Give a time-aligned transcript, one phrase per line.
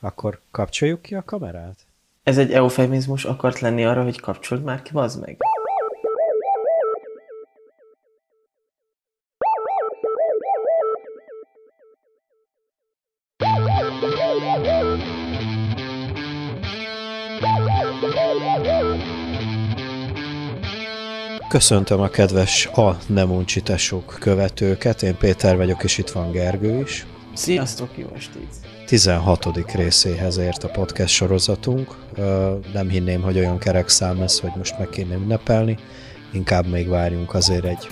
[0.00, 1.86] Akkor kapcsoljuk ki a kamerát?
[2.22, 5.36] Ez egy eufemizmus akart lenni arra, hogy kapcsold már ki, bazd meg.
[21.48, 23.62] Köszöntöm a kedves A Nem Uncsi
[24.18, 27.06] követőket, én Péter vagyok, és itt van Gergő is.
[27.34, 28.77] Sziasztok, jó estét!
[28.88, 29.72] 16.
[29.72, 31.96] részéhez ért a podcast sorozatunk.
[32.72, 35.78] Nem hinném, hogy olyan kerek szám lesz, hogy most meg kéne ünnepelni.
[36.32, 37.88] Inkább még várjunk azért egy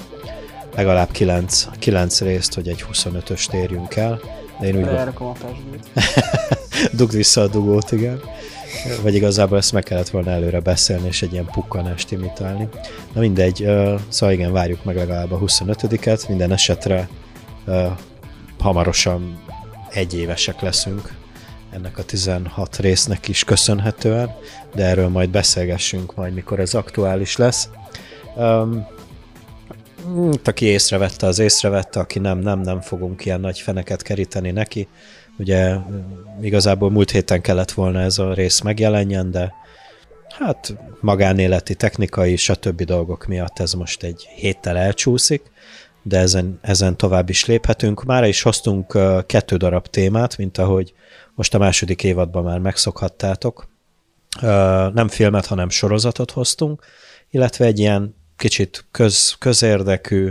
[0.75, 4.21] legalább 9, 9 részt, hogy egy 25-ös térjünk el.
[4.61, 5.13] De én úgy a
[6.97, 8.21] Dugd vissza a dugót, igen.
[9.03, 12.69] Vagy igazából ezt meg kellett volna előre beszélni, és egy ilyen pukkanást imitálni.
[13.13, 13.69] Na mindegy,
[14.09, 17.09] szóval igen, várjuk meg legalább a 25-et, minden esetre
[18.59, 19.45] hamarosan
[19.97, 21.13] egyévesek leszünk
[21.71, 24.31] ennek a 16 résznek is köszönhetően,
[24.75, 27.69] de erről majd beszélgessünk majd, mikor ez aktuális lesz.
[28.37, 28.87] Um,
[30.45, 34.89] aki észrevette, az észrevette, aki nem, nem, nem fogunk ilyen nagy feneket keríteni neki.
[35.39, 35.77] Ugye
[36.41, 39.53] igazából múlt héten kellett volna ez a rész megjelenjen, de
[40.39, 42.83] hát magánéleti, technikai, stb.
[42.83, 45.43] dolgok miatt ez most egy héttel elcsúszik
[46.09, 48.05] de ezen, ezen tovább is léphetünk.
[48.05, 50.93] Mára is hoztunk kettő darab témát, mint ahogy
[51.35, 53.69] most a második évadban már megszokhattátok.
[54.93, 56.85] Nem filmet, hanem sorozatot hoztunk,
[57.31, 60.31] illetve egy ilyen kicsit köz, közérdekű,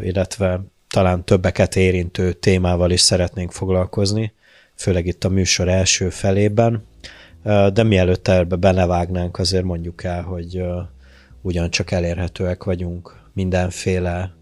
[0.00, 4.32] illetve talán többeket érintő témával is szeretnénk foglalkozni,
[4.74, 6.86] főleg itt a műsor első felében.
[7.72, 10.62] De mielőtt ebbe belevágnánk, azért mondjuk el, hogy
[11.40, 14.36] ugyancsak elérhetőek vagyunk mindenféle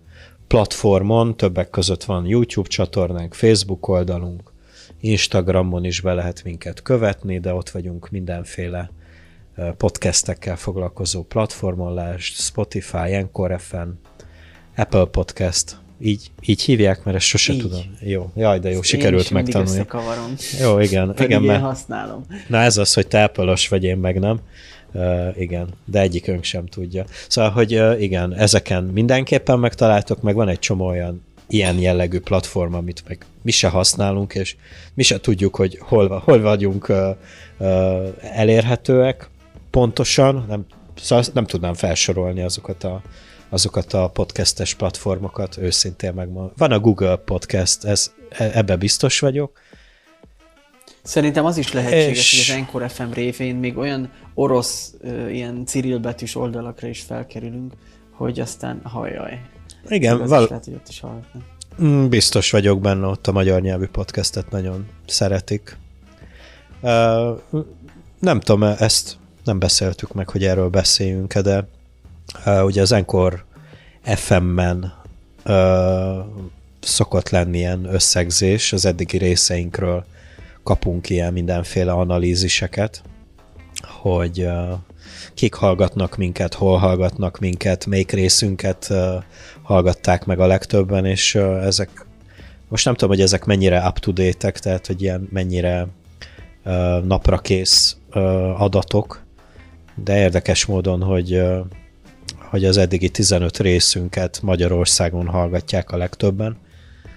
[0.47, 4.53] platformon, többek között van YouTube csatornánk, Facebook oldalunk,
[5.01, 8.91] Instagramon is be lehet minket követni, de ott vagyunk mindenféle
[9.77, 13.89] podcastekkel foglalkozó platformon, lásd, Spotify, Encore FM,
[14.77, 17.61] Apple Podcast, így, így hívják, mert ezt sose így.
[17.61, 17.97] tudom.
[18.01, 19.87] Jó, jaj, de jó, ezt sikerült megtanulni.
[20.61, 21.07] Jó, igen.
[21.07, 21.63] Pedig igen, én mert...
[21.63, 22.25] használom.
[22.49, 24.41] Na ez az, hogy te apple vagy én meg nem.
[25.37, 27.05] Igen, de egyikünk sem tudja.
[27.29, 33.03] Szóval, hogy igen, ezeken mindenképpen megtaláltok, meg van egy csomó olyan ilyen jellegű platform, amit
[33.09, 34.57] meg mi se használunk, és
[34.95, 36.93] mi se tudjuk, hogy hol, hol vagyunk
[38.21, 39.29] elérhetőek
[39.71, 40.67] pontosan, nem,
[41.01, 43.03] szóval nem tudnám felsorolni azokat a,
[43.49, 46.53] azokat a podcastes platformokat, őszintén megmondom.
[46.57, 49.59] Van a Google Podcast, ez, e, ebbe biztos vagyok,
[51.07, 52.47] Szerintem az is lehetséges, és...
[52.47, 54.95] hogy az Encore FM révén még olyan orosz,
[55.31, 57.73] ilyen cirilbetűs oldalakra is felkerülünk,
[58.11, 59.41] hogy aztán hajjaj.
[59.89, 61.43] Igen, val- lehet, hogy ott is hallgatnak.
[61.83, 65.77] Mm, biztos vagyok benne, ott a magyar nyelvű podcastet nagyon szeretik.
[66.81, 67.39] Uh,
[68.19, 71.69] nem tudom, ezt nem beszéltük meg, hogy erről beszéljünk de
[72.47, 73.45] uh, ugye az Encore
[74.03, 74.93] FM-men
[75.45, 76.25] uh,
[76.81, 80.05] szokott lenni ilyen összegzés az eddigi részeinkről,
[80.67, 83.03] kapunk ilyen mindenféle analíziseket,
[84.01, 84.49] hogy
[85.35, 88.93] kik hallgatnak minket, hol hallgatnak minket, melyik részünket
[89.63, 92.07] hallgatták meg a legtöbben, és ezek,
[92.69, 95.87] most nem tudom, hogy ezek mennyire up-to-date-ek, tehát hogy ilyen mennyire
[97.03, 99.25] naprakész uh, adatok,
[99.95, 101.43] de érdekes módon, hogy
[102.51, 106.57] hogy az eddigi 15 részünket Magyarországon hallgatják a legtöbben,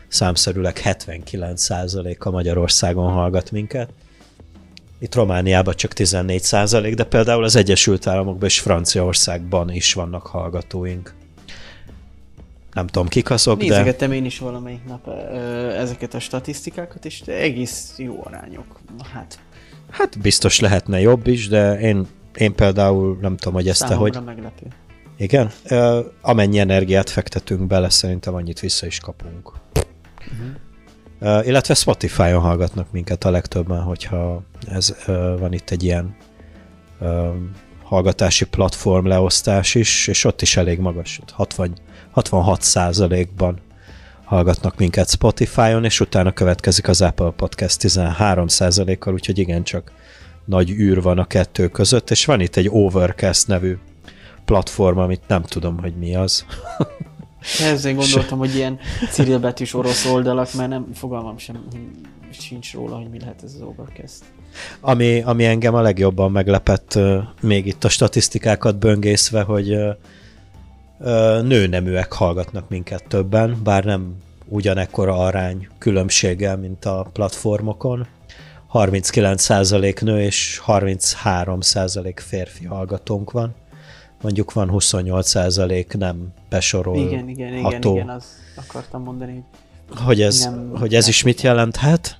[0.09, 3.89] számszerűleg 79%-a Magyarországon hallgat minket.
[4.99, 11.13] Itt Romániában csak 14%, de például az Egyesült Államokban és Franciaországban is vannak hallgatóink.
[12.73, 13.63] Nem tudom, kik azok, de...
[13.63, 15.07] Nézegettem én is valamelyik nap
[15.77, 18.79] ezeket a statisztikákat, és egész jó arányok.
[19.13, 19.39] Hát,
[19.89, 24.17] hát biztos lehetne jobb is, de én, én például nem tudom, hogy ezt te hogy...
[24.25, 24.65] meglepő.
[25.17, 25.51] Igen?
[26.21, 29.51] Amennyi energiát fektetünk bele, szerintem annyit vissza is kapunk.
[30.19, 31.39] Uh-huh.
[31.39, 36.15] Uh, illetve Spotify-on hallgatnak minket a legtöbben, hogyha ez uh, van itt egy ilyen
[36.99, 37.27] uh,
[37.83, 41.73] hallgatási platform leosztás is, és ott is elég magas, 60,
[42.11, 43.59] 66 százalékban
[44.23, 49.91] hallgatnak minket Spotify-on, és utána következik az Apple Podcast 13 százalékkal, úgyhogy igencsak
[50.45, 53.77] nagy űr van a kettő között, és van itt egy Overcast nevű
[54.45, 56.45] platform, amit nem tudom, hogy mi az.
[57.59, 58.79] Ezzel gondoltam, hogy ilyen
[59.11, 61.67] cirilbetűs orosz oldalak, mert nem fogalmam sem
[62.31, 64.23] sincs róla, hogy mi lehet ez az Overcast.
[64.79, 66.99] Ami, ami engem a legjobban meglepett
[67.41, 69.77] még itt a statisztikákat böngészve, hogy
[71.43, 74.15] nőneműek hallgatnak minket többen, bár nem
[74.45, 78.07] ugyanekkora arány különbséggel, mint a platformokon.
[78.73, 83.55] 39% nő és 33% férfi hallgatónk van.
[84.21, 86.97] Mondjuk van 28% nem besorol.
[86.97, 89.43] Igen, igen, igen, igen, azt akartam mondani.
[89.95, 92.17] Hogy ez, nem hogy ez is mit jelenthet?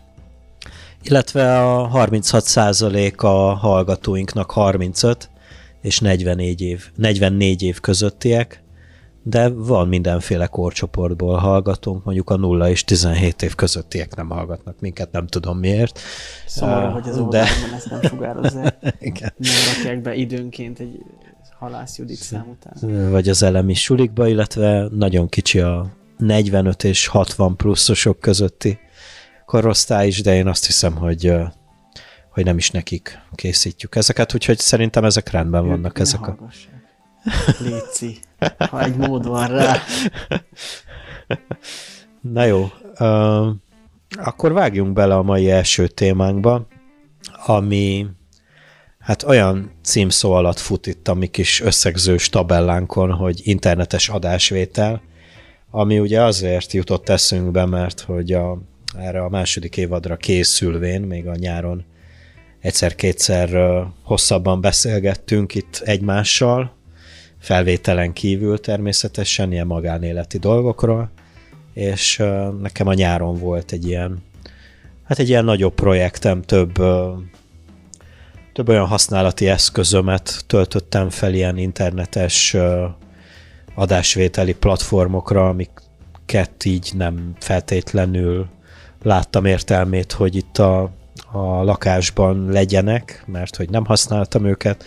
[1.03, 5.29] Illetve a 36% a hallgatóinknak 35
[5.81, 8.63] és 44 év, 44 év közöttiek,
[9.23, 15.11] de van mindenféle korcsoportból hallgatunk, mondjuk a 0 és 17 év közöttiek nem hallgatnak minket,
[15.11, 15.99] nem tudom miért.
[16.45, 17.45] Szomorú, uh, hogy az de...
[17.75, 18.77] ezt nem sugározzák.
[18.99, 19.33] Igen.
[19.37, 20.99] Nem rakják be időnként egy
[21.59, 23.09] Halász Judit szám után.
[23.09, 28.79] Vagy az elemi sulikba, illetve nagyon kicsi a 45 és 60 pluszosok közötti
[29.45, 31.33] korosztály is, de én azt hiszem, hogy
[32.29, 36.37] hogy nem is nekik készítjük ezeket, úgyhogy szerintem ezek rendben vannak ők ezek a...
[37.59, 38.17] Léci,
[38.69, 39.77] ha egy mód van rá.
[42.33, 43.47] Na jó, uh,
[44.23, 46.67] akkor vágjunk bele a mai első témánkba,
[47.45, 48.07] ami
[49.09, 55.01] hát olyan címszó alatt fut itt a mi kis összegzős tabellánkon, hogy internetes adásvétel,
[55.71, 58.61] ami ugye azért jutott eszünkbe, mert hogy a,
[58.97, 61.85] erre a második évadra készülvén, még a nyáron
[62.59, 63.49] egyszer-kétszer
[64.03, 66.75] hosszabban beszélgettünk itt egymással,
[67.39, 71.11] felvételen kívül természetesen, ilyen magánéleti dolgokról,
[71.73, 72.17] és
[72.61, 74.23] nekem a nyáron volt egy ilyen,
[75.03, 76.81] hát egy ilyen nagyobb projektem, több,
[78.53, 82.55] több olyan használati eszközömet töltöttem fel ilyen internetes
[83.75, 88.47] adásvételi platformokra, amiket így nem feltétlenül
[89.03, 90.97] láttam értelmét, hogy itt a
[91.31, 94.83] a lakásban legyenek, mert hogy nem használtam őket,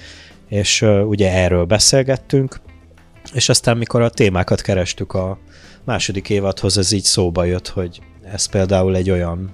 [0.48, 2.60] és ugye erről beszélgettünk,
[3.32, 5.38] és aztán mikor a témákat kerestük a
[5.84, 9.50] második évadhoz, ez így szóba jött, hogy ez például egy olyan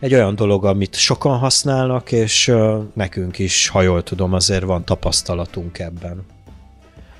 [0.00, 2.52] egy olyan dolog, amit sokan használnak, és
[2.92, 6.26] nekünk is, ha jól tudom, azért van tapasztalatunk ebben.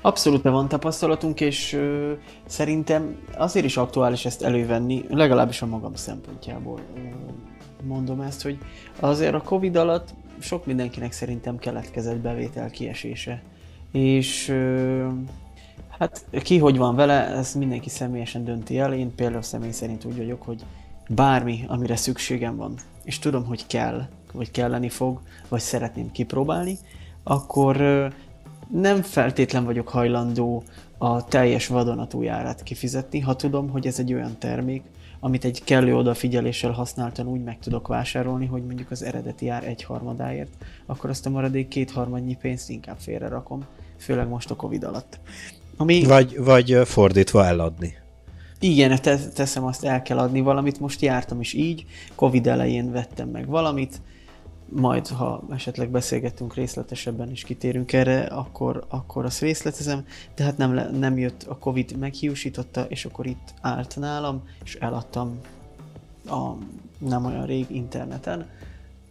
[0.01, 2.11] Abszolút van tapasztalatunk, és ö,
[2.45, 6.79] szerintem azért is aktuális ezt elővenni, legalábbis a magam szempontjából
[7.83, 8.57] mondom ezt, hogy
[8.99, 13.41] azért a Covid alatt sok mindenkinek szerintem keletkezett bevétel kiesése.
[13.91, 14.55] És
[15.97, 18.93] hát ki hogy van vele, ez mindenki személyesen dönti el.
[18.93, 20.61] Én például személy szerint úgy vagyok, hogy
[21.09, 22.73] bármi, amire szükségem van,
[23.03, 26.77] és tudom, hogy kell, vagy kelleni fog, vagy szeretném kipróbálni,
[27.23, 27.77] akkor
[28.71, 30.63] nem feltétlen vagyok hajlandó
[30.97, 34.83] a teljes vadonatújárát kifizetni, ha tudom, hogy ez egy olyan termék,
[35.19, 39.83] amit egy kellő odafigyeléssel használtan úgy meg tudok vásárolni, hogy mondjuk az eredeti ár egy
[39.83, 40.51] harmadáért,
[40.85, 43.65] akkor azt a maradék kétharmadnyi pénzt inkább félre rakom,
[43.97, 45.19] főleg most a Covid alatt.
[45.77, 46.03] Ami...
[46.03, 47.97] Vagy, vagy fordítva eladni.
[48.59, 48.99] Igen,
[49.33, 50.79] teszem azt, el kell adni valamit.
[50.79, 51.85] Most jártam is így,
[52.15, 54.01] Covid elején vettem meg valamit,
[54.69, 60.89] majd ha esetleg beszélgetünk részletesebben és kitérünk erre, akkor, akkor azt részletezem, tehát nem, le,
[60.89, 65.39] nem jött a Covid, meghiúsította, és akkor itt állt nálam, és eladtam
[66.25, 66.51] a
[66.97, 68.49] nem olyan rég interneten,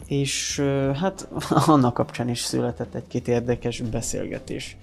[0.06, 0.60] és
[0.94, 1.28] hát
[1.66, 4.76] annak kapcsán is született egy-két érdekes beszélgetés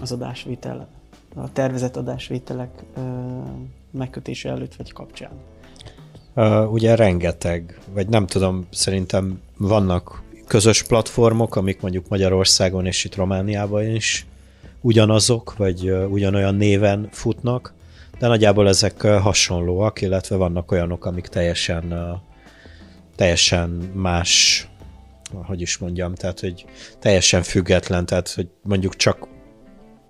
[0.00, 0.88] az adásvétel,
[1.42, 2.70] a tervezett adásvételek
[3.90, 5.30] megkötése előtt vagy kapcsán.
[6.70, 13.86] Ugye rengeteg, vagy nem tudom, szerintem vannak közös platformok, amik mondjuk Magyarországon és itt Romániában
[13.86, 14.26] is
[14.80, 17.74] ugyanazok, vagy ugyanolyan néven futnak,
[18.18, 21.94] de nagyjából ezek hasonlóak, illetve vannak olyanok, amik teljesen,
[23.16, 24.68] teljesen más,
[25.32, 26.64] hogy is mondjam, tehát hogy
[26.98, 29.28] teljesen független, tehát hogy mondjuk csak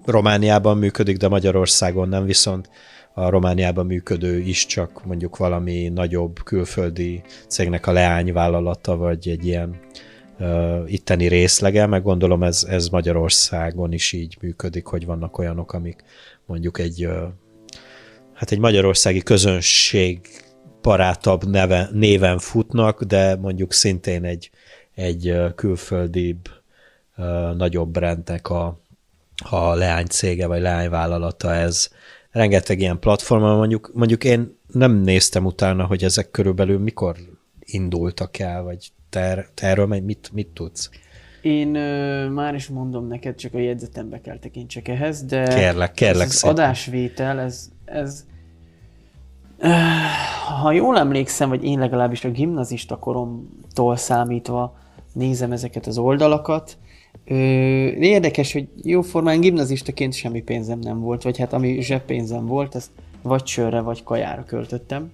[0.09, 2.71] Romániában működik, de Magyarországon nem, viszont
[3.15, 9.81] a Romániában működő is csak mondjuk valami nagyobb külföldi cégnek a leányvállalata, vagy egy ilyen
[10.39, 16.05] uh, itteni részlege, meg gondolom ez, ez Magyarországon is így működik, hogy vannak olyanok, amik
[16.47, 17.23] mondjuk egy uh,
[18.35, 20.21] hát egy magyarországi közönség
[20.83, 24.51] barátabb neve, néven futnak, de mondjuk szintén egy,
[24.95, 26.49] egy külföldibb,
[27.17, 28.81] uh, nagyobb brandnek a,
[29.51, 31.89] a leánycége vagy leányvállalata ez,
[32.31, 37.17] rengeteg ilyen platformon, mondjuk, mondjuk én nem néztem utána, hogy ezek körülbelül mikor
[37.61, 40.91] indultak el, vagy te, te erről mit, mit tudsz?
[41.43, 46.27] Én ö, már is mondom neked, csak a jegyzetembe kell tekintsek ehhez, de kérlek, kérlek
[46.27, 48.25] ez az adásvétel, ez, ez
[50.61, 54.79] ha jól emlékszem, vagy én legalábbis a gimnazista koromtól számítva
[55.13, 56.79] nézem ezeket az oldalakat,
[57.25, 57.35] Ö,
[57.89, 62.91] érdekes, hogy jóformán gimnazistaként semmi pénzem nem volt, vagy hát ami zseppénzem volt, ezt
[63.23, 65.11] vagy csőre, vagy kajára költöttem,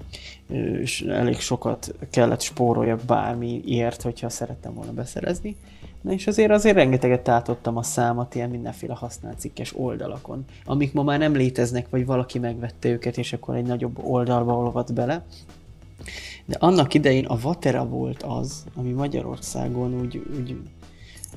[0.80, 5.56] és elég sokat kellett spóroljak bármiért, hogyha szerettem volna beszerezni.
[6.00, 11.02] Na és azért azért rengeteget tátottam a számat ilyen mindenféle használt cikkes oldalakon, amik ma
[11.02, 15.24] már nem léteznek, vagy valaki megvette őket, és akkor egy nagyobb oldalba olvad bele.
[16.44, 20.56] De annak idején a Vatera volt az, ami Magyarországon úgy, úgy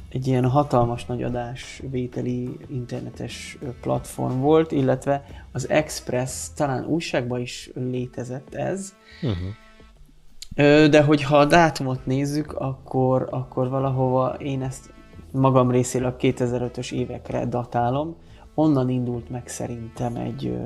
[0.10, 8.54] egy ilyen hatalmas nagy adásvételi internetes platform volt, illetve az Express, talán újságban is létezett
[8.54, 10.90] ez, uh-huh.
[10.90, 14.94] de hogyha a dátumot nézzük, akkor, akkor valahova én ezt
[15.32, 18.16] magam részéről a 2005-ös évekre datálom,
[18.54, 20.58] onnan indult meg szerintem egy,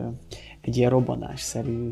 [0.61, 1.91] egy ilyen robbanásszerű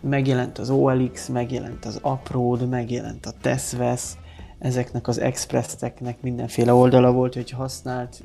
[0.00, 4.18] megjelent az OLX, megjelent az Upload, megjelent a Tesvesz,
[4.60, 8.22] ezeknek az expressteknek mindenféle oldala volt, hogy használt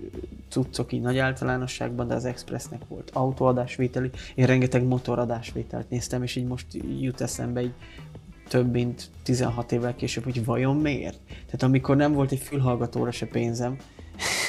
[0.50, 4.10] cuccok így nagy általánosságban, de az expressnek volt autóadásvételi.
[4.36, 6.66] Én rengeteg motoradásvételt néztem, és így most
[7.00, 7.74] jut eszembe így
[8.48, 11.20] több mint 16 évvel később, hogy vajon miért?
[11.28, 13.78] Tehát amikor nem volt egy fülhallgatóra se pénzem,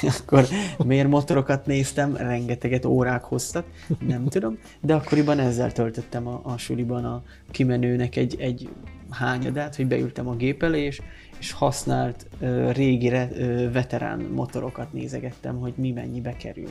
[0.19, 0.47] akkor
[0.85, 3.65] miért motorokat néztem, rengeteget órák hoztak,
[4.07, 8.69] nem tudom, de akkoriban ezzel töltöttem a, a suliban a kimenőnek egy, egy
[9.09, 11.01] hányadát, hogy beültem a gép elé, és,
[11.39, 16.69] és használt uh, régi uh, veterán motorokat nézegettem, hogy mi mennyibe kerül.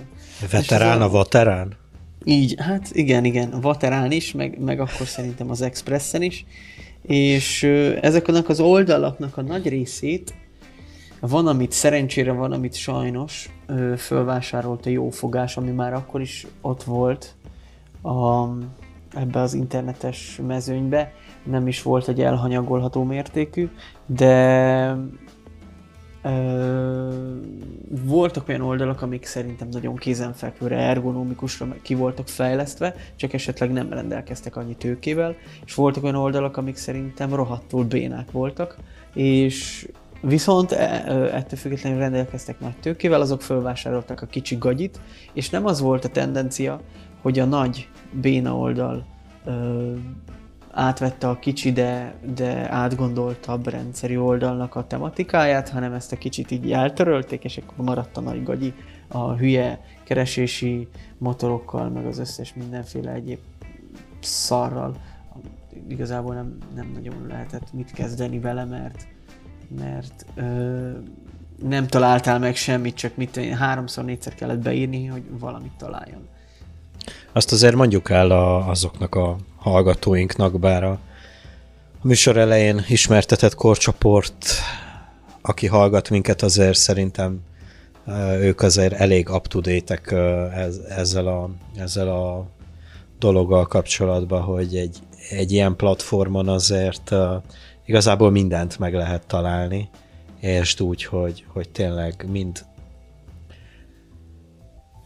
[0.50, 1.76] Veterán a vaterán?
[2.24, 6.46] Így, hát igen, igen, a vaterán is, meg, meg akkor szerintem az Expressen is,
[7.02, 10.34] és uh, ezeknek az oldalaknak a nagy részét
[11.20, 16.82] van, amit szerencsére van, amit sajnos ö, fölvásárolt a jófogás, ami már akkor is ott
[16.82, 17.34] volt
[18.02, 18.48] a,
[19.16, 21.12] ebbe az internetes mezőnybe.
[21.44, 23.68] Nem is volt egy elhanyagolható mértékű,
[24.06, 24.96] de
[26.22, 27.08] ö,
[27.88, 34.56] voltak olyan oldalak, amik szerintem nagyon kézenfekvőre, ergonomikusra ki voltak fejlesztve, csak esetleg nem rendelkeztek
[34.56, 38.76] annyi tőkével, és voltak olyan oldalak, amik szerintem rohadtul bénák voltak,
[39.14, 39.88] és
[40.20, 45.00] Viszont e, ettől függetlenül rendelkeztek nagy tőkével, azok fölvásároltak a kicsi gagyit,
[45.32, 46.80] és nem az volt a tendencia,
[47.22, 47.88] hogy a nagy
[48.20, 49.06] béna oldal
[49.44, 49.94] ö,
[50.70, 56.72] átvette a kicsi, de, de átgondoltabb rendszeri oldalnak a tematikáját, hanem ezt a kicsit így
[56.72, 58.74] eltörölték, és akkor maradt a nagy gagyi
[59.08, 63.38] a hülye keresési motorokkal, meg az összes mindenféle egyéb
[64.20, 64.96] szarral.
[65.88, 69.06] Igazából nem, nem nagyon lehetett mit kezdeni vele, mert
[69.80, 70.90] mert ö,
[71.62, 76.28] nem találtál meg semmit, csak mit háromszor, négyszer kellett beírni, hogy valamit találjon.
[77.32, 80.98] Azt azért mondjuk el a, azoknak a hallgatóinknak, bár a,
[82.00, 84.46] a műsor elején ismertetett korcsoport,
[85.42, 87.40] aki hallgat minket, azért szerintem
[88.40, 89.60] ők azért elég up to
[90.88, 92.46] ezzel a, ezzel a
[93.18, 94.98] dologgal kapcsolatban, hogy egy,
[95.30, 97.14] egy ilyen platformon azért
[97.86, 99.88] igazából mindent meg lehet találni,
[100.40, 102.64] és úgy, hogy, hogy tényleg mind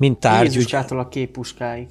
[0.01, 0.55] mind tárgy...
[0.55, 1.89] Jézuskától a képpuskáig.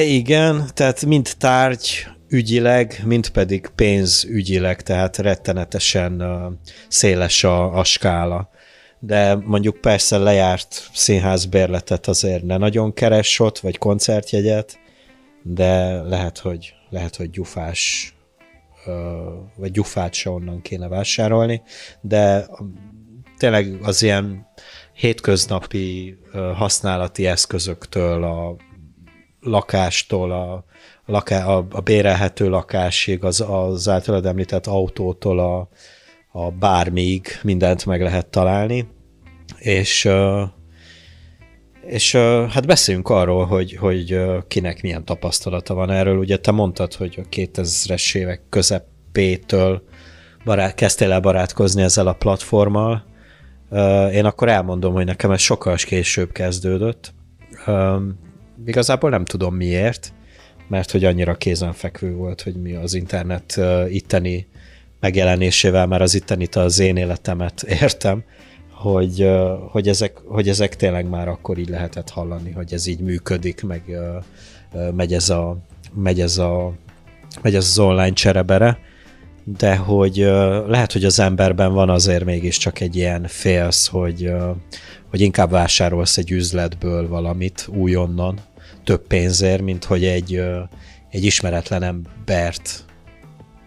[0.00, 6.22] Igen, tehát mind tárgy ügyileg, mind pedig pénz ügyileg, tehát rettenetesen
[6.88, 8.50] széles a, a skála.
[8.98, 14.78] De mondjuk persze lejárt színházbérletet azért ne nagyon keres ott, vagy koncertjegyet,
[15.42, 18.14] de lehet, hogy, lehet, hogy gyufás
[19.56, 21.62] vagy gyufát se onnan kéne vásárolni,
[22.00, 22.46] de
[23.38, 24.46] tényleg az ilyen
[25.00, 26.18] hétköznapi
[26.54, 28.56] használati eszközöktől, a
[29.40, 30.64] lakástól, a,
[31.06, 35.68] laká, a, a bérelhető lakásig, az, az általad említett autótól a,
[36.32, 38.88] a bármig mindent meg lehet találni,
[39.58, 40.08] és
[41.86, 42.16] és
[42.48, 46.18] hát beszéljünk arról, hogy, hogy kinek milyen tapasztalata van erről.
[46.18, 49.82] Ugye te mondtad, hogy a 2000-es évek közepétől
[50.44, 53.09] barát, kezdtél el barátkozni ezzel a platformmal.
[54.12, 57.12] Én akkor elmondom, hogy nekem ez sokkal később kezdődött.
[58.66, 60.12] Igazából nem tudom miért,
[60.68, 64.48] mert hogy annyira kézenfekvő volt, hogy mi az internet itteni
[65.00, 68.24] megjelenésével már az ittenit az én életemet értem,
[68.72, 69.30] hogy,
[69.70, 73.82] hogy, ezek, hogy ezek tényleg már akkor így lehetett hallani, hogy ez így működik, meg
[74.94, 75.56] megy ez, a,
[75.94, 76.72] megy ez, a,
[77.42, 78.78] megy ez az online cserebere,
[79.44, 80.16] de hogy
[80.66, 84.32] lehet, hogy az emberben van azért mégiscsak egy ilyen félsz, hogy,
[85.10, 88.40] hogy inkább vásárolsz egy üzletből valamit újonnan,
[88.84, 90.42] több pénzért, mint hogy egy,
[91.10, 92.84] egy ismeretlen embert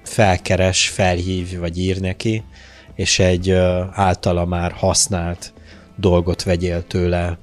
[0.03, 2.43] felkeres, felhív, vagy ír neki,
[2.95, 3.51] és egy
[3.91, 5.53] általa már használt
[5.95, 7.37] dolgot vegyél tőle,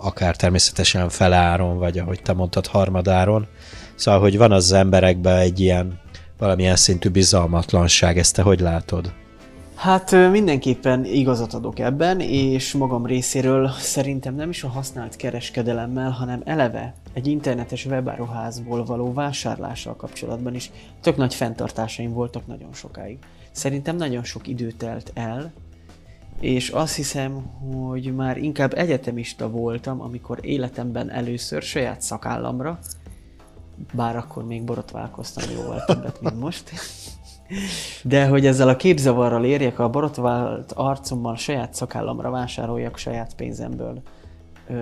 [0.00, 3.46] akár természetesen feláron, vagy ahogy te mondtad, harmadáron.
[3.94, 6.00] Szóval, hogy van az emberekben egy ilyen
[6.38, 9.12] valamilyen szintű bizalmatlanság, ezt te hogy látod?
[9.74, 16.42] Hát mindenképpen igazat adok ebben, és magam részéről szerintem nem is a használt kereskedelemmel, hanem
[16.44, 23.18] eleve egy internetes webáruházból való vásárlással kapcsolatban is tök nagy fenntartásaim voltak nagyon sokáig.
[23.50, 25.52] Szerintem nagyon sok idő telt el,
[26.40, 27.32] és azt hiszem,
[27.72, 32.78] hogy már inkább egyetemista voltam, amikor életemben először saját szakállamra,
[33.92, 36.70] bár akkor még borotválkoztam jóval többet, mint most,
[38.02, 44.02] de hogy ezzel a képzavarral érjek, a borotvált arcommal saját szakállamra vásároljak saját pénzemből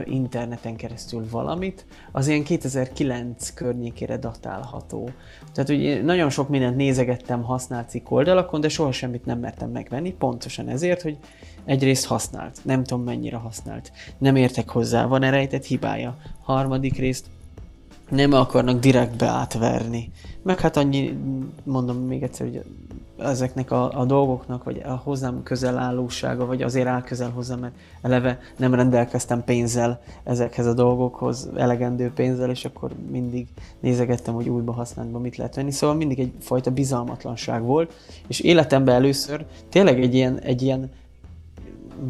[0.05, 5.11] interneten keresztül valamit, az ilyen 2009 környékére datálható.
[5.53, 10.13] Tehát hogy nagyon sok mindent nézegettem használt cikk oldalakon, de soha semmit nem mertem megvenni,
[10.13, 11.19] pontosan ezért, hogy
[11.65, 16.17] egyrészt használt, nem tudom mennyire használt, nem értek hozzá, van-e rejtett hibája.
[16.43, 17.27] Harmadik részt
[18.13, 20.11] nem akarnak direktbe átverni.
[20.43, 21.19] Meg hát annyi,
[21.65, 22.65] mondom még egyszer, hogy
[23.19, 27.75] ezeknek a, a dolgoknak, vagy a hozzám közel állósága, vagy azért áll közel hozzám, mert
[28.03, 33.47] eleve nem rendelkeztem pénzzel ezekhez a dolgokhoz, elegendő pénzzel, és akkor mindig
[33.81, 35.71] nézegettem, hogy újba használatban mit lehet venni.
[35.71, 37.95] Szóval mindig egyfajta bizalmatlanság volt,
[38.27, 40.91] és életemben először tényleg egy ilyen, egy ilyen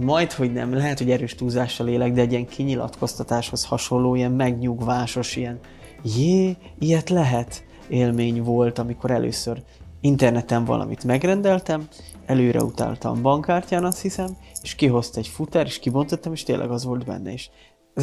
[0.00, 5.36] majd, hogy nem, lehet, hogy erős túlzással élek, de egy ilyen kinyilatkoztatáshoz hasonló, ilyen megnyugvásos,
[5.36, 5.58] ilyen
[6.02, 9.62] jé, ilyet lehet élmény volt, amikor először
[10.00, 11.88] interneten valamit megrendeltem,
[12.26, 17.04] előre utáltam bankkártyán, azt hiszem, és kihozta egy futár, és kibontottam, és tényleg az volt
[17.04, 17.50] benne is.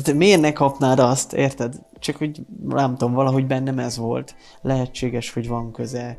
[0.04, 1.76] De miért ne kapnád azt, érted?
[2.00, 4.36] Csak hogy nem tudom, valahogy bennem ez volt.
[4.62, 6.18] Lehetséges, hogy van köze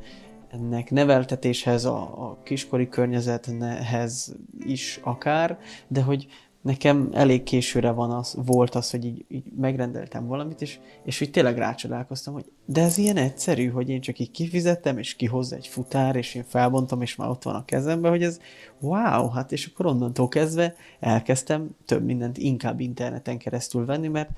[0.51, 5.59] ennek neveltetéshez, a, a kiskori környezethez is akár,
[5.89, 6.27] de hogy
[6.63, 11.31] nekem elég későre van az, volt az, hogy így, így megrendeltem valamit, és, és hogy
[11.31, 15.67] tényleg rácsodálkoztam, hogy de ez ilyen egyszerű, hogy én csak így kifizettem, és kihozza egy
[15.67, 18.41] futár, és én felbontom, és már ott van a kezemben, hogy ez
[18.81, 24.31] wow, hát és akkor onnantól kezdve elkezdtem több mindent inkább interneten keresztül venni, mert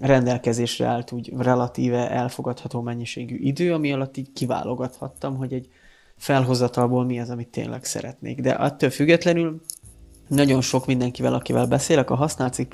[0.00, 5.68] rendelkezésre állt úgy relatíve elfogadható mennyiségű idő, ami alatt így kiválogathattam, hogy egy
[6.16, 8.40] felhozatalból mi az, amit tényleg szeretnék.
[8.40, 9.60] De attól függetlenül
[10.34, 12.66] nagyon sok mindenkivel, akivel beszélek, a használt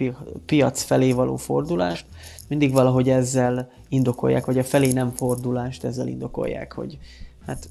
[0.47, 2.07] piac felé való fordulást
[2.49, 6.99] mindig valahogy ezzel indokolják, vagy a felé nem fordulást ezzel indokolják, hogy
[7.47, 7.71] hát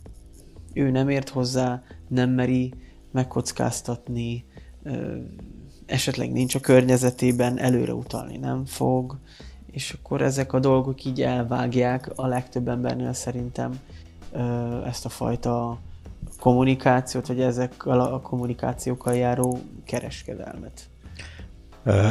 [0.73, 2.73] ő nem ért hozzá, nem meri
[3.11, 4.45] megkockáztatni,
[5.85, 9.17] esetleg nincs a környezetében, előre utalni nem fog,
[9.71, 13.79] és akkor ezek a dolgok így elvágják a legtöbb embernél szerintem
[14.85, 15.79] ezt a fajta
[16.47, 20.89] kommunikációt, vagy ezekkel a kommunikációkkal járó kereskedelmet.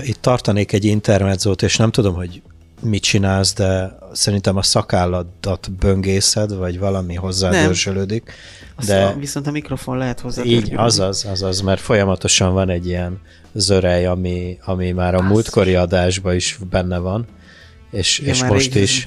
[0.03, 2.43] Itt tartanék egy intermedzót, és nem tudom, hogy
[2.83, 8.33] mit csinálsz, de szerintem a szakálladat böngészed, vagy valami hozzádörzsölődik.
[8.87, 10.43] De a, viszont a mikrofon lehet hozzá.
[10.43, 13.21] Így, azaz, azaz, mert folyamatosan van egy ilyen
[13.53, 17.27] zörej, ami, ami már a múltkori adásban is benne van.
[17.91, 19.07] És, Én és most is.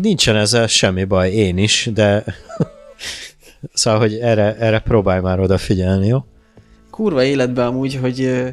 [0.00, 2.24] Nincsen ezzel semmi baj, én is, de
[3.72, 6.24] Szóval, hogy erre, erre próbálj már odafigyelni, jó?
[6.90, 8.44] Kurva életben amúgy, hogy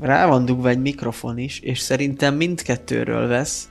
[0.00, 3.68] rá van dugva egy mikrofon is, és szerintem mindkettőről vesz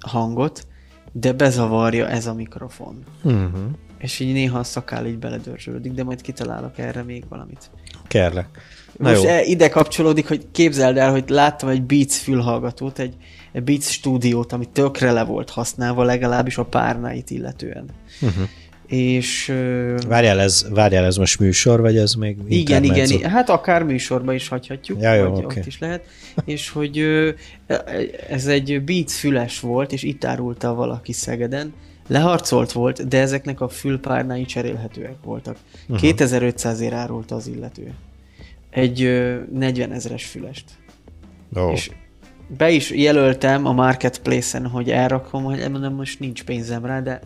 [0.00, 0.66] hangot,
[1.12, 3.04] de bezavarja ez a mikrofon.
[3.22, 3.60] Uh-huh.
[3.98, 7.70] És így néha a szakál így beledörzsölődik, de majd kitalálok erre még valamit.
[8.08, 8.48] Kérlek.
[8.98, 9.28] Na Most jó.
[9.28, 13.14] E, ide kapcsolódik, hogy képzeld el, hogy láttam egy Beats fülhallgatót, egy,
[13.52, 17.86] egy Beats stúdiót, ami tökre le volt használva, legalábbis a párnáit illetően.
[18.20, 18.48] Uh-huh
[18.94, 19.52] és...
[20.08, 24.32] Várjál ez, várjál, ez most műsor, vagy ez még Igen, igen, igen, hát akár műsorba
[24.32, 25.58] is hagyhatjuk, ja, jó, vagy okay.
[25.58, 26.04] ott is lehet,
[26.44, 26.98] és hogy
[28.28, 31.72] ez egy Beats füles volt, és itt árulta valaki Szegeden,
[32.08, 35.56] leharcolt volt, de ezeknek a fülpárnái cserélhetőek voltak.
[35.82, 35.98] Uh-huh.
[35.98, 37.94] 2500 ér árulta az illető.
[38.70, 39.00] Egy
[39.52, 40.64] 40 ezeres fülest.
[41.54, 41.72] Oh.
[41.72, 41.90] És
[42.56, 47.20] be is jelöltem a marketplace-en, hogy elrakom, hogy mondom, most nincs pénzem rá, de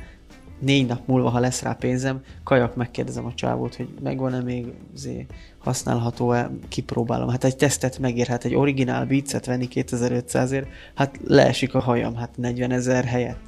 [0.58, 5.26] négy nap múlva, ha lesz rá pénzem, kajak megkérdezem a csávót, hogy megvan-e még zé,
[5.58, 7.28] használható-e, kipróbálom.
[7.28, 12.70] Hát egy tesztet megér, egy originál beatset venni 2500-ért, hát leesik a hajam, hát 40
[12.70, 13.40] ezer helyett.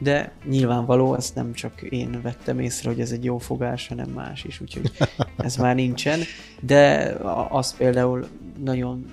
[0.00, 4.44] De nyilvánvaló, ezt nem csak én vettem észre, hogy ez egy jó fogás, hanem más
[4.44, 4.90] is, úgyhogy
[5.36, 6.20] ez már nincsen.
[6.60, 7.14] De
[7.48, 8.28] az például
[8.64, 9.04] nagyon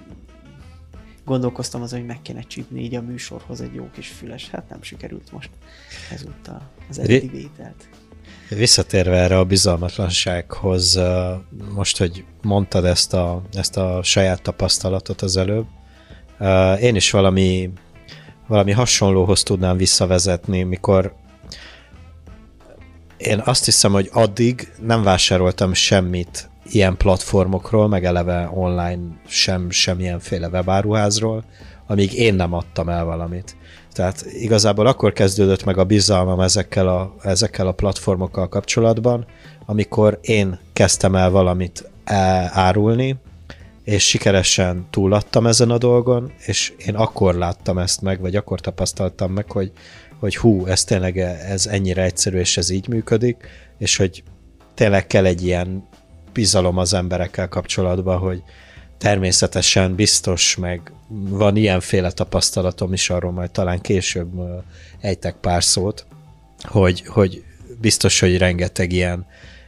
[1.26, 4.50] gondolkoztam azon, hogy meg kéne csípni így a műsorhoz egy jó kis füles.
[4.50, 5.50] Hát nem sikerült most
[6.12, 7.90] ezúttal az eddigi vételt.
[8.50, 11.00] Visszatérve erre a bizalmatlansághoz,
[11.74, 15.66] most, hogy mondtad ezt a, ezt a saját tapasztalatot az előbb,
[16.80, 17.72] én is valami
[18.48, 21.14] valami hasonlóhoz tudnám visszavezetni, mikor
[23.18, 30.48] én azt hiszem, hogy addig nem vásároltam semmit ilyen platformokról, meg eleve online sem, semmilyenféle
[30.48, 31.44] webáruházról,
[31.88, 33.56] amíg én nem adtam el valamit.
[33.96, 39.26] Tehát igazából akkor kezdődött meg a bizalmam ezekkel a, ezekkel a platformokkal kapcsolatban,
[39.66, 41.90] amikor én kezdtem el valamit
[42.50, 43.16] árulni,
[43.84, 49.32] és sikeresen túladtam ezen a dolgon, és én akkor láttam ezt meg, vagy akkor tapasztaltam
[49.32, 49.72] meg, hogy,
[50.20, 54.24] hogy hú, ez tényleg ez ennyire egyszerű, és ez így működik, és hogy
[54.74, 55.88] tényleg kell egy ilyen
[56.34, 58.44] bizalom az emberekkel kapcsolatban, hogy
[59.06, 64.32] természetesen biztos, meg van ilyenféle tapasztalatom is, arról majd talán később
[65.00, 66.06] ejtek pár szót,
[66.62, 67.44] hogy, hogy
[67.82, 69.26] biztos, hogy rengeteg ilyen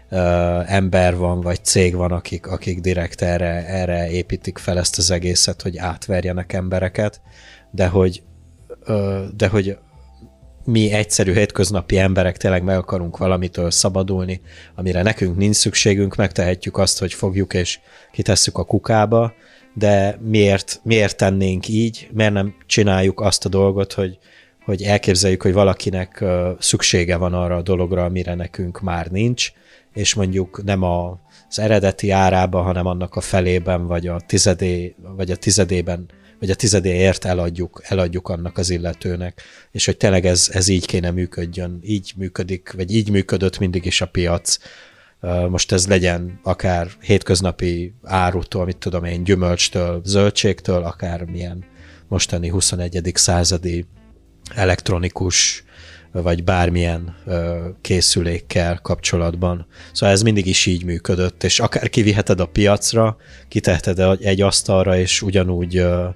[0.10, 5.12] uh, ember van, vagy cég van, akik, akik direkt erre, erre építik fel ezt az
[5.12, 7.22] egészet, hogy átverjenek embereket,
[7.72, 8.24] de hogy,
[8.88, 9.78] uh, de hogy
[10.68, 14.42] mi egyszerű hétköznapi emberek tényleg meg akarunk valamitől szabadulni,
[14.76, 17.80] amire nekünk nincs szükségünk, megtehetjük azt, hogy fogjuk és
[18.12, 19.34] kitesszük a kukába,
[19.74, 24.18] de miért, miért tennénk így, miért nem csináljuk azt a dolgot, hogy,
[24.66, 26.24] hogy elképzeljük, hogy valakinek
[26.60, 29.52] szüksége van arra a dologra, amire nekünk már nincs,
[29.94, 35.32] és mondjuk nem a, az eredeti árában, hanem annak a felében, vagy a tizedé, vagy
[35.32, 36.06] a tizedében,
[36.40, 41.12] vagy a tizedéért eladjuk, eladjuk annak az illetőnek, és hogy tényleg ez, ez így kéne
[41.12, 44.58] működjön, így működik, vagy így működött mindig is a piac.
[45.50, 51.66] Most ez legyen akár hétköznapi árutól, mit tudom én, gyümölcstől, zöldségtől, akár milyen
[52.08, 53.12] mostani 21.
[53.14, 53.86] századi
[54.56, 55.64] elektronikus
[56.12, 59.66] vagy bármilyen ö, készülékkel kapcsolatban.
[59.92, 63.18] Szóval ez mindig is így működött, és akár kiviheted a piacra,
[63.48, 66.08] kiteheted egy asztalra, és ugyanúgy, ö,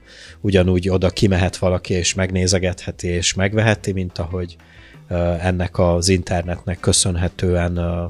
[0.41, 4.55] ugyanúgy oda kimehet valaki, és megnézegetheti, és megveheti, mint ahogy
[5.07, 8.05] ö, ennek az internetnek köszönhetően ö,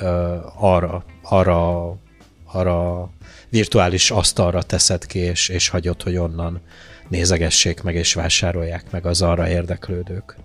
[0.00, 1.96] ö, arra, arra,
[2.44, 3.10] arra
[3.48, 6.60] virtuális asztalra teszed ki, és, és hagyod, hogy onnan
[7.08, 10.36] nézegessék meg, és vásárolják meg az arra érdeklődők.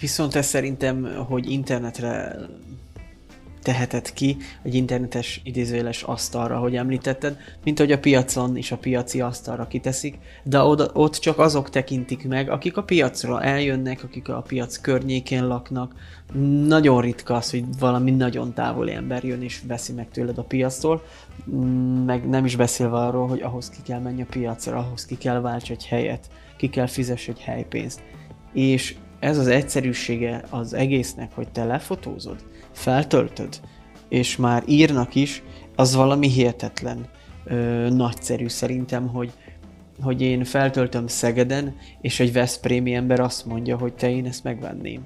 [0.00, 2.36] Viszont ez szerintem, hogy internetre
[3.64, 9.20] teheted ki, egy internetes idézőjeles asztalra, hogy említetted, mint hogy a piacon is a piaci
[9.20, 14.44] asztalra kiteszik, de oda, ott csak azok tekintik meg, akik a piacra eljönnek, akik a
[14.46, 15.94] piac környékén laknak.
[16.66, 21.02] Nagyon ritka az, hogy valami nagyon távoli ember jön és veszi meg tőled a piactól,
[22.06, 25.40] meg nem is beszélve arról, hogy ahhoz ki kell menni a piacra, ahhoz ki kell
[25.40, 28.02] válts egy helyet, ki kell fizess egy helypénzt.
[28.52, 33.60] És ez az egyszerűsége az egésznek, hogy te lefotózod, feltöltöd,
[34.08, 35.42] és már írnak is,
[35.76, 37.06] az valami hihetetlen
[37.44, 37.54] ö,
[37.88, 39.32] nagyszerű szerintem, hogy,
[40.00, 45.02] hogy én feltöltöm Szegeden, és egy Veszprémi ember azt mondja, hogy te én ezt megvenném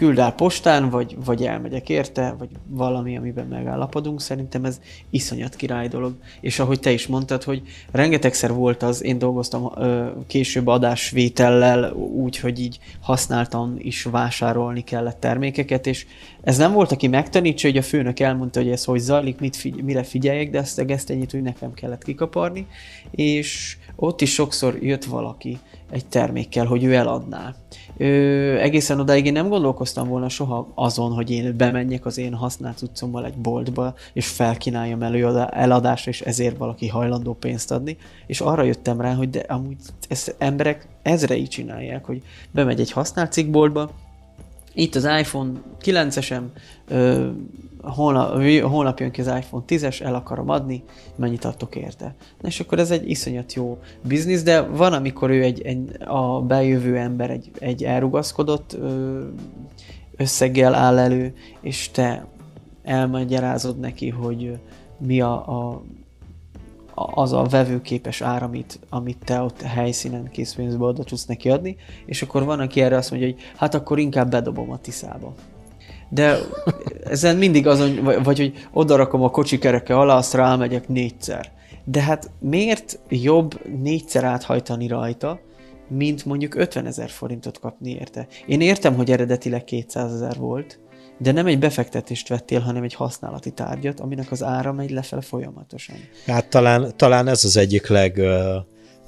[0.00, 4.20] küld el postán, vagy, vagy elmegyek érte, vagy valami, amiben megállapodunk.
[4.20, 6.14] Szerintem ez iszonyat király dolog.
[6.40, 12.38] És ahogy te is mondtad, hogy rengetegszer volt az, én dolgoztam ö, később adásvétellel, úgy,
[12.38, 16.06] hogy így használtam is vásárolni kellett termékeket, és
[16.42, 19.82] ez nem volt, aki megtanítsa, hogy a főnök elmondta, hogy ez hogy zajlik, mit figy-
[19.82, 22.66] mire figyeljek, de ezt a gesztenyét úgy nekem kellett kikaparni,
[23.10, 25.58] és ott is sokszor jött valaki
[25.90, 27.54] egy termékkel, hogy ő eladná.
[27.96, 28.06] Ö,
[28.56, 33.24] egészen odáig én nem gondolkoztam volna soha azon, hogy én bemenjek az én használt utcommal
[33.24, 39.00] egy boltba, és felkínáljam elő eladásra, és ezért valaki hajlandó pénzt adni, és arra jöttem
[39.00, 39.76] rá, hogy de amúgy
[40.08, 43.90] ezt emberek ezrei csinálják, hogy bemegy egy használt cikkboltba,
[44.72, 45.50] itt az iPhone
[45.82, 46.42] 9-esem,
[47.82, 50.84] holnap, holnap jön ki az iPhone 10-es, el akarom adni,
[51.16, 52.14] mennyit adtok érte.
[52.42, 56.96] És akkor ez egy iszonyat jó biznisz, de van, amikor ő egy, egy a bejövő
[56.96, 58.76] ember egy, egy elrugaszkodott
[60.16, 62.26] összeggel áll elő, és te
[62.82, 64.58] elmagyarázod neki, hogy
[64.98, 65.82] mi a, a
[66.94, 72.22] az a vevőképes ár, amit, amit te ott helyszínen készpénzbe oda tudsz neki adni, és
[72.22, 75.34] akkor van, aki erre azt mondja, hogy hát akkor inkább bedobom a tiszába.
[76.10, 76.38] De
[77.04, 81.52] ezen mindig azon, vagy, vagy hogy odarakom a kocsi kereke alá, azt rámegyek négyszer.
[81.84, 85.40] De hát miért jobb négyszer áthajtani rajta,
[85.88, 88.26] mint mondjuk 50 ezer forintot kapni érte?
[88.46, 90.78] Én értem, hogy eredetileg 200 ezer volt,
[91.18, 95.96] de nem egy befektetést vettél, hanem egy használati tárgyat, aminek az ára megy lefele folyamatosan.
[96.26, 98.20] Hát talán, talán ez az egyik leg,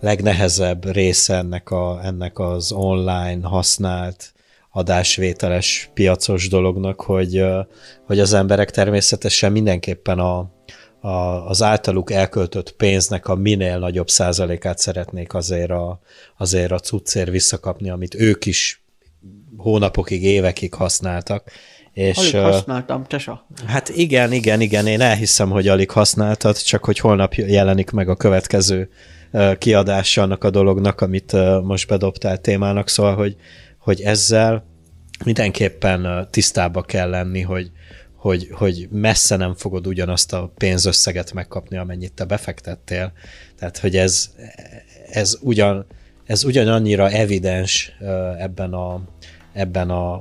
[0.01, 4.33] legnehezebb része ennek, a, ennek az online használt
[4.75, 7.45] adásvételes piacos dolognak, hogy,
[8.07, 10.51] hogy az emberek természetesen mindenképpen a,
[11.01, 11.09] a,
[11.49, 16.01] az általuk elköltött pénznek a minél nagyobb százalékát szeretnék azért a,
[16.39, 18.85] azért a cuccér visszakapni, amit ők is
[19.57, 21.51] hónapokig, évekig használtak.
[21.93, 23.47] És, alig használtam, tesa.
[23.67, 28.17] Hát igen, igen, igen, én elhiszem, hogy alig használtad, csak hogy holnap jelenik meg a
[28.17, 28.91] következő
[29.59, 31.33] kiadása annak a dolognak, amit
[31.63, 33.37] most bedobtál témának, szóval, hogy,
[33.83, 34.65] hogy ezzel
[35.25, 37.71] mindenképpen tisztába kell lenni, hogy,
[38.15, 43.13] hogy, hogy messze nem fogod ugyanazt a pénzösszeget megkapni, amennyit te befektettél.
[43.59, 44.31] Tehát, hogy ez,
[45.11, 45.87] ez, ugyan,
[46.25, 47.93] ez ugyanannyira evidens
[48.39, 49.03] ebben a,
[49.53, 50.21] ebben a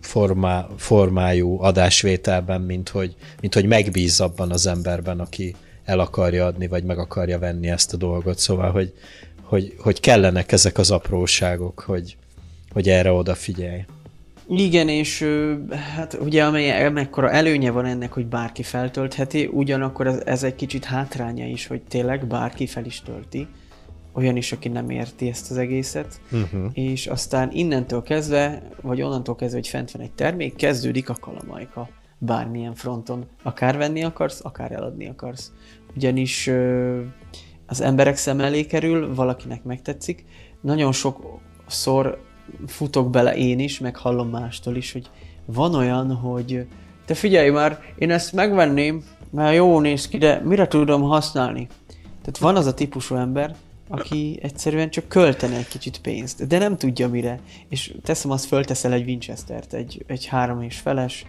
[0.00, 5.54] formá, formájú adásvételben, mint hogy, mint hogy megbíz abban az emberben, aki
[5.84, 8.38] el akarja adni, vagy meg akarja venni ezt a dolgot.
[8.38, 8.92] Szóval, hogy,
[9.46, 12.16] hogy, hogy kellenek ezek az apróságok, hogy,
[12.70, 13.84] hogy erre odafigyelj.
[14.48, 15.26] Igen, és
[15.94, 20.84] hát ugye amely, mekkora előnye van ennek, hogy bárki feltöltheti, ugyanakkor ez, ez egy kicsit
[20.84, 23.46] hátránya is, hogy tényleg bárki fel is tölti,
[24.12, 26.70] olyan is, aki nem érti ezt az egészet, uh-huh.
[26.72, 31.88] és aztán innentől kezdve, vagy onnantól kezdve, hogy fent van egy termék, kezdődik a kalamajka
[32.18, 33.26] bármilyen fronton.
[33.42, 35.52] Akár venni akarsz, akár eladni akarsz.
[35.96, 36.50] Ugyanis
[37.66, 40.24] az emberek szem elé kerül, valakinek megtetszik.
[40.60, 42.24] Nagyon sokszor
[42.66, 45.10] futok bele én is, meg hallom mástól is, hogy
[45.44, 46.66] van olyan, hogy
[47.04, 51.66] te figyelj már, én ezt megvenném, mert jó néz ki, de mire tudom használni?
[52.20, 53.54] Tehát van az a típusú ember,
[53.88, 57.40] aki egyszerűen csak költene egy kicsit pénzt, de nem tudja mire.
[57.68, 61.24] És teszem azt, fölteszel egy Winchester-t, egy, egy három és feles,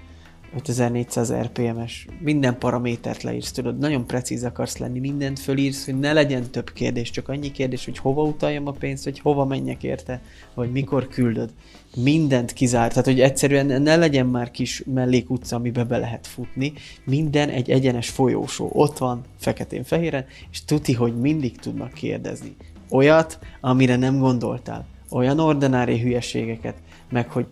[0.56, 6.52] 5400 RPM-es, minden paramétert leírsz, tudod, nagyon precíz akarsz lenni, mindent fölírsz, hogy ne legyen
[6.52, 10.22] több kérdés, csak annyi kérdés, hogy hova utaljam a pénzt, hogy hova menjek érte,
[10.54, 11.50] vagy mikor küldöd.
[11.96, 17.50] Mindent kizárt, tehát hogy egyszerűen ne legyen már kis mellékutca, amibe be lehet futni, minden
[17.50, 22.56] egy egyenes folyósó, ott van, feketén-fehéren, és tuti, hogy mindig tudnak kérdezni.
[22.90, 24.86] Olyat, amire nem gondoltál.
[25.10, 26.76] Olyan ordinári hülyeségeket,
[27.10, 27.46] meg hogy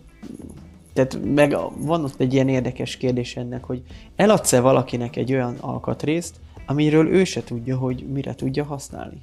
[0.96, 3.84] tehát meg van ott egy ilyen érdekes kérdés ennek, hogy
[4.16, 9.18] eladsz-e valakinek egy olyan alkatrészt, amiről ő se tudja, hogy mire tudja használni.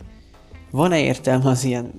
[0.71, 1.93] Van-e értelme az ilyen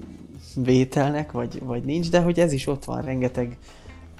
[0.55, 3.57] vételnek, vagy, vagy nincs, de hogy ez is ott van, rengeteg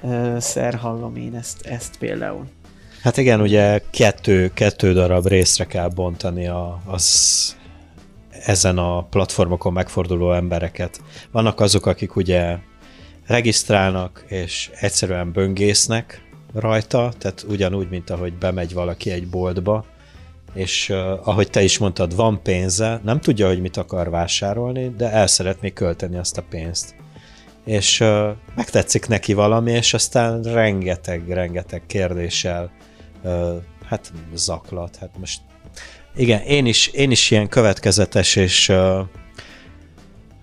[0.02, 2.46] uh, szer hallom én ezt, ezt például.
[3.02, 7.56] Hát igen, ugye kettő, kettő darab részre kell bontani a, az
[8.46, 11.02] ezen a platformokon megforduló embereket.
[11.32, 12.58] Vannak azok, akik ugye
[13.34, 16.22] regisztrálnak, és egyszerűen böngésznek
[16.54, 19.86] rajta, tehát ugyanúgy, mint ahogy bemegy valaki egy boltba,
[20.54, 25.12] és uh, ahogy te is mondtad, van pénze, nem tudja, hogy mit akar vásárolni, de
[25.12, 26.96] el szeretné költeni azt a pénzt.
[27.66, 32.72] És uh, megtetszik neki valami, és aztán rengeteg-rengeteg kérdéssel
[33.24, 34.96] uh, hát zaklat.
[34.96, 35.42] Hát most
[36.16, 39.00] igen, én is, én is ilyen következetes és uh,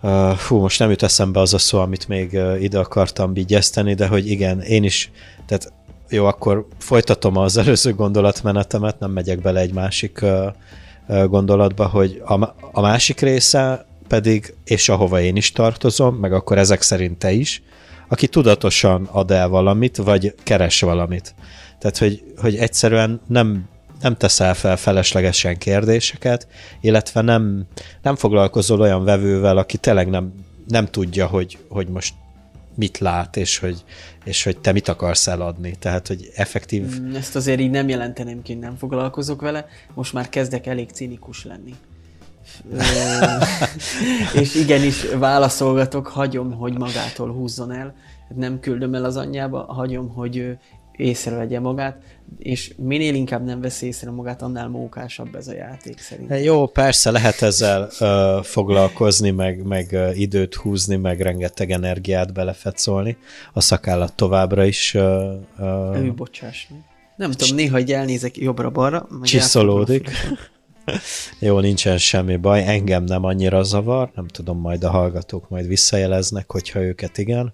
[0.02, 3.94] Uh, fú, most nem jut eszembe az a szó, amit még uh, ide akartam vigyeszteni,
[3.94, 5.10] de hogy igen, én is,
[5.46, 5.72] tehát
[6.08, 10.46] jó, akkor folytatom az előző gondolatmenetemet, nem megyek bele egy másik uh,
[11.08, 16.58] uh, gondolatba, hogy a, a másik része pedig, és ahova én is tartozom, meg akkor
[16.58, 17.62] ezek szerint te is,
[18.08, 21.34] aki tudatosan ad el valamit, vagy keres valamit.
[21.78, 23.68] Tehát, hogy, hogy egyszerűen nem
[24.00, 26.48] nem teszel fel feleslegesen kérdéseket,
[26.80, 27.66] illetve nem,
[28.02, 30.32] nem foglalkozol olyan vevővel, aki tényleg nem,
[30.68, 32.14] nem tudja, hogy, hogy most
[32.74, 33.84] mit lát, és hogy,
[34.24, 35.76] és hogy te mit akarsz eladni.
[35.78, 37.00] Tehát, hogy effektív...
[37.00, 39.66] Mm, ezt azért így nem jelenteném ki, nem foglalkozok vele.
[39.94, 41.74] Most már kezdek elég cinikus lenni.
[44.40, 47.94] és igenis válaszolgatok, hagyom, hogy magától húzzon el.
[48.34, 50.56] Nem küldöm el az anyjába, hagyom, hogy
[50.96, 51.96] észrevegye magát,
[52.38, 56.42] és minél inkább nem veszi észre magát, annál mókásabb ez a játék szerintem.
[56.42, 63.16] Jó, persze lehet ezzel uh, foglalkozni, meg, meg időt húzni, meg rengeteg energiát belefetszolni.
[63.52, 64.94] A szakállat továbbra is...
[64.94, 65.02] Uh,
[65.58, 66.80] uh, ő bocsáss meg.
[67.16, 69.08] Nem tudom, néha egy elnézek jobbra-balra.
[69.22, 70.10] Csiszolódik.
[71.38, 76.52] Jó, nincsen semmi baj, engem nem annyira zavar, nem tudom, majd a hallgatók majd visszajeleznek,
[76.52, 77.52] hogyha őket igen.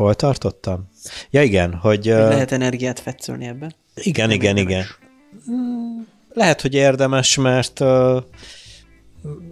[0.00, 0.88] Hol tartottam?
[1.30, 2.04] Ja igen, hogy...
[2.04, 3.74] Lehet energiát fetszölni ebben?
[3.94, 4.70] Igen, Nem igen, érdemes.
[4.70, 4.86] igen.
[5.44, 7.80] Hmm, lehet, hogy érdemes, mert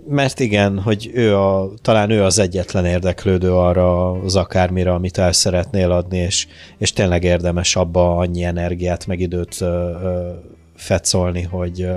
[0.09, 5.33] mert igen, hogy ő a, talán ő az egyetlen érdeklődő arra az akármire, amit el
[5.33, 6.47] szeretnél adni, és,
[6.79, 10.31] és tényleg érdemes abba annyi energiát, meg időt ö,
[10.77, 11.89] fetszolni, hogy,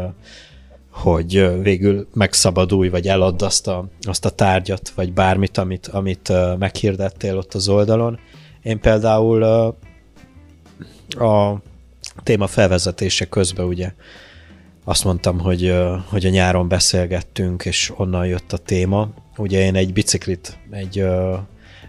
[0.90, 7.38] hogy végül megszabadulj, vagy eladd azt a, azt a tárgyat, vagy bármit, amit, amit meghirdettél
[7.38, 8.20] ott az oldalon.
[8.63, 9.43] Én például
[11.10, 11.62] a
[12.24, 13.93] téma felvezetése közben ugye
[14.84, 15.74] azt mondtam, hogy,
[16.06, 19.10] hogy a nyáron beszélgettünk, és onnan jött a téma.
[19.38, 21.06] Ugye én egy biciklit, egy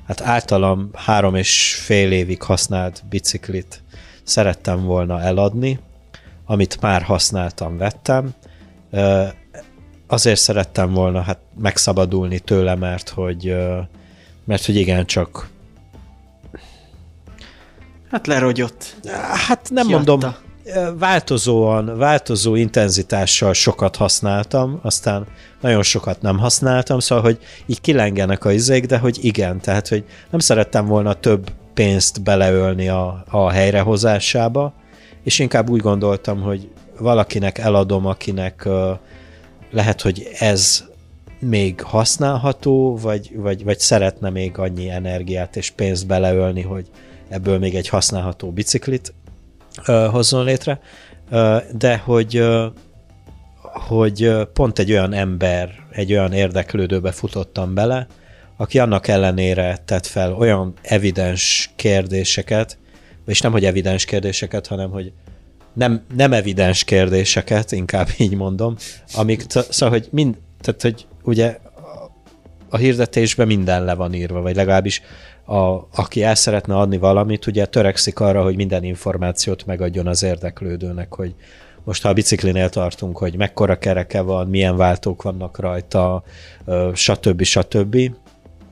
[0.06, 3.82] hát általam három és fél évig használt biciklit
[4.22, 5.78] szerettem volna eladni,
[6.44, 8.34] amit már használtam, vettem.
[10.06, 13.56] Azért szerettem volna hát megszabadulni tőle, mert hogy,
[14.44, 15.48] mert hogy igen, csak
[18.12, 18.96] Hát lerogyott.
[19.46, 20.16] Hát nem Jatta.
[20.16, 20.34] mondom,
[20.98, 25.26] változóan, változó intenzitással sokat használtam, aztán
[25.60, 30.04] nagyon sokat nem használtam, szóval, hogy így kilengenek a izék, de hogy igen, tehát, hogy
[30.30, 34.72] nem szerettem volna több pénzt beleölni a, a helyrehozásába,
[35.22, 38.90] és inkább úgy gondoltam, hogy valakinek eladom, akinek uh,
[39.70, 40.84] lehet, hogy ez
[41.38, 46.86] még használható, vagy, vagy, vagy szeretne még annyi energiát és pénzt beleölni, hogy
[47.32, 49.14] ebből még egy használható biciklit
[50.10, 50.80] hozzon létre,
[51.72, 52.44] de hogy
[53.72, 58.06] hogy pont egy olyan ember, egy olyan érdeklődőbe futottam bele,
[58.56, 62.78] aki annak ellenére tett fel olyan evidens kérdéseket,
[63.26, 65.12] és nem, hogy evidens kérdéseket, hanem, hogy
[65.72, 68.76] nem, nem evidens kérdéseket, inkább így mondom,
[69.14, 71.58] amik, szóval, hogy mind, tehát, hogy ugye
[72.72, 75.02] a hirdetésben minden le van írva, vagy legalábbis
[75.44, 81.14] a, aki el szeretne adni valamit, ugye törekszik arra, hogy minden információt megadjon az érdeklődőnek,
[81.14, 81.34] hogy
[81.84, 86.22] most ha a biciklinél tartunk, hogy mekkora kereke van, milyen váltók vannak rajta,
[86.94, 87.42] stb.
[87.42, 87.96] stb.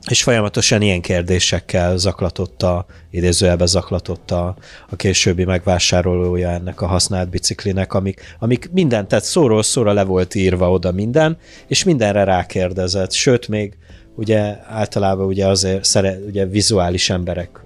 [0.09, 4.55] És folyamatosan ilyen kérdésekkel zaklatotta, idézőjelben zaklatotta
[4.89, 10.35] a későbbi megvásárolója ennek a használt biciklinek, amik, amik minden, tehát szóról szóra le volt
[10.35, 11.37] írva oda minden,
[11.67, 13.77] és mindenre rákérdezett, sőt még
[14.21, 17.65] ugye általában ugye azért szere, ugye vizuális emberek,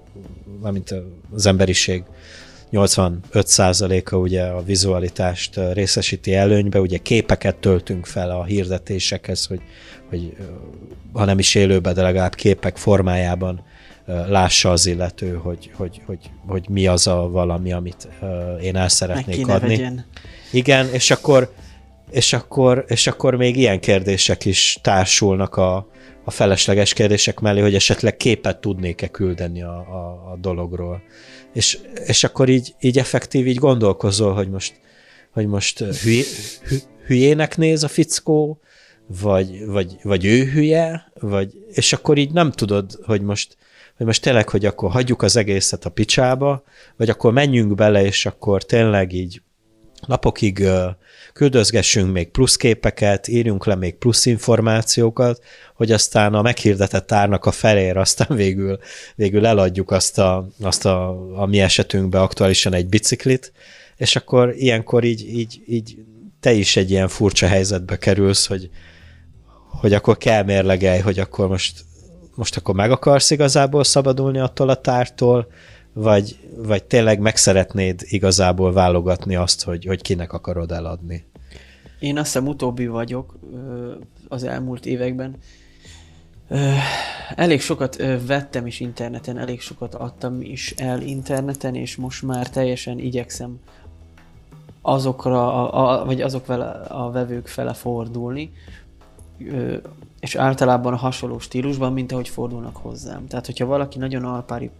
[0.72, 0.94] mint
[1.34, 2.02] az emberiség
[2.72, 9.60] 85%-a ugye a vizualitást részesíti előnybe, ugye képeket töltünk fel a hirdetésekhez, hogy,
[10.08, 10.36] hogy
[11.12, 13.64] ha nem is élőben, de legalább képek formájában
[14.06, 18.08] lássa az illető, hogy, hogy, hogy, hogy mi az a valami, amit
[18.62, 19.68] én el szeretnék adni.
[19.68, 20.04] Vegyen.
[20.52, 21.52] Igen, és akkor,
[22.10, 25.88] és akkor, és akkor még ilyen kérdések is társulnak a,
[26.24, 31.02] a felesleges kérdések mellé, hogy esetleg képet tudnék-e küldeni a, a, a dologról.
[31.52, 34.80] És, és akkor így, így effektív így gondolkozol, hogy most,
[35.32, 36.22] hogy most hülyé,
[36.68, 38.60] hü, hülyének néz a fickó,
[39.06, 43.56] vagy, vagy, vagy ő hülye, vagy, és akkor így nem tudod, hogy most,
[43.96, 46.64] hogy most tényleg, hogy akkor hagyjuk az egészet a picsába,
[46.96, 49.42] vagy akkor menjünk bele, és akkor tényleg így
[50.06, 50.68] napokig
[51.36, 55.42] küldözgessünk még plusz képeket, írjunk le még plusz információkat,
[55.74, 58.78] hogy aztán a meghirdetett árnak a felér aztán végül,
[59.14, 61.08] végül eladjuk azt a, azt a,
[61.40, 63.52] a mi esetünkben aktuálisan egy biciklit,
[63.96, 65.96] és akkor ilyenkor így, így, így
[66.40, 68.70] te is egy ilyen furcsa helyzetbe kerülsz, hogy,
[69.80, 71.84] hogy akkor kell mérlegelj, hogy akkor most,
[72.34, 75.46] most akkor meg akarsz igazából szabadulni attól a tártól,
[75.98, 81.24] vagy, vagy tényleg meg szeretnéd igazából válogatni azt, hogy, hogy kinek akarod eladni?
[81.98, 83.38] Én azt hiszem utóbbi vagyok
[84.28, 85.36] az elmúlt években.
[87.34, 92.98] Elég sokat vettem is interneten, elég sokat adtam is el interneten, és most már teljesen
[92.98, 93.58] igyekszem
[94.82, 98.52] azokra, a, a, vagy azok vele, a vevők fele fordulni,
[100.20, 103.26] és általában a hasonló stílusban, mint ahogy fordulnak hozzám.
[103.26, 104.70] Tehát, hogyha valaki nagyon alpári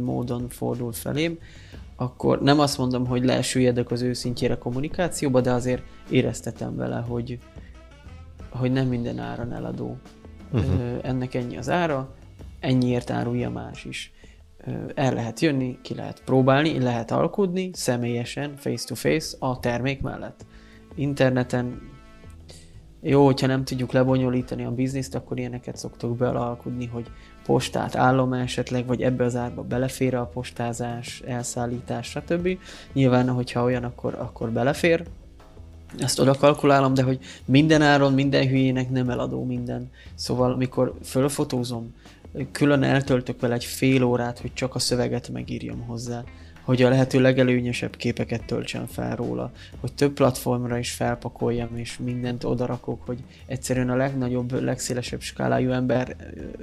[0.00, 1.38] módon fordul felém,
[1.96, 7.38] akkor nem azt mondom, hogy lesüljedek az őszintjére kommunikációba, de azért éreztetem vele, hogy,
[8.50, 9.96] hogy nem minden áron eladó.
[10.52, 10.98] Uh-huh.
[11.02, 12.14] Ennek ennyi az ára,
[12.60, 14.12] ennyiért árulja más is.
[14.94, 20.46] El lehet jönni, ki lehet próbálni, lehet alkudni személyesen, face-to-face a termék mellett.
[20.94, 21.80] Interneten
[23.00, 27.10] jó, hogyha nem tudjuk lebonyolítani a bizniszt, akkor ilyeneket szoktok belalkudni, hogy
[27.48, 32.58] postát állom esetleg, vagy ebbe az árba belefér a postázás, elszállítás, stb.
[32.92, 35.04] Nyilván, hogyha olyan, akkor, akkor belefér,
[35.98, 39.90] ezt oda kalkulálom, de hogy minden áron, minden hülyének nem eladó minden.
[40.14, 41.94] Szóval, amikor fölfotózom,
[42.52, 46.24] külön eltöltök vele egy fél órát, hogy csak a szöveget megírjam hozzá
[46.68, 52.44] hogy a lehető legelőnyösebb képeket töltsem fel róla, hogy több platformra is felpakoljam, és mindent
[52.44, 56.16] odarakok, hogy egyszerűen a legnagyobb, legszélesebb skálájú ember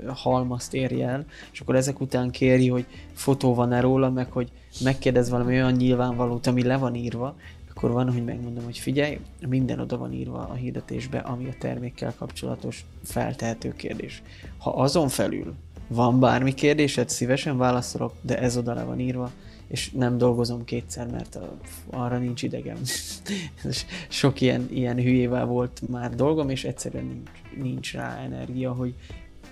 [0.07, 4.51] halmazt érje el, és akkor ezek után kéri, hogy fotó van-e róla, meg hogy
[4.83, 7.35] megkérdez valami olyan nyilvánvalót, ami le van írva,
[7.69, 12.13] akkor van, hogy megmondom, hogy figyelj, minden oda van írva a hirdetésbe, ami a termékkel
[12.17, 14.21] kapcsolatos feltehető kérdés.
[14.57, 15.53] Ha azon felül
[15.87, 19.31] van bármi kérdésed, szívesen válaszolok, de ez oda le van írva,
[19.67, 21.39] és nem dolgozom kétszer, mert
[21.89, 22.77] arra nincs idegem.
[24.09, 27.29] Sok ilyen, ilyen hülyével volt már dolgom, és egyszerűen nincs,
[27.63, 28.95] nincs rá energia, hogy,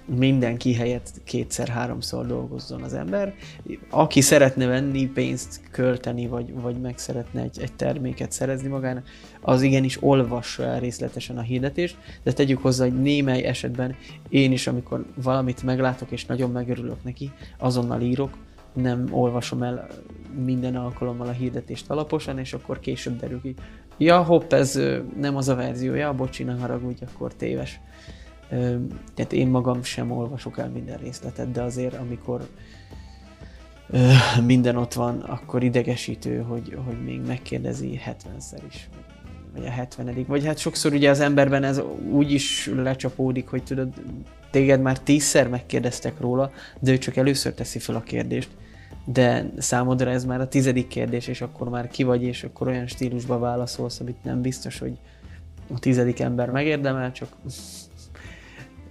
[0.05, 3.33] mindenki helyett kétszer-háromszor dolgozzon az ember.
[3.89, 9.07] Aki szeretne venni, pénzt költeni, vagy, vagy meg szeretne egy, egy terméket szerezni magának,
[9.41, 13.95] az igenis olvassa el részletesen a hirdetést, de tegyük hozzá, hogy némely esetben
[14.29, 18.37] én is, amikor valamit meglátok és nagyon megörülök neki, azonnal írok,
[18.73, 19.87] nem olvasom el
[20.43, 23.55] minden alkalommal a hirdetést alaposan, és akkor később derül ki.
[23.97, 24.79] Ja, hopp, ez
[25.19, 27.79] nem az a verzió, ja, bocsi, ne haragudj, akkor téves.
[29.13, 32.47] Tehát én magam sem olvasok el minden részletet, de azért amikor
[34.45, 38.89] minden ott van, akkor idegesítő, hogy, hogy még megkérdezi 70-szer is,
[39.53, 43.93] vagy a 70 vagy hát sokszor ugye az emberben ez úgy is lecsapódik, hogy tudod,
[44.51, 48.49] téged már tízszer megkérdeztek róla, de ő csak először teszi fel a kérdést,
[49.05, 52.87] de számodra ez már a tizedik kérdés, és akkor már ki vagy, és akkor olyan
[52.87, 54.97] stílusba válaszolsz, amit nem biztos, hogy
[55.73, 57.29] a tizedik ember megérdemel, csak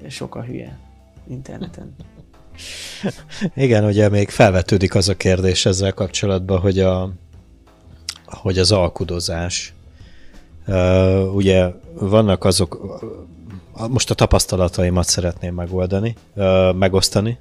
[0.09, 0.79] sok a hülye
[1.29, 1.95] interneten.
[3.55, 7.13] Igen, ugye még felvetődik az a kérdés ezzel kapcsolatban, hogy, a,
[8.27, 9.75] hogy az alkudozás.
[11.35, 13.01] Ugye vannak azok,
[13.89, 16.17] most a tapasztalataimat szeretném megoldani,
[16.75, 17.39] megosztani.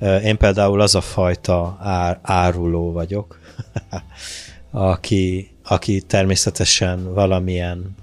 [0.00, 3.38] Én például az a fajta ár, áruló vagyok,
[4.70, 7.94] aki, aki természetesen valamilyen,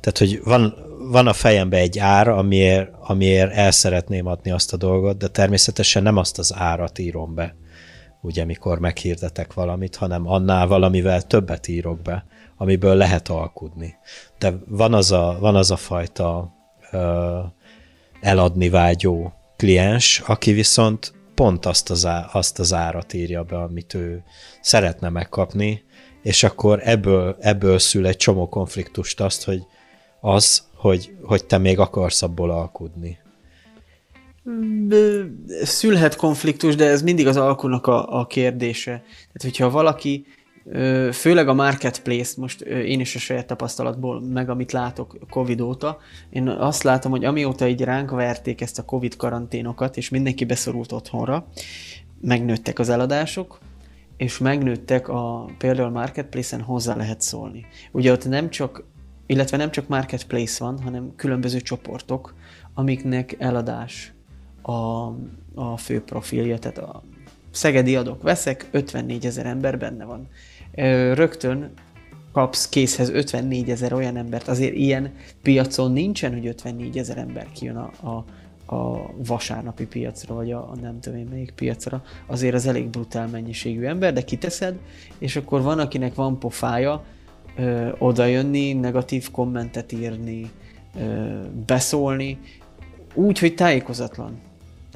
[0.00, 0.74] tehát hogy van,
[1.10, 6.02] van a fejembe egy ár, amiért, amiért el szeretném adni azt a dolgot, de természetesen
[6.02, 7.54] nem azt az árat írom be,
[8.20, 12.24] ugye, mikor meghirdetek valamit, hanem annál valamivel többet írok be,
[12.56, 13.94] amiből lehet alkudni.
[14.38, 16.54] De van az a, van az a fajta
[16.90, 17.38] ö,
[18.20, 23.94] eladni vágyó kliens, aki viszont pont azt az, á, azt az árat írja be, amit
[23.94, 24.22] ő
[24.60, 25.84] szeretne megkapni,
[26.22, 29.62] és akkor ebből, ebből szül egy csomó konfliktust azt, hogy
[30.20, 33.18] az, hogy, hogy te még akarsz abból alkudni?
[35.62, 38.90] Szülhet konfliktus, de ez mindig az alkunak a, a kérdése.
[38.90, 40.26] Tehát, hogyha valaki,
[41.12, 45.98] főleg a marketplace, most én is a saját tapasztalatból, meg amit látok Covid óta,
[46.30, 50.92] én azt látom, hogy amióta így ránk verték ezt a Covid karanténokat, és mindenki beszorult
[50.92, 51.46] otthonra,
[52.20, 53.58] megnőttek az eladások,
[54.16, 57.66] és megnőttek a, például marketplace-en hozzá lehet szólni.
[57.92, 58.84] Ugye ott nem csak
[59.26, 62.34] illetve nem csak marketplace van, hanem különböző csoportok,
[62.74, 64.12] amiknek eladás
[64.62, 64.72] a,
[65.54, 67.02] a fő profilja, tehát a
[67.50, 70.28] Szegedi adok, veszek, 54 ezer ember benne van.
[71.14, 71.72] Rögtön
[72.32, 75.12] kapsz készhez 54 ezer olyan embert, azért ilyen
[75.42, 78.24] piacon nincsen, hogy 54 ezer ember kijön a, a,
[78.76, 83.28] a vasárnapi piacra, vagy a, a nem tudom én melyik piacra, azért az elég brutál
[83.28, 84.78] mennyiségű ember, de kiteszed,
[85.18, 87.04] és akkor van, akinek van pofája,
[87.56, 90.50] ö, odajönni, negatív kommentet írni,
[90.98, 92.38] ö, beszólni,
[93.14, 94.38] úgy, hogy tájékozatlan.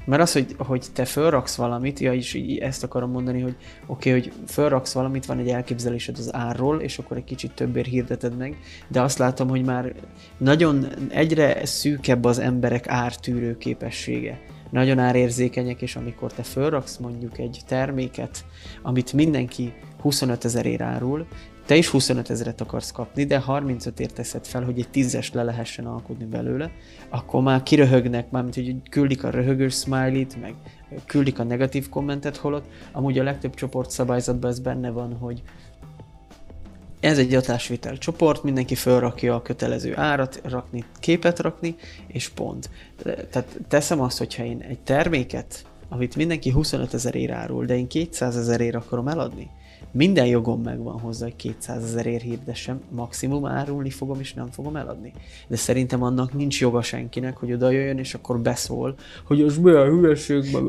[0.04, 4.08] Mert az, hogy, hogy te fölraksz valamit, ja, is így ezt akarom mondani, hogy oké,
[4.08, 8.36] okay, hogy fölraksz valamit, van egy elképzelésed az árról, és akkor egy kicsit többért hirdeted
[8.36, 8.56] meg,
[8.88, 9.94] de azt látom, hogy már
[10.38, 14.40] nagyon egyre szűkebb az emberek ártűrő képessége.
[14.70, 18.44] Nagyon árérzékenyek, és amikor te fölraksz mondjuk egy terméket,
[18.82, 21.26] amit mindenki 25 ezerért árul,
[21.66, 25.42] te is 25 ezeret akarsz kapni, de 35 ért teszed fel, hogy egy tízes le
[25.42, 26.70] lehessen alkudni belőle,
[27.08, 30.54] akkor már kiröhögnek, mármint hogy küldik a röhögős smiley-t, meg
[31.06, 35.42] küldik a negatív kommentet, holott amúgy a legtöbb csoport szabályzatban ez benne van, hogy
[37.00, 42.70] ez egy adásvétel csoport, mindenki felrakja a kötelező árat, rakni, képet rakni, és pont.
[43.02, 47.88] Tehát teszem azt, hogyha én egy terméket, amit mindenki 25 ezer ér árul, de én
[47.88, 49.50] 200 ezerért akarom eladni,
[49.92, 55.12] minden jogom megvan hozzá, hogy 200 ezerért hirdessem, maximum árulni fogom, és nem fogom eladni.
[55.48, 59.88] De szerintem annak nincs joga senkinek, hogy oda jöjjön, és akkor beszól, hogy az milyen
[59.88, 60.62] hülyeség, meg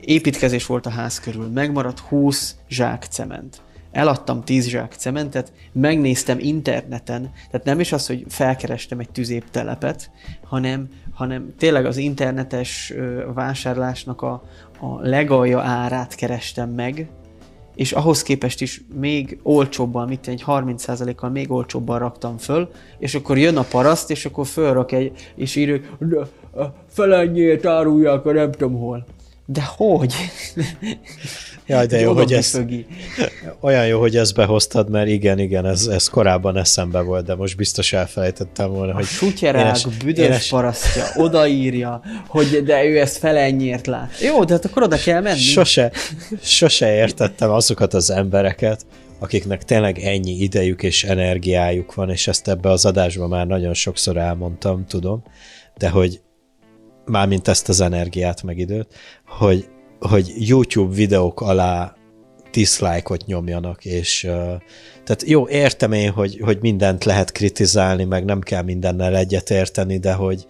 [0.00, 3.60] építkezés volt a ház körül, megmaradt 20 zsák cement.
[3.92, 10.10] Eladtam 10 zsák cementet, megnéztem interneten, tehát nem is az, hogy felkerestem egy tüzéptelepet,
[10.44, 12.92] hanem, hanem tényleg az internetes
[13.34, 14.42] vásárlásnak a,
[14.80, 17.08] a legalja árát kerestem meg,
[17.74, 23.38] és ahhoz képest is még olcsóbban, mit egy 30%-kal még olcsóbban raktam föl, és akkor
[23.38, 25.96] jön a paraszt, és akkor fölrak egy, és írjuk,
[26.88, 29.04] felennyiért árulják a nem tudom hol.
[29.52, 30.14] De hogy?
[31.66, 32.86] Jaj, de jó, hogy ezt, fögi.
[33.60, 37.56] olyan jó, hogy ezt behoztad, mert igen, igen, ez, ez korábban eszembe volt, de most
[37.56, 43.40] biztos elfelejtettem volna, A hogy sutyerák büdös énes- parasztja odaírja, hogy de ő ezt fele
[43.40, 44.20] ennyiért lát.
[44.20, 45.38] Jó, de hát akkor oda kell menni.
[45.38, 45.92] sose,
[46.42, 48.86] sose értettem azokat az embereket,
[49.18, 54.16] akiknek tényleg ennyi idejük és energiájuk van, és ezt ebbe az adásban már nagyon sokszor
[54.16, 55.22] elmondtam, tudom,
[55.78, 56.20] de hogy
[57.10, 58.94] mármint ezt az energiát meg időt,
[59.26, 59.68] hogy,
[60.00, 61.94] hogy YouTube videók alá
[62.52, 64.20] dislike-ot nyomjanak, és
[65.04, 70.12] tehát jó, értem én, hogy, hogy mindent lehet kritizálni, meg nem kell mindennel egyetérteni, de
[70.12, 70.46] hogy,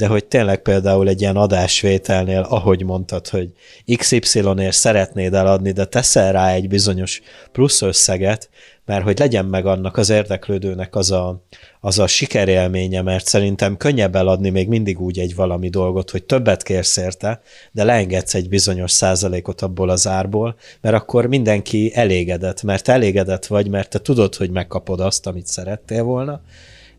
[0.00, 3.50] de hogy tényleg például egy ilyen adásvételnél, ahogy mondtad, hogy
[3.96, 7.20] XY-ért szeretnéd eladni, de teszel rá egy bizonyos
[7.52, 8.48] plusz összeget,
[8.84, 11.44] mert hogy legyen meg annak az érdeklődőnek az a,
[11.80, 16.62] az a sikerélménye, mert szerintem könnyebb eladni még mindig úgy egy valami dolgot, hogy többet
[16.62, 17.40] kérsz érte,
[17.72, 23.68] de leengedsz egy bizonyos százalékot abból az árból, mert akkor mindenki elégedett, mert elégedett vagy,
[23.68, 26.40] mert te tudod, hogy megkapod azt, amit szerettél volna,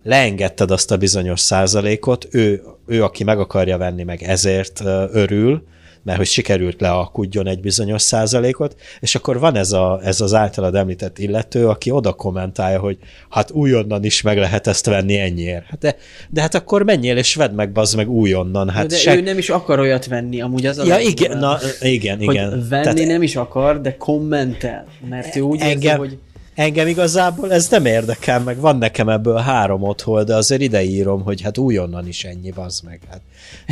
[0.03, 4.81] leengedted azt a bizonyos százalékot, ő, ő aki meg akarja venni, meg ezért
[5.11, 5.63] örül,
[6.03, 10.75] mert hogy sikerült lealkudjon egy bizonyos százalékot, és akkor van ez, a, ez az általad
[10.75, 12.97] említett illető, aki oda kommentálja, hogy
[13.29, 15.65] hát újonnan is meg lehet ezt venni ennyiért.
[15.65, 15.95] Hát de,
[16.29, 18.69] de hát akkor menjél és vedd meg, bazd meg újonnan.
[18.69, 19.15] Hát de se...
[19.15, 22.65] ő nem is akar olyat venni, amúgy az a Ja, igen, na, igen, hogy igen.
[22.69, 26.17] venni Tehát nem is akar, de kommentel, mert ő úgy érzi, engem, hogy
[26.55, 31.23] engem igazából ez nem érdekel, meg van nekem ebből három otthon, de azért ide írom,
[31.23, 32.99] hogy hát újonnan is ennyi, az meg.
[33.09, 33.21] Hát.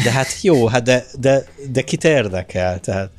[0.04, 3.12] De hát jó, hát de, de, de kit érdekel, tehát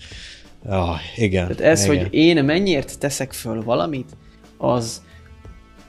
[0.66, 1.46] oh, igen.
[1.46, 1.98] Tehát ez, igen.
[1.98, 4.16] hogy én mennyiért teszek föl valamit,
[4.58, 5.02] az,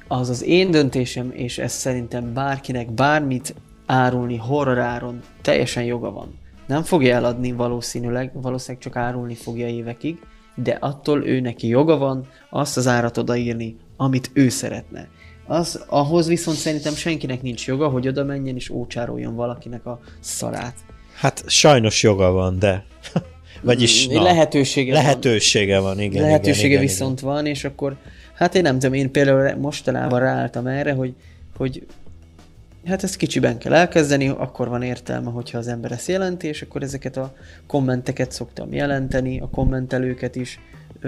[0.07, 3.55] az az én döntésem, és ez szerintem bárkinek bármit
[3.85, 6.39] árulni horroráron teljesen joga van.
[6.67, 10.17] Nem fogja eladni valószínűleg, valószínűleg csak árulni fogja évekig,
[10.55, 15.07] de attól ő neki joga van azt az árat odaírni, amit ő szeretne.
[15.47, 20.75] Az, ahhoz viszont szerintem senkinek nincs joga, hogy oda menjen és ócsároljon valakinek a szarát.
[21.15, 22.85] Hát sajnos joga van, de...
[23.63, 25.01] Vagyis Mm, na, lehetősége van.
[25.01, 26.21] lehetősége van, igen.
[26.21, 27.97] lehetősége igen, igen, viszont van, és akkor,
[28.33, 31.13] hát én nem tudom, én például mostanában ráálltam erre, hogy,
[31.57, 31.85] hogy
[32.85, 36.83] hát ezt kicsiben kell elkezdeni, akkor van értelme, hogyha az ember ezt jelenti, és akkor
[36.83, 37.33] ezeket a
[37.67, 40.59] kommenteket szoktam jelenteni, a kommentelőket is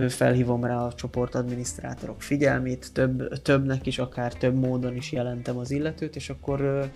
[0.08, 5.72] felhívom rá a csoport adminisztrátorok figyelmét, több, többnek is, akár több módon is jelentem az
[5.72, 6.90] illetőt, és akkor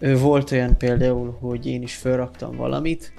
[0.00, 3.12] volt olyan például, hogy én is felraktam valamit,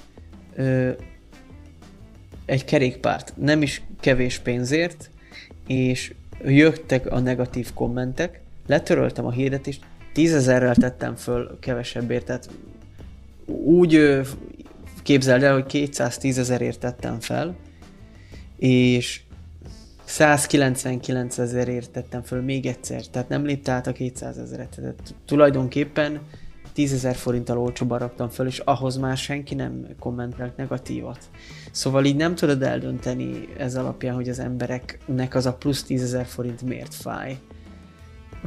[2.46, 5.10] egy kerékpárt, nem is kevés pénzért,
[5.68, 6.14] és
[6.44, 9.84] jöttek a negatív kommentek, letöröltem a hirdetést,
[10.14, 12.49] tízezerrel tettem föl kevesebbért, tehát
[13.64, 14.22] úgy
[15.03, 17.55] képzeld el, hogy 210 ezerért tettem fel,
[18.57, 19.22] és
[20.03, 24.70] 199 ezerért tettem föl még egyszer, tehát nem lépte át a 200 ezeret.
[24.70, 26.22] Tehát tulajdonképpen
[26.74, 31.30] 10 ezer forinttal olcsóban raktam föl, és ahhoz már senki nem kommentelt negatívat.
[31.72, 36.26] Szóval így nem tudod eldönteni ez alapján, hogy az embereknek az a plusz 10 ezer
[36.26, 37.38] forint miért fáj.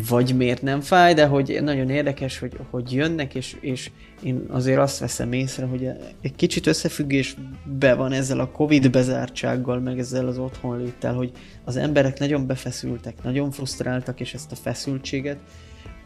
[0.09, 3.91] Vagy miért nem fáj, de hogy nagyon érdekes, hogy, hogy jönnek, és, és
[4.23, 5.91] én azért azt veszem észre, hogy
[6.21, 11.33] egy kicsit összefüggésbe van ezzel a Covid bezártsággal, meg ezzel az otthonléttel, hogy
[11.65, 15.39] az emberek nagyon befeszültek, nagyon frusztráltak, és ezt a feszültséget,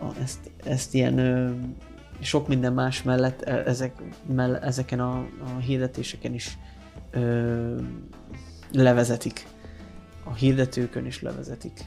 [0.01, 1.17] a, ezt, ezt ilyen
[2.21, 3.93] sok minden más mellett e- ezek,
[4.27, 5.27] mell, ezeken a,
[5.57, 6.59] a hirdetéseken is
[7.11, 7.77] ö,
[8.73, 9.47] levezetik.
[10.25, 11.85] A hirdetőkön is levezetik.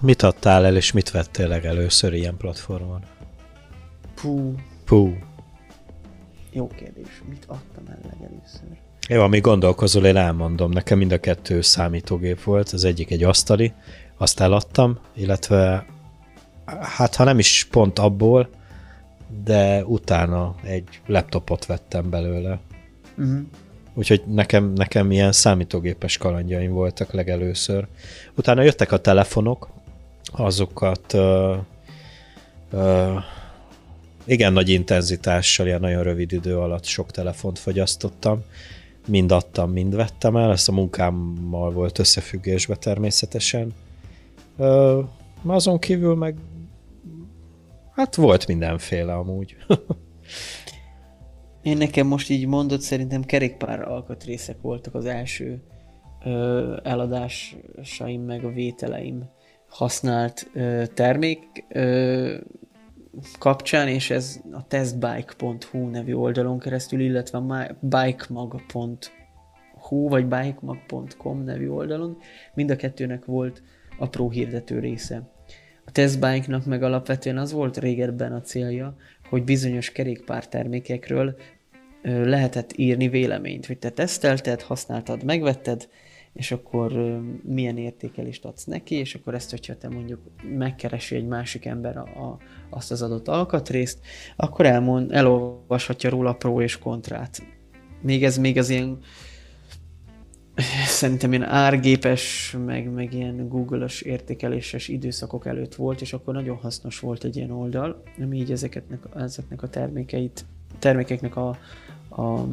[0.00, 3.02] Mit adtál el, és mit vettél legelőször ilyen platformon?
[4.14, 5.16] Pú, Pú.
[6.52, 7.22] jó kérdés.
[7.28, 8.68] Mit adtam el legelőször?
[9.08, 10.70] Jó, amíg gondolkozol, én elmondom.
[10.70, 13.72] Nekem mind a kettő számítógép volt, az egyik egy asztali,
[14.16, 15.86] azt eladtam, illetve
[16.80, 18.48] hát ha nem is pont abból,
[19.44, 22.58] de utána egy laptopot vettem belőle.
[23.18, 23.40] Uh-huh.
[23.94, 27.86] Úgyhogy nekem, nekem ilyen számítógépes kalandjaim voltak legelőször.
[28.34, 29.68] Utána jöttek a telefonok,
[30.32, 31.56] azokat ö,
[32.70, 33.16] ö,
[34.24, 38.42] igen nagy intenzitással, ilyen nagyon rövid idő alatt sok telefont fogyasztottam.
[39.06, 43.74] Mind adtam, mind vettem el, ezt a munkámmal volt összefüggésbe természetesen.
[44.56, 45.00] Ö,
[45.46, 46.36] azon kívül meg
[47.96, 49.56] hát volt mindenféle amúgy.
[51.62, 55.62] Én nekem most így mondott, szerintem kerékpár alkatrészek voltak az első
[56.24, 59.28] ö, eladásaim, meg a vételeim
[59.76, 61.64] használt ö, termék.
[61.68, 62.34] Ö,
[63.38, 69.08] kapcsán, és ez a testbike.hu nevű oldalon keresztül, illetve a bikemag.hu
[70.08, 72.18] vagy bikemag.com nevű oldalon,
[72.54, 73.62] mind a kettőnek volt
[73.98, 75.30] apró hirdető része.
[75.84, 78.96] A testbike-nak meg alapvetően az volt régebben a célja,
[79.28, 81.36] hogy bizonyos kerékpár termékekről
[82.02, 85.88] lehetett írni véleményt, hogy te tesztelted, használtad, megvetted,
[86.36, 86.92] és akkor
[87.42, 90.20] milyen értékelést adsz neki, és akkor ezt, hogyha te mondjuk
[90.56, 92.38] megkeresi egy másik ember a, a,
[92.70, 93.98] azt az adott alkatrészt,
[94.36, 97.42] akkor elmond, elolvashatja róla pro és kontrát.
[98.00, 98.98] Még ez még az ilyen
[100.86, 107.00] szerintem ilyen árgépes, meg, meg ilyen Google-os értékeléses időszakok előtt volt, és akkor nagyon hasznos
[107.00, 110.44] volt egy ilyen oldal, ami így ezeknek, ezeknek a termékeit,
[110.78, 111.48] termékeknek a,
[112.10, 112.46] a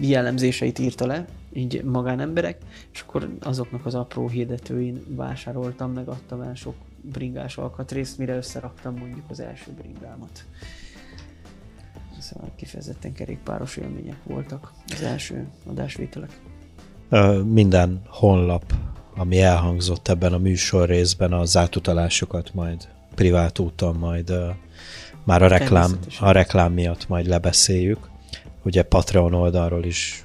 [0.00, 2.58] jellemzéseit írta le, így magánemberek,
[2.92, 8.96] és akkor azoknak az apró hirdetőin vásároltam, meg adtam el sok bringás alkatrészt, mire összeraktam
[8.96, 10.44] mondjuk az első bringámat.
[12.18, 16.40] Szóval kifejezetten kerékpáros élmények voltak az első adásvételek.
[17.44, 18.74] Minden honlap,
[19.16, 24.32] ami elhangzott ebben a műsor részben, az átutalásokat majd privát úton majd
[25.24, 28.08] már a reklám, a reklám miatt majd lebeszéljük.
[28.62, 30.23] Ugye Patreon oldalról is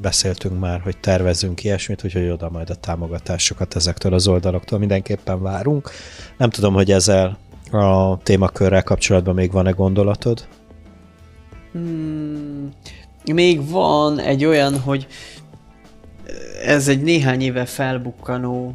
[0.00, 5.90] beszéltünk már, hogy tervezünk ilyesmit, úgyhogy oda majd a támogatásokat ezektől az oldaloktól mindenképpen várunk.
[6.38, 7.38] Nem tudom, hogy ezzel
[7.70, 10.46] a témakörrel kapcsolatban még van-e gondolatod?
[11.72, 12.72] Hmm,
[13.32, 15.06] még van egy olyan, hogy
[16.64, 18.74] ez egy néhány éve felbukkanó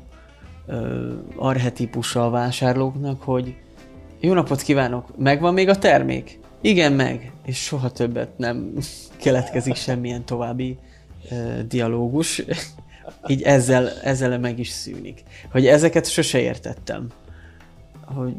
[1.36, 3.56] arhetípusa a vásárlóknak, hogy
[4.20, 6.40] jó napot kívánok, megvan még a termék?
[6.62, 7.32] Igen, meg.
[7.46, 8.74] És soha többet nem
[9.24, 10.78] keletkezik semmilyen további
[11.68, 12.44] dialógus.
[13.28, 15.24] Így ezzel, ezzel meg is szűnik.
[15.52, 17.08] Hogy ezeket sose értettem.
[18.06, 18.34] Hogy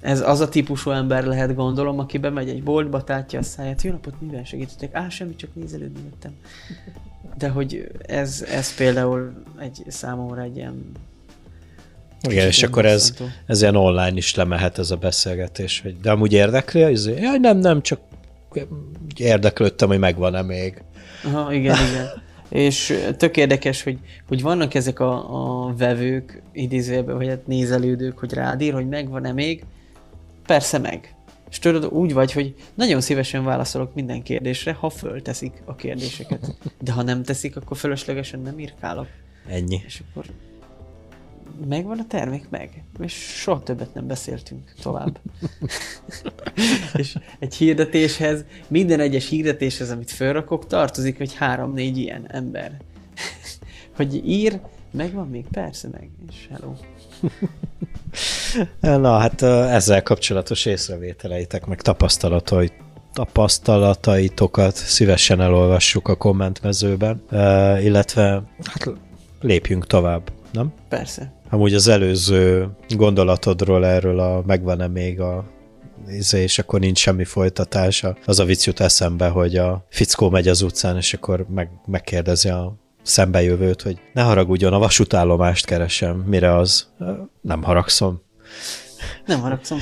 [0.00, 3.90] ez az a típusú ember lehet, gondolom, aki bemegy egy boltba, tátja a száját, jó
[3.90, 4.94] napot, mivel segítettek?
[4.94, 6.32] Á, semmi, csak nézelődni jöttem.
[7.38, 10.92] De hogy ez, ez például egy számomra egy ilyen
[12.28, 13.14] igen, és akkor ez,
[13.46, 16.90] ez ilyen online is lemehet ez a beszélgetés, hogy de amúgy érdekli?
[16.90, 18.00] Izé, Jaj, nem, nem, csak
[19.16, 20.82] érdeklődtem, hogy megvan-e még.
[21.24, 22.22] Aha, igen, igen.
[22.48, 23.98] És tök érdekes, hogy,
[24.28, 29.32] hogy vannak ezek a, a vevők, idézőjelben, vagy hát nézelődők, hogy rád ír, hogy megvan-e
[29.32, 29.64] még.
[30.46, 31.14] Persze meg.
[31.50, 36.56] És tudod, úgy vagy, hogy nagyon szívesen válaszolok minden kérdésre, ha fölteszik a kérdéseket.
[36.80, 39.06] De ha nem teszik, akkor fölöslegesen nem írkálok.
[39.48, 39.82] Ennyi.
[39.86, 40.24] És akkor
[41.68, 42.50] megvan a termék?
[42.50, 42.84] Meg.
[42.98, 45.20] És soha többet nem beszéltünk tovább.
[46.94, 52.76] és egy hirdetéshez, minden egyes hirdetéshez, amit felrakok, tartozik, hogy három-négy ilyen ember.
[53.96, 55.44] hogy ír, megvan még?
[55.50, 56.10] Persze meg.
[56.28, 56.74] És hello.
[59.00, 62.70] Na, hát ezzel kapcsolatos észrevételeitek, meg tapasztalatai,
[63.12, 67.22] tapasztalataitokat szívesen elolvassuk a kommentmezőben,
[67.80, 68.90] illetve hát
[69.40, 70.72] lépjünk tovább, nem?
[70.88, 71.32] Persze.
[71.54, 75.44] Amúgy az előző gondolatodról erről a megvan-e még a
[76.08, 78.16] izé, és akkor nincs semmi folytatása.
[78.24, 82.48] Az a vicc jut eszembe, hogy a fickó megy az utcán, és akkor meg, megkérdezi
[82.48, 86.16] a szembejövőt, hogy ne haragudjon, a vasútállomást keresem.
[86.16, 86.92] Mire az?
[87.40, 88.22] Nem haragszom.
[89.26, 89.78] Nem haragszom.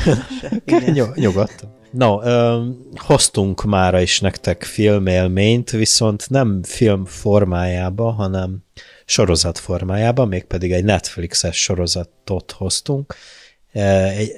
[0.92, 1.74] Nyug, nyugodtan.
[1.90, 2.64] No, ö,
[2.94, 8.64] hoztunk mára is nektek filmélményt, viszont nem film formájába, hanem
[9.12, 13.14] sorozat formájában, mégpedig egy Netflixes sorozatot hoztunk.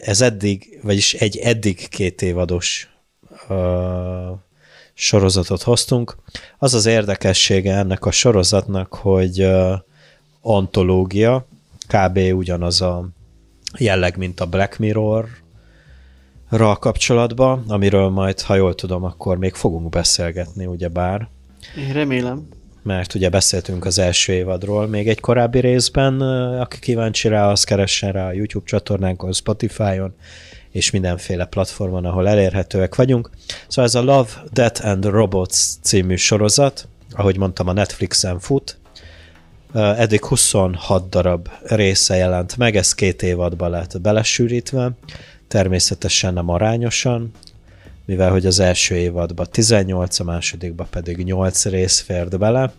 [0.01, 2.89] Ez eddig, vagyis egy eddig két évados
[4.95, 6.17] sorozatot hoztunk.
[6.59, 9.47] Az az érdekessége ennek a sorozatnak, hogy
[10.41, 11.47] antológia,
[11.89, 12.19] kb.
[12.19, 13.09] ugyanaz a
[13.79, 15.29] jelleg, mint a Black Mirror
[16.49, 21.29] ra kapcsolatban, amiről majd, ha jól tudom, akkor még fogunk beszélgetni, ugye bár.
[21.77, 22.49] Én remélem.
[22.85, 24.87] Mert ugye beszéltünk az első évadról.
[24.87, 26.21] Még egy korábbi részben,
[26.61, 30.15] aki kíváncsi rá, az keressen rá a YouTube csatornánkon, Spotify-on,
[30.71, 33.31] és mindenféle platformon, ahol elérhetőek vagyunk.
[33.69, 38.79] Szóval ez a Love, Death and Robots című sorozat, ahogy mondtam, a Netflixen fut,
[39.75, 44.91] Eddig 26 darab része jelent meg, ez két évadba lett belesűrítve,
[45.49, 47.31] természetesen nem arányosan,
[48.07, 52.73] mivel hogy az első évadban 18, a másodikban pedig 8 rész fért bele.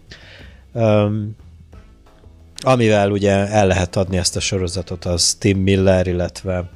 [0.74, 1.36] Um,
[2.60, 6.70] amivel ugye el lehet adni ezt a sorozatot, az Tim Miller, illetve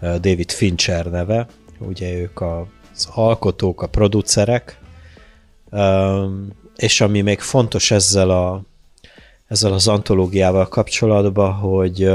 [0.00, 1.46] David Fincher neve,
[1.78, 4.78] ugye ők az alkotók, a producerek,
[5.70, 8.62] um, és ami még fontos ezzel a
[9.52, 12.10] ezzel az antológiával kapcsolatban, hogy,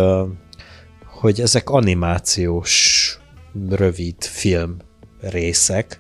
[1.05, 3.19] hogy ezek animációs
[3.69, 4.77] rövid film
[5.22, 5.99] részek.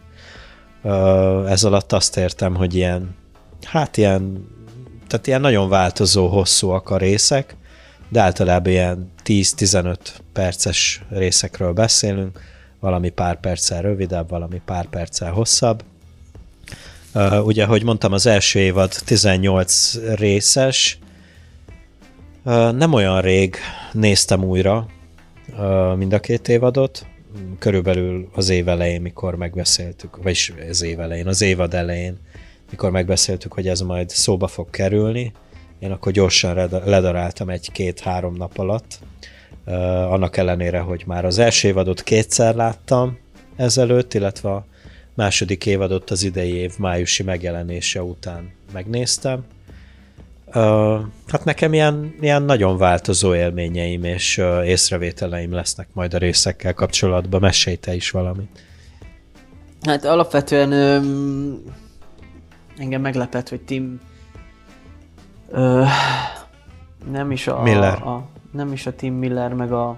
[1.47, 3.15] Ez alatt azt értem, hogy ilyen,
[3.63, 4.47] hát ilyen,
[5.07, 7.55] tehát ilyen nagyon változó, hosszúak a részek,
[8.09, 9.97] de általában ilyen 10-15
[10.33, 12.39] perces részekről beszélünk,
[12.79, 15.83] valami pár perccel rövidebb, valami pár perccel hosszabb.
[17.43, 20.99] Ugye, ahogy mondtam, az első évad 18 részes.
[22.71, 23.55] Nem olyan rég
[23.91, 24.87] néztem újra
[25.95, 27.05] mind a két évadot,
[27.59, 32.17] körülbelül az év elején, mikor megbeszéltük, vagyis az év elején, az évad elején,
[32.69, 35.31] mikor megbeszéltük, hogy ez majd szóba fog kerülni,
[35.79, 38.99] én akkor gyorsan ledaráltam egy-két-három nap alatt,
[40.09, 43.17] annak ellenére, hogy már az első évadot kétszer láttam
[43.55, 44.65] ezelőtt, illetve a
[45.13, 49.45] második évadot az idei év májusi megjelenése után megnéztem.
[50.53, 56.73] Uh, hát nekem ilyen, ilyen nagyon változó élményeim és uh, észrevételeim lesznek majd a részekkel
[56.73, 57.39] kapcsolatban.
[57.39, 58.65] Mesélj te is valamit.
[59.81, 61.63] Hát alapvetően um,
[62.77, 63.99] engem meglepett, hogy Tim
[65.49, 65.87] uh,
[67.11, 68.01] nem is a, Miller.
[68.03, 69.97] A, a, nem is a Tim Miller, meg a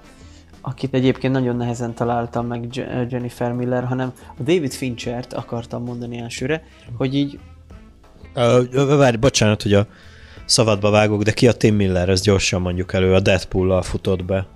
[0.62, 2.76] akit egyébként nagyon nehezen találtam meg
[3.10, 6.64] Jennifer Miller, hanem a David Finchert akartam mondani elsőre,
[6.98, 7.40] hogy így...
[8.36, 9.88] Uh, várj, bocsánat, hogy a
[10.50, 14.48] szabadba vágok, de ki a Tim Miller, ezt gyorsan mondjuk elő, a Deadpool-al futott be.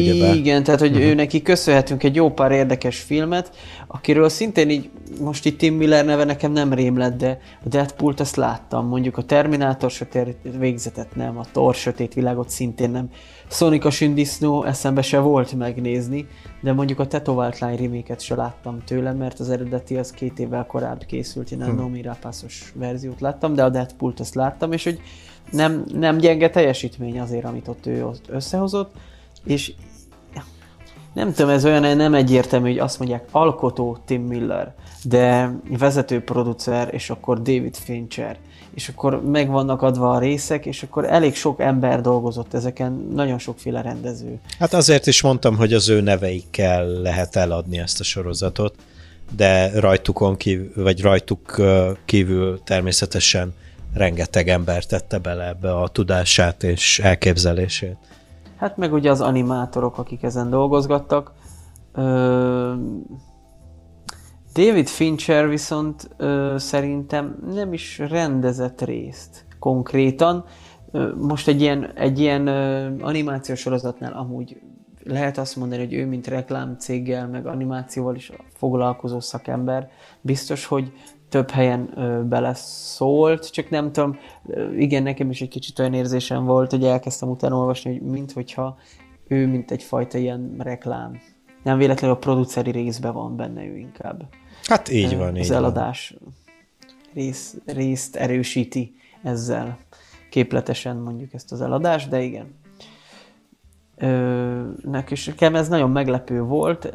[0.00, 0.34] Ugyebár.
[0.34, 1.06] Igen, tehát hogy uh-huh.
[1.06, 3.50] ő neki köszönhetünk egy jó pár érdekes filmet,
[3.86, 4.90] akiről szintén így,
[5.20, 9.16] most itt Tim Miller neve nekem nem rém lett, de a Deadpool-t azt láttam, mondjuk
[9.16, 13.08] a Terminátor sötét végzetet nem, a Thor sötét világot szintén nem.
[13.50, 16.26] Sonic a sündisznó eszembe se volt megnézni,
[16.60, 20.66] de mondjuk a Tetovált Lány remake se láttam tőle, mert az eredeti az két évvel
[20.66, 21.76] korábban készült, én a hmm.
[21.76, 25.00] Nomi Rapászos verziót láttam, de a Deadpool-t azt láttam, és hogy
[25.50, 28.94] nem, nem gyenge teljesítmény azért, amit ott ő összehozott,
[29.44, 29.72] és
[31.14, 36.88] nem tudom, ez olyan nem egyértelmű, hogy azt mondják alkotó Tim Miller, de vezető producer,
[36.92, 38.36] és akkor David Fincher,
[38.74, 43.38] és akkor meg vannak adva a részek, és akkor elég sok ember dolgozott ezeken, nagyon
[43.38, 44.40] sokféle rendező.
[44.58, 48.74] Hát azért is mondtam, hogy az ő neveikkel lehet eladni ezt a sorozatot,
[49.36, 51.62] de rajtukon kívül, vagy rajtuk
[52.04, 53.54] kívül természetesen
[53.94, 57.96] rengeteg ember tette bele ebbe a tudását és elképzelését.
[58.56, 61.32] Hát meg ugye az animátorok, akik ezen dolgozgattak.
[64.52, 66.08] David Fincher viszont
[66.56, 70.44] szerintem nem is rendezett részt konkrétan.
[71.16, 72.46] Most egy ilyen, egy ilyen
[73.00, 74.60] animációs sorozatnál amúgy
[75.04, 79.90] lehet azt mondani, hogy ő, mint reklámcéggel, meg animációval is foglalkozó szakember,
[80.20, 80.92] biztos, hogy
[81.34, 84.18] több helyen ö, beleszólt, csak nem tudom,
[84.76, 88.78] igen, nekem is egy kicsit olyan érzésem volt, hogy elkezdtem utána olvasni, hogy minthogyha
[89.28, 91.20] ő, mint egyfajta ilyen reklám.
[91.62, 94.28] Nem véletlenül a produceri részben van benne ő inkább.
[94.64, 96.34] Hát így van, Az így eladás van.
[97.14, 99.78] Rész, részt erősíti ezzel
[100.30, 102.54] képletesen mondjuk ezt az eladást, de igen.
[103.96, 106.92] Nekem nekem ez nagyon meglepő volt.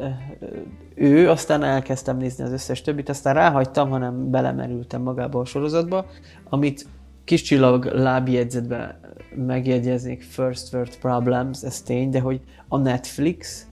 [0.94, 6.06] Ő, aztán elkezdtem nézni az összes többit, aztán ráhagytam, hanem belemerültem magába a sorozatba,
[6.48, 6.86] amit
[7.24, 9.00] kis csillag lábjegyzetbe
[9.34, 13.66] megjegyeznék First World Problems, ez tény, de hogy a Netflix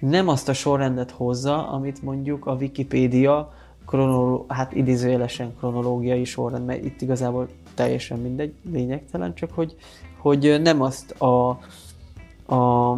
[0.00, 3.52] nem azt a sorrendet hozza, amit mondjuk a Wikipédia
[3.86, 9.76] kronoló, hát idézőjelesen kronológiai sorrend, mert itt igazából teljesen mindegy, lényegtelen, csak hogy,
[10.18, 11.58] hogy nem azt a
[12.52, 12.90] a,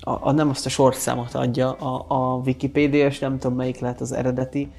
[0.00, 4.00] a, a nem azt a sorszámot adja a, a Wikipedia, és nem tudom melyik lehet
[4.00, 4.70] az eredeti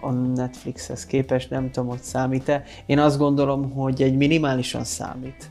[0.00, 2.64] a Netflixhez képest, nem tudom, hogy számít-e.
[2.86, 5.50] Én azt gondolom, hogy egy minimálisan számít.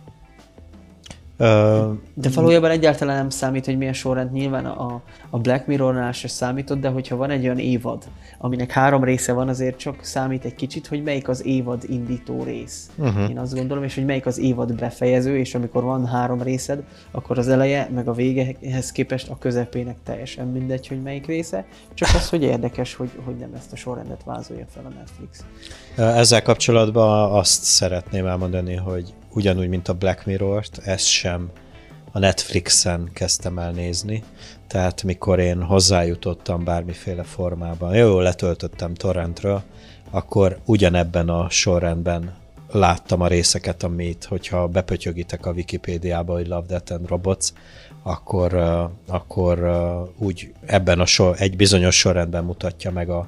[1.37, 4.31] De valójában egyáltalán nem számít, hogy milyen sorrend.
[4.31, 8.03] Nyilván a, a Black Mirror-nál se számított, de hogyha van egy olyan évad,
[8.37, 12.89] aminek három része van, azért csak számít egy kicsit, hogy melyik az évad indító rész.
[12.97, 13.29] Uh-huh.
[13.29, 17.37] Én azt gondolom, és hogy melyik az évad befejező, és amikor van három részed, akkor
[17.37, 21.65] az eleje, meg a végehez képest a közepének teljesen mindegy, hogy melyik része.
[21.93, 25.45] Csak az, hogy érdekes, hogy, hogy nem ezt a sorrendet vázolja fel a Netflix.
[26.17, 31.49] Ezzel kapcsolatban azt szeretném elmondani, hogy ugyanúgy, mint a Black Mirror-t, ezt sem
[32.11, 34.23] a Netflixen kezdtem el nézni,
[34.67, 39.63] tehát mikor én hozzájutottam bármiféle formában, jó, letöltöttem torrentről,
[40.09, 42.33] akkor ugyanebben a sorrendben
[42.71, 47.47] láttam a részeket, amit, hogyha bepötyögitek a Wikipédiába, hogy Love, Death and Robots,
[48.03, 48.53] akkor,
[49.07, 49.59] akkor
[50.17, 53.27] úgy ebben a sor, egy bizonyos sorrendben mutatja meg a,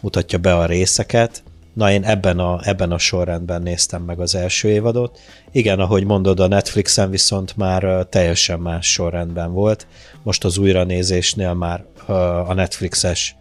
[0.00, 1.42] mutatja be a részeket,
[1.78, 5.18] Na én ebben a, ebben a sorrendben néztem meg az első évadot.
[5.52, 9.86] Igen, ahogy mondod, a Netflixen viszont már teljesen más sorrendben volt.
[10.22, 11.84] Most az újranézésnél már
[12.46, 13.36] a Netflixes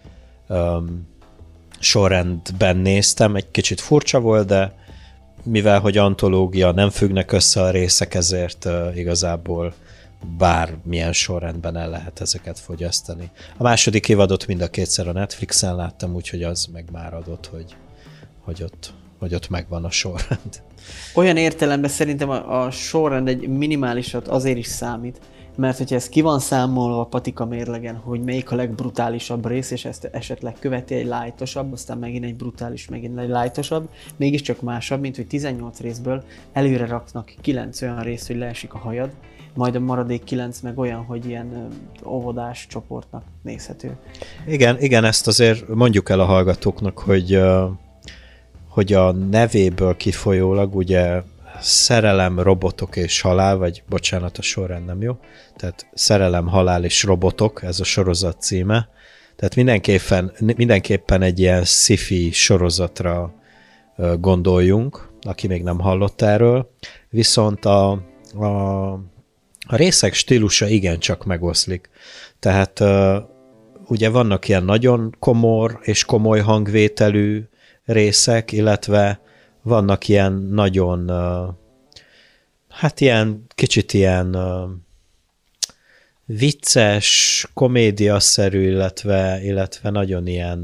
[1.80, 4.74] sorrendben néztem, egy kicsit furcsa volt, de
[5.44, 9.74] mivel hogy antológia nem függnek össze a részek, ezért uh, igazából
[10.38, 13.32] bármilyen sorrendben el lehet ezeket fogyasztani.
[13.58, 17.76] A második évadot mind a kétszer a Netflixen láttam, úgyhogy az meg már adott, hogy,
[18.48, 20.64] hogy, ott, hogy ott megvan a sorrend.
[21.16, 25.20] Olyan értelemben szerintem a, a sorrend egy minimálisat azért is számít,
[25.56, 29.86] mert hogyha ez ki van számolva a patika mérlegen, hogy melyik a legbrutálisabb rész, és
[29.86, 35.16] ezt esetleg követi egy lájtosabb, aztán megint egy brutális, megint egy lájtosabb, mégiscsak másabb, mint
[35.16, 36.24] hogy 18 részből
[36.54, 39.10] előre raknak 9 olyan rész, hogy leesik a hajad,
[39.54, 41.68] majd a maradék 9 meg olyan, hogy ilyen
[42.06, 43.98] óvodás csoportnak nézhető.
[44.48, 47.39] Igen, igen, ezt azért mondjuk el a hallgatóknak, hogy
[48.78, 51.21] hogy a nevéből kifolyólag ugye
[51.59, 55.17] szerelem, robotok és halál, vagy bocsánat, a sorrend nem jó,
[55.55, 58.89] tehát szerelem, halál és robotok, ez a sorozat címe,
[59.36, 63.34] tehát mindenképpen, mindenképpen egy ilyen sci sorozatra
[64.19, 66.71] gondoljunk, aki még nem hallott erről,
[67.09, 67.91] viszont a,
[68.36, 68.91] a,
[69.67, 71.89] a részek stílusa igencsak megoszlik.
[72.39, 72.84] Tehát
[73.88, 77.43] ugye vannak ilyen nagyon komor és komoly hangvételű
[77.88, 79.20] részek, illetve
[79.62, 81.12] vannak ilyen nagyon,
[82.70, 84.38] hát ilyen kicsit ilyen
[86.26, 90.60] vicces, komédiaszerű, illetve, illetve nagyon ilyen,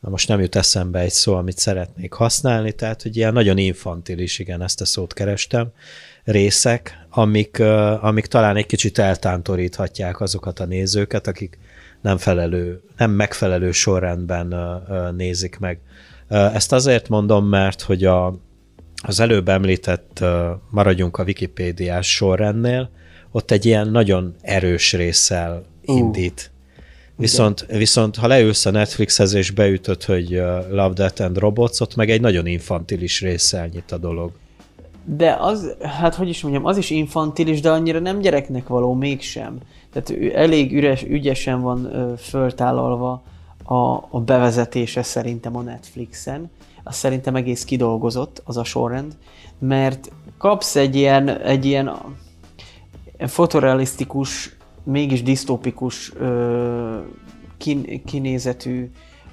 [0.00, 4.38] na most nem jut eszembe egy szó, amit szeretnék használni, tehát hogy ilyen nagyon infantilis,
[4.38, 5.72] igen, ezt a szót kerestem,
[6.24, 7.58] részek, amik,
[8.00, 11.58] amik talán egy kicsit eltántoríthatják azokat a nézőket, akik
[12.06, 14.54] nem, felelő, nem megfelelő sorrendben
[15.16, 15.80] nézik meg
[16.28, 18.38] ezt azért mondom, mert hogy a,
[19.02, 20.24] az előbb említett,
[20.70, 22.90] maradjunk a Wikipédiás sorrendnél,
[23.30, 26.50] ott egy ilyen nagyon erős résszel indít.
[26.50, 30.28] Uh, viszont, viszont ha leülsz a Netflixhez és beütöd, hogy
[30.70, 34.30] Love, Death and Robots, ott meg egy nagyon infantilis résszel nyit a dolog.
[35.04, 39.58] De az, hát hogy is mondjam, az is infantilis, de annyira nem gyereknek való mégsem.
[39.96, 43.22] Tehát elég üres, ügyesen van föltállalva
[43.62, 43.74] a,
[44.10, 46.50] a bevezetése szerintem a Netflixen.
[46.84, 49.16] Az szerintem egész kidolgozott az a sorrend,
[49.58, 51.90] mert kapsz egy ilyen, egy ilyen
[53.18, 57.00] fotorealisztikus, mégis disztópikus ö,
[57.56, 58.90] kin, kinézetű,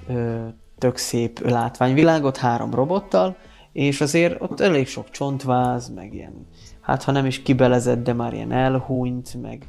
[0.08, 0.46] ö,
[0.78, 3.36] tök szép látványvilágot három robottal,
[3.72, 6.48] és azért ott elég sok csontváz, meg ilyen,
[6.82, 9.68] hát ha nem is kibelezett, de már ilyen elhúnyt, meg,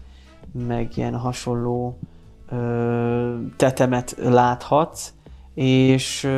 [0.66, 1.98] meg ilyen hasonló
[3.56, 5.12] tetemet láthatsz,
[5.54, 6.28] és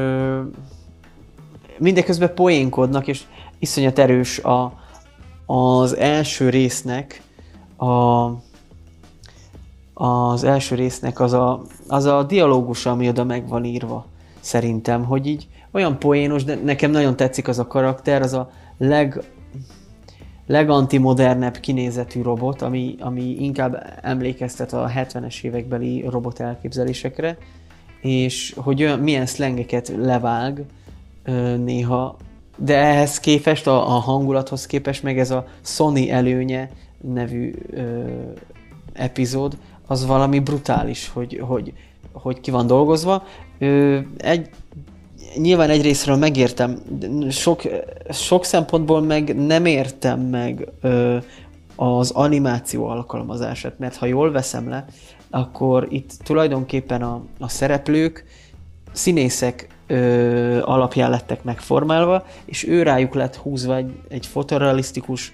[1.79, 3.23] mindeközben poénkodnak, és
[3.59, 4.73] iszonyat erős a,
[5.47, 7.23] az első résznek
[7.77, 8.27] a,
[9.95, 14.07] az első résznek az a, az a dialógus, ami oda meg van írva,
[14.41, 19.23] szerintem, hogy így olyan poénos, de nekem nagyon tetszik az a karakter, az a leg
[20.47, 27.39] legantimodernebb kinézetű robot, ami, ami inkább emlékeztet a 70-es évekbeli robot elképzelésekre,
[28.01, 30.65] és hogy olyan, milyen szlengeket levág
[31.65, 32.17] néha,
[32.57, 36.71] de ehhez képest, a, a hangulathoz képest meg ez a Sony előnye
[37.01, 38.05] nevű ö,
[38.93, 41.73] epizód, az valami brutális, hogy, hogy,
[42.13, 43.25] hogy ki van dolgozva.
[43.59, 44.51] Ö, egy
[45.39, 46.79] nyilván egyrésztről megértem,
[47.31, 47.63] sok,
[48.11, 51.17] sok szempontból meg nem értem meg ö,
[51.77, 54.85] az animáció alkalmazását, mert ha jól veszem le,
[55.31, 58.25] akkor itt tulajdonképpen a, a szereplők
[58.93, 65.31] színészek ö, alapján lettek megformálva, és ő rájuk lett húzva egy, egy fotorealisztikus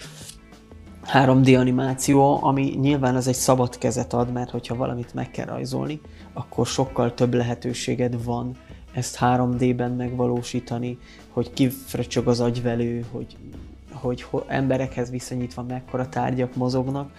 [1.13, 6.01] 3D animáció, ami nyilván az egy szabad kezet ad, mert hogyha valamit meg kell rajzolni,
[6.33, 8.57] akkor sokkal több lehetőséged van
[8.93, 10.99] ezt 3D-ben megvalósítani,
[11.31, 13.37] hogy kifröcsög az agyvelő, hogy,
[13.93, 17.11] hogy, emberekhez viszonyítva mekkora tárgyak mozognak.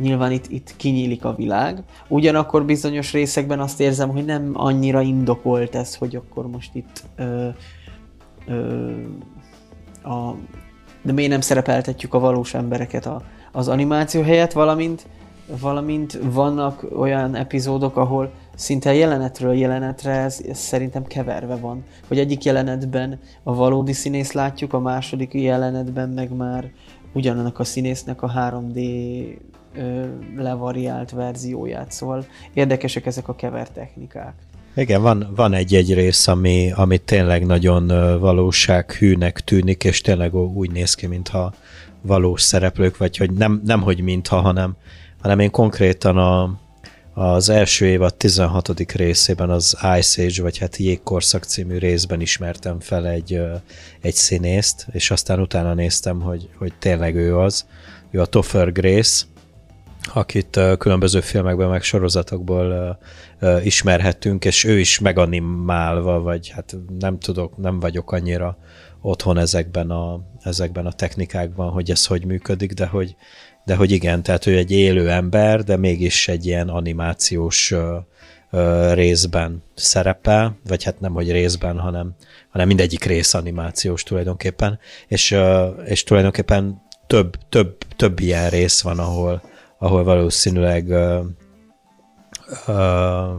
[0.00, 1.82] Nyilván itt, itt kinyílik a világ.
[2.08, 7.48] Ugyanakkor bizonyos részekben azt érzem, hogy nem annyira indokolt ez, hogy akkor most itt ö,
[8.46, 8.90] ö,
[10.02, 10.34] a,
[11.02, 13.22] de miért nem szerepeltetjük a valós embereket a,
[13.52, 15.06] az animáció helyett, valamint,
[15.60, 21.84] valamint vannak olyan epizódok, ahol szinte jelenetről jelenetre ez, ez szerintem keverve van.
[22.08, 26.70] Hogy egyik jelenetben a valódi színész látjuk, a második jelenetben meg már
[27.12, 28.78] ugyanannak a színésznek a 3D
[29.74, 30.04] ö,
[30.36, 31.92] levariált verzióját.
[31.92, 34.34] Szóval érdekesek ezek a kever technikák.
[34.76, 37.86] Igen, van, van egy-egy rész, ami, ami tényleg nagyon
[38.20, 41.52] valósághűnek tűnik, és tényleg úgy néz ki, mintha
[42.00, 44.76] valós szereplők, vagy hogy nem, nem hogy mintha, hanem,
[45.20, 46.58] hanem én konkrétan a,
[47.18, 48.92] az első évad 16.
[48.92, 53.40] részében az Ice Age, vagy hát Jégkorszak című részben ismertem fel egy,
[54.00, 57.66] egy színészt, és aztán utána néztem, hogy, hogy tényleg ő az.
[58.10, 59.24] Ő a Topher Grace,
[60.14, 62.98] akit különböző filmekben, meg sorozatokból
[63.62, 68.58] ismerhetünk, és ő is meganimálva, vagy hát nem tudok, nem vagyok annyira
[69.00, 73.16] otthon ezekben a, ezekben a technikákban, hogy ez hogy működik, de hogy,
[73.66, 77.96] de hogy igen, tehát ő egy élő ember, de mégis egy ilyen animációs ö,
[78.50, 82.14] ö, részben szerepel, vagy hát nem, hogy részben, hanem,
[82.50, 88.98] hanem mindegyik rész animációs tulajdonképpen, és, ö, és tulajdonképpen több, több, több ilyen rész van,
[88.98, 89.42] ahol,
[89.78, 91.20] ahol valószínűleg ö,
[92.66, 93.34] ö,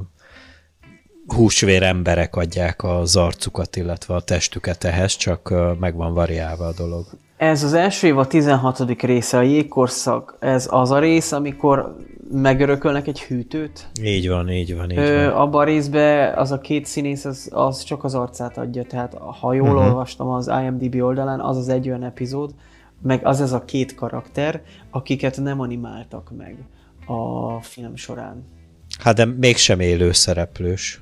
[1.27, 7.05] húsvér emberek adják az arcukat, illetve a testüket ehhez, csak meg van variálva a dolog.
[7.37, 9.01] Ez az első év a 16.
[9.01, 11.95] része, a jégkorszak, ez az a rész, amikor
[12.31, 13.87] megörökölnek egy hűtőt?
[14.01, 15.41] Így van, így van, így Ö, van.
[15.41, 19.53] Abban a részben az a két színész, az, az csak az arcát adja, tehát ha
[19.53, 19.85] jól uh-huh.
[19.85, 22.53] olvastam az IMDb oldalán, az az egy olyan epizód,
[23.01, 26.57] meg az ez a két karakter, akiket nem animáltak meg
[27.05, 28.45] a film során.
[28.99, 31.01] Hát de mégsem élő szereplős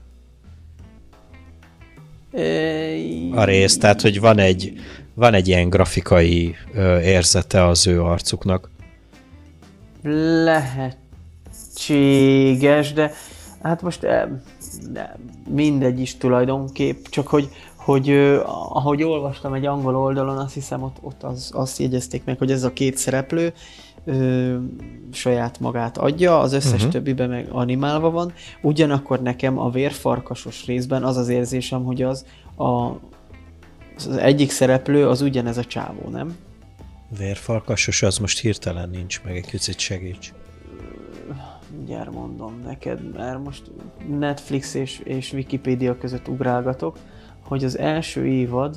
[3.32, 4.74] a rész, tehát hogy van egy,
[5.16, 8.70] van egy ilyen grafikai ö, érzete az ő arcuknak.
[10.44, 13.12] Lehetséges, de
[13.62, 14.06] hát most
[14.92, 15.18] de
[15.50, 18.10] mindegy is tulajdonképp, csak hogy, hogy
[18.46, 22.64] ahogy olvastam egy angol oldalon, azt hiszem ott, ott az, azt jegyezték meg, hogy ez
[22.64, 23.54] a két szereplő
[24.06, 24.56] ö,
[25.12, 26.92] saját magát adja, az összes uh-huh.
[26.92, 28.34] többiben meg animálva van.
[28.62, 32.26] Ugyanakkor nekem a vérfarkasos részben az az érzésem, hogy az
[32.58, 32.92] a,
[33.98, 36.38] az egyik szereplő az ugyanez a csávó, nem?
[37.18, 40.34] Vérfarkasos, az most hirtelen nincs meg, egy kicsit segíts.
[41.76, 43.62] Mindjárt mondom neked, mert most
[44.20, 46.98] Netflix és, és Wikipedia között ugrálgatok,
[47.44, 48.76] hogy az első évad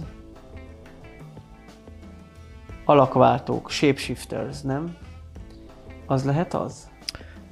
[2.84, 4.96] alakváltók, shapeshifters, nem?
[6.06, 6.88] Az lehet az?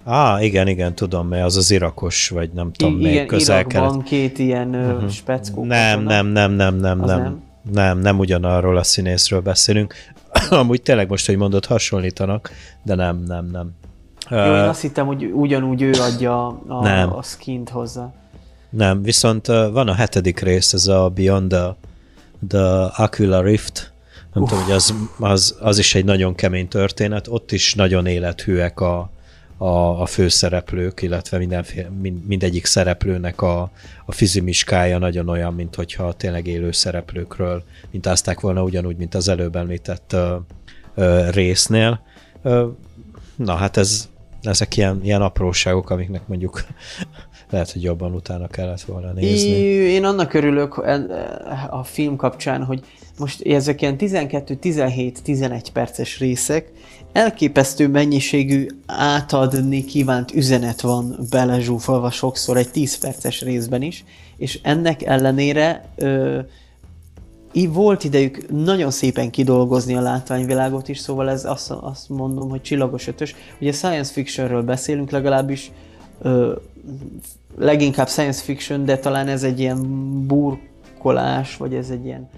[0.04, 4.02] Á, igen, igen, tudom, mert az az irakos, vagy nem tudom, I- még közel Irakban
[4.02, 5.08] két ilyen uh-huh.
[5.08, 5.64] speckó.
[5.64, 7.42] Nem, nem, nem, nem, nem, nem, nem.
[7.72, 9.94] Nem, nem ugyanarról a színészről beszélünk.
[10.50, 12.50] Amúgy tényleg most, hogy mondod, hasonlítanak,
[12.82, 13.70] de nem, nem, nem.
[14.30, 17.16] Jó, én azt hittem, hogy ugyanúgy ő adja a, nem.
[17.16, 18.12] a skint hozzá.
[18.70, 21.76] Nem, viszont van a hetedik rész, ez a Beyond the,
[22.48, 23.92] the Aquila Rift,
[24.32, 24.48] nem Uf.
[24.48, 29.10] tudom, hogy az, az, az is egy nagyon kemény történet, ott is nagyon élethűek a,
[29.58, 33.70] a, a főszereplők, illetve mindenféle, mind, mindegyik szereplőnek a,
[34.04, 39.28] a fizimiskája nagyon olyan, mint hogyha tényleg élő szereplőkről mint azták volna ugyanúgy, mint az
[39.28, 40.36] előbb említett ö,
[40.94, 42.00] ö, résznél.
[42.42, 42.66] Ö,
[43.36, 44.08] na hát ez,
[44.42, 46.64] ezek ilyen, ilyen apróságok, amiknek mondjuk
[47.50, 49.48] lehet, hogy jobban utána kellett volna nézni.
[49.68, 50.84] Én annak örülök
[51.70, 52.80] a film kapcsán, hogy
[53.18, 56.70] most ezek ilyen 12-17-11 perces részek,
[57.16, 64.04] elképesztő mennyiségű átadni kívánt üzenet van belezsúfolva sokszor egy 10 perces részben is,
[64.36, 66.38] és ennek ellenére ö,
[67.52, 72.60] így volt idejük nagyon szépen kidolgozni a látványvilágot is, szóval ez azt, azt mondom, hogy
[72.60, 73.34] csillagos ötös.
[73.60, 75.70] Ugye science fictionről beszélünk legalábbis,
[76.22, 76.52] ö,
[77.58, 79.80] leginkább science fiction, de talán ez egy ilyen
[80.26, 82.28] burkolás, vagy ez egy ilyen,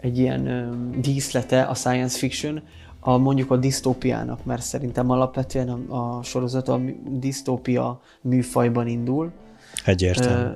[0.00, 0.68] egy ilyen ö,
[1.00, 2.62] díszlete a science fiction,
[3.00, 6.80] a, mondjuk a disztópiának, mert szerintem alapvetően a, a sorozat a
[7.10, 9.32] disztópia műfajban indul.
[9.84, 10.54] Egyértelmű.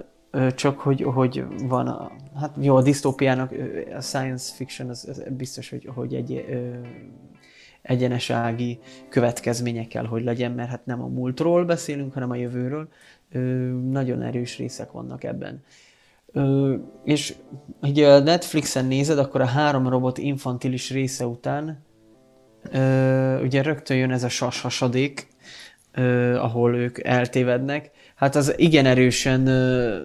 [0.55, 3.53] Csak hogy, hogy van a, hát jó, a disztópiának
[3.97, 6.70] a science fiction az, az biztos, hogy, hogy egy ö,
[7.82, 8.78] egyenesági
[9.09, 12.88] következményekkel, hogy legyen, mert hát nem a múltról beszélünk, hanem a jövőről.
[13.32, 13.38] Ö,
[13.90, 15.62] nagyon erős részek vannak ebben.
[16.32, 16.74] Ö,
[17.05, 17.34] és
[17.80, 21.78] ha a Netflixen nézed, akkor a három robot infantilis része után
[22.70, 25.28] ö, ugye rögtön jön ez a sas hasadék,
[25.92, 27.90] ö, ahol ők eltévednek.
[28.14, 29.98] Hát az igen erősen ö,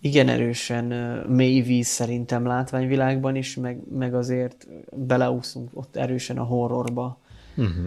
[0.00, 0.84] igen erősen
[1.28, 7.20] mély víz szerintem látványvilágban is, meg, meg azért beleúszunk ott erősen a horrorba.
[7.56, 7.84] Uh-huh.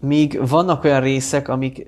[0.00, 1.86] Míg vannak olyan részek, amik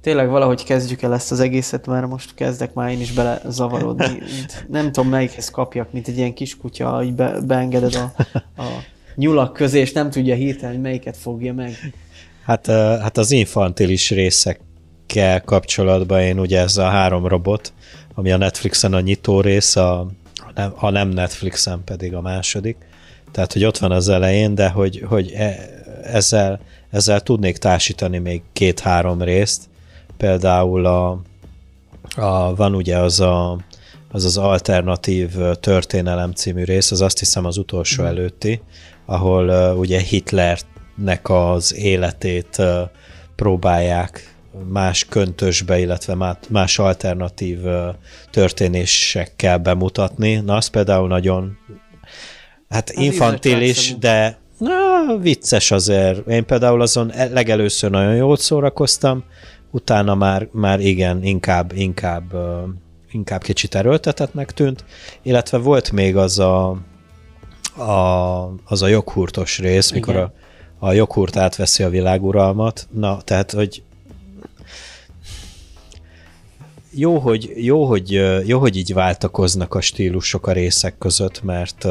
[0.00, 4.22] tényleg valahogy kezdjük el ezt az egészet, mert most kezdek már én is bele zavarodni.
[4.68, 8.12] Nem tudom melyikhez kapjak, mint egy ilyen kis kutya, így be, beengeded a,
[8.62, 8.66] a
[9.14, 11.76] nyulak közé, és nem tudja hirtelen, hogy melyiket fogja meg.
[12.44, 12.66] Hát,
[13.00, 14.60] hát az infantilis részek
[15.12, 17.72] részekkel kapcsolatban én ugye ez a három robot,
[18.14, 20.06] ami a Netflixen a nyitó rész, a,
[20.74, 22.76] ha nem Netflixen pedig a második.
[23.32, 25.56] Tehát, hogy ott van az elején, de hogy, hogy e,
[26.02, 26.60] ezzel,
[26.90, 29.68] ezzel tudnék társítani még két-három részt.
[30.16, 31.20] Például a,
[32.16, 33.58] a, van ugye az a,
[34.10, 38.06] az az alternatív történelem című rész, az azt hiszem az utolsó mm.
[38.06, 38.60] előtti,
[39.12, 42.66] ahol uh, ugye Hitlernek az életét uh,
[43.36, 44.34] próbálják
[44.68, 47.58] más köntösbe, illetve más alternatív
[48.30, 50.34] történésekkel bemutatni.
[50.34, 51.58] Na, az például nagyon
[52.68, 56.28] hát az infantilis, de na, vicces azért.
[56.28, 59.24] Én például azon e- legelőször nagyon jól szórakoztam,
[59.70, 62.32] utána már, már igen, inkább, inkább,
[63.10, 64.84] inkább kicsit erőltetetnek tűnt,
[65.22, 66.76] illetve volt még az a,
[67.76, 70.00] a, az a joghurtos rész, igen.
[70.00, 70.32] mikor a,
[70.86, 73.82] a joghurt átveszi a világuralmat, na, tehát, hogy
[76.94, 78.10] jó, hogy, jó, hogy,
[78.46, 81.84] jó, hogy így váltakoznak a stílusok a részek között, mert,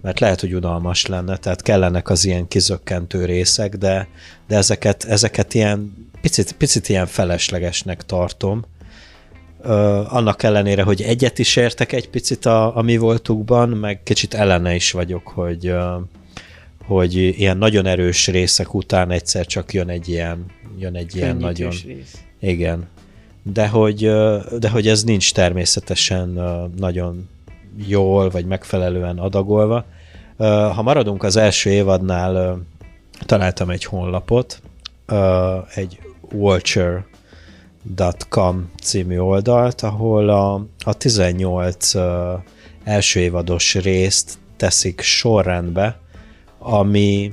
[0.00, 4.08] mert lehet, hogy unalmas lenne, tehát kellenek az ilyen kizökkentő részek, de,
[4.48, 8.64] de ezeket, ezeket ilyen picit, picit ilyen feleslegesnek tartom.
[10.08, 14.74] Annak ellenére, hogy egyet is értek egy picit a, a mi voltukban, meg kicsit ellene
[14.74, 15.74] is vagyok, hogy,
[16.84, 20.46] hogy ilyen nagyon erős részek után egyszer csak jön egy ilyen,
[20.78, 21.70] jön egy ilyen nagyon...
[21.70, 22.24] Rész.
[22.40, 22.88] Igen,
[23.42, 23.98] de hogy,
[24.58, 26.28] de hogy ez nincs természetesen
[26.76, 27.28] nagyon
[27.86, 29.84] jól vagy megfelelően adagolva.
[30.74, 32.62] Ha maradunk az első évadnál,
[33.26, 34.62] találtam egy honlapot,
[35.74, 36.00] egy
[37.84, 41.92] watcher.com című oldalt, ahol a, a 18
[42.84, 45.98] első évados részt teszik sorrendbe,
[46.58, 47.32] ami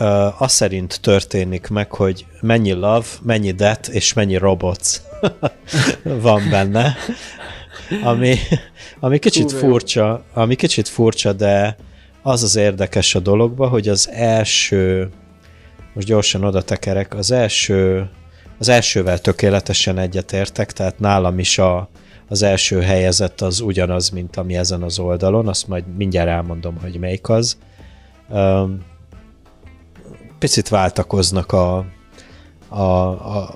[0.00, 5.00] uh, az szerint történik meg, hogy mennyi love, mennyi death és mennyi robots
[6.22, 6.96] van benne,
[8.02, 8.36] ami,
[9.00, 11.76] ami kicsit furcsa, ami kicsit furcsa, de
[12.22, 15.10] az az érdekes a dologba, hogy az első,
[15.94, 18.10] most gyorsan oda tekerek, az első,
[18.58, 21.88] az elsővel tökéletesen egyetértek, tehát nálam is a,
[22.28, 26.98] az első helyezett az ugyanaz, mint ami ezen az oldalon, azt majd mindjárt elmondom, hogy
[26.98, 27.58] melyik az.
[30.38, 31.84] Picit váltakoznak a,
[32.68, 33.48] a, a,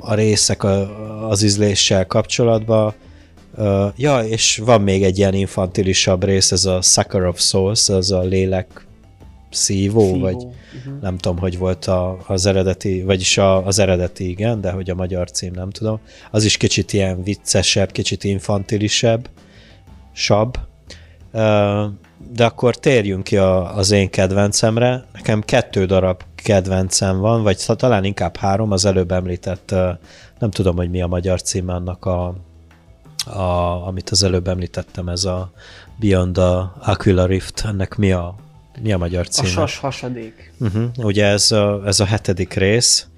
[0.00, 0.64] a részek
[1.28, 2.94] az ízléssel kapcsolatban.
[3.96, 8.20] Ja, és van még egy ilyen infantilisabb rész, ez a Sucker of Souls, az a
[8.20, 8.86] lélek
[9.50, 10.18] szívó, Szívó.
[10.18, 11.00] vagy uh-huh.
[11.00, 14.94] nem tudom, hogy volt a, az eredeti, vagyis a, az eredeti igen, de hogy a
[14.94, 16.00] magyar cím nem tudom.
[16.30, 19.28] Az is kicsit ilyen viccesebb, kicsit infantilisebb,
[20.12, 20.56] sab.
[21.32, 21.84] Uh,
[22.32, 25.04] de akkor térjünk ki a, az én kedvencemre.
[25.12, 29.74] Nekem kettő darab kedvencem van, vagy talán inkább három, az előbb említett,
[30.38, 32.34] nem tudom, hogy mi a magyar cím annak a,
[33.26, 33.40] a,
[33.86, 35.52] amit az előbb említettem, ez a
[35.96, 38.34] Beyond the Aquila Rift, ennek mi a,
[38.82, 39.44] mi a magyar cím?
[39.44, 40.52] A sas hasadék.
[40.60, 40.84] Uh-huh.
[40.98, 43.08] Ugye ez a, ez a hetedik rész,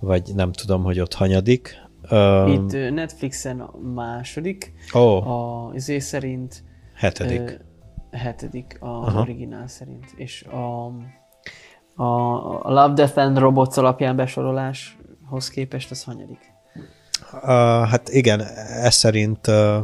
[0.00, 1.76] vagy nem tudom, hogy ott hanyadik.
[2.46, 4.72] Itt Netflixen a második.
[4.92, 5.26] Oh.
[5.28, 7.66] A izé szerint hetedik
[8.10, 9.20] hetedik a Aha.
[9.20, 10.04] originál szerint.
[10.16, 10.86] És a,
[12.02, 12.04] a,
[12.62, 16.40] a Love, Death and Robots alapján besoroláshoz képest az hanyadik?
[17.32, 17.40] Uh,
[17.88, 18.40] hát igen,
[18.82, 19.78] ez szerint uh,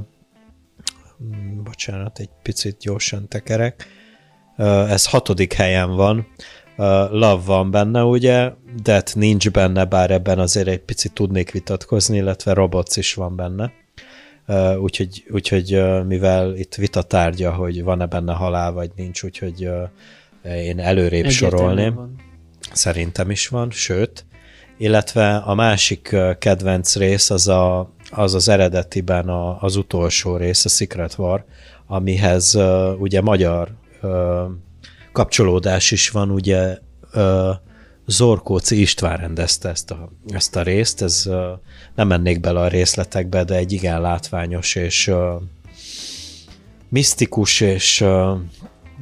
[1.64, 3.86] bocsánat, egy picit gyorsan tekerek.
[4.88, 6.26] Ez hatodik helyen van.
[7.10, 8.52] Love van benne, ugye,
[8.82, 13.72] Death nincs benne, bár ebben azért egy picit tudnék vitatkozni, illetve Robots is van benne
[14.78, 19.68] úgyhogy, úgyhogy mivel itt vita tárgya, hogy van-e benne halál, vagy nincs, úgyhogy
[20.44, 21.94] én előrébb Egyetlen sorolném.
[21.94, 22.16] Van.
[22.72, 24.24] Szerintem is van, sőt,
[24.78, 30.68] illetve a másik kedvenc rész az a, az, az eredetiben a, az utolsó rész, a
[30.68, 31.44] Secret War,
[31.86, 32.58] amihez
[32.98, 33.68] ugye magyar
[35.12, 36.78] kapcsolódás is van, ugye
[38.06, 41.28] Zorkóci István rendezte ezt a, ezt a részt, ez
[41.94, 45.12] nem mennék bele a részletekbe, de egy igen látványos és
[46.88, 48.04] misztikus és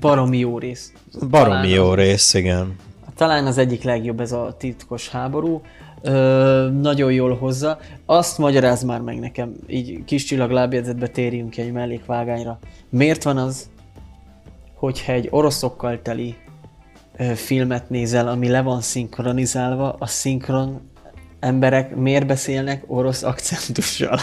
[0.01, 0.93] baromi jó rész.
[1.31, 2.77] Baromi Talán jó az, rész, igen.
[3.15, 5.63] Talán az egyik legjobb ez a titkos háború.
[6.03, 7.79] Ö, nagyon jól hozza.
[8.07, 12.59] Azt magyaráz már meg nekem, így kis csillag lábjegyzetbe térjünk egy mellékvágányra.
[12.89, 13.71] Miért van az,
[14.83, 16.37] hogyha egy oroszokkal teli
[17.17, 20.81] ö, filmet nézel, ami le van szinkronizálva, a szinkron
[21.41, 24.19] emberek miért beszélnek orosz akcentussal?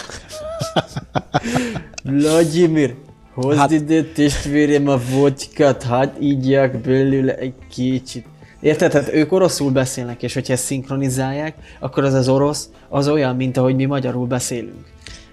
[2.04, 2.94] Vladimir,
[3.34, 3.70] hozd hát...
[3.70, 8.26] ide testvérem a vodkát, hát ígyják belőle egy kicsit.
[8.60, 8.90] Érted?
[8.90, 13.56] Tehát ők oroszul beszélnek, és hogyha ezt szinkronizálják, akkor az az orosz az olyan, mint
[13.56, 14.84] ahogy mi magyarul beszélünk.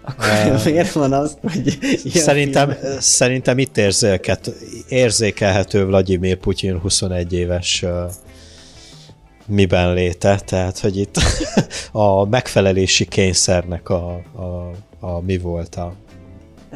[0.08, 1.78] Akkor uh, miért van az, hogy
[2.14, 4.52] szerintem, szerintem itt érzéket,
[4.88, 7.92] érzékelhető Vladimir Putyin 21 éves uh,
[9.46, 11.16] miben léte, tehát hogy itt
[11.92, 15.94] a megfelelési kényszernek a, a, a mi volt a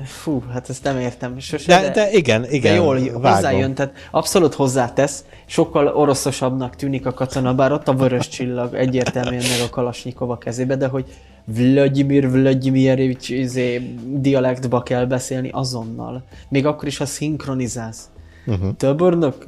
[0.06, 1.66] Fú, hát ezt nem értem sose.
[1.68, 2.72] De, de, de igen, igen.
[2.76, 3.22] De jól vágom.
[3.22, 9.44] hozzájön, tehát abszolút hozzátesz, sokkal oroszosabbnak tűnik a katona, bár ott a vörös csillag egyértelműen
[9.50, 11.06] meg a Kalasnyikova kezébe, de hogy
[11.46, 16.24] Vladimir Vladimirovics izé, dialektba kell beszélni azonnal.
[16.50, 18.10] Még akkor is, ha szinkronizálsz.
[18.46, 18.76] Uh-huh.
[18.78, 19.44] Tabornok?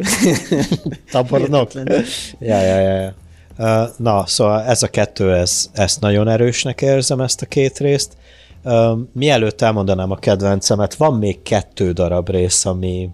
[1.11, 1.73] Tabornok?
[2.39, 3.13] ja, ja, ja.
[3.57, 8.17] Uh, na, szóval ez a kettő, ez, ezt nagyon erősnek érzem, ezt a két részt.
[8.63, 13.09] Uh, mielőtt elmondanám a kedvencemet, van még kettő darab rész, ami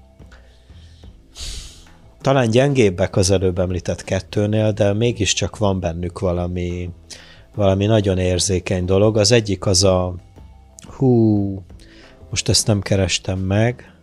[2.22, 6.90] talán gyengébbek az előbb említett kettőnél, de mégiscsak van bennük valami,
[7.60, 9.18] valami nagyon érzékeny dolog.
[9.18, 10.16] Az egyik az a
[10.98, 11.64] hú,
[12.30, 13.94] most ezt nem kerestem meg.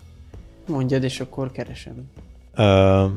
[0.66, 2.10] Mondjad, és akkor keresem.
[2.56, 3.10] Uh,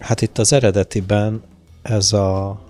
[0.00, 1.42] hát itt az eredetiben
[1.82, 2.60] ez a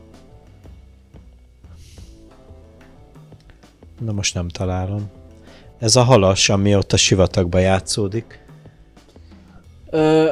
[3.99, 5.11] Na most nem találom.
[5.79, 8.45] Ez a halas, ami ott a sivatagba játszódik.
[9.91, 10.31] Ö,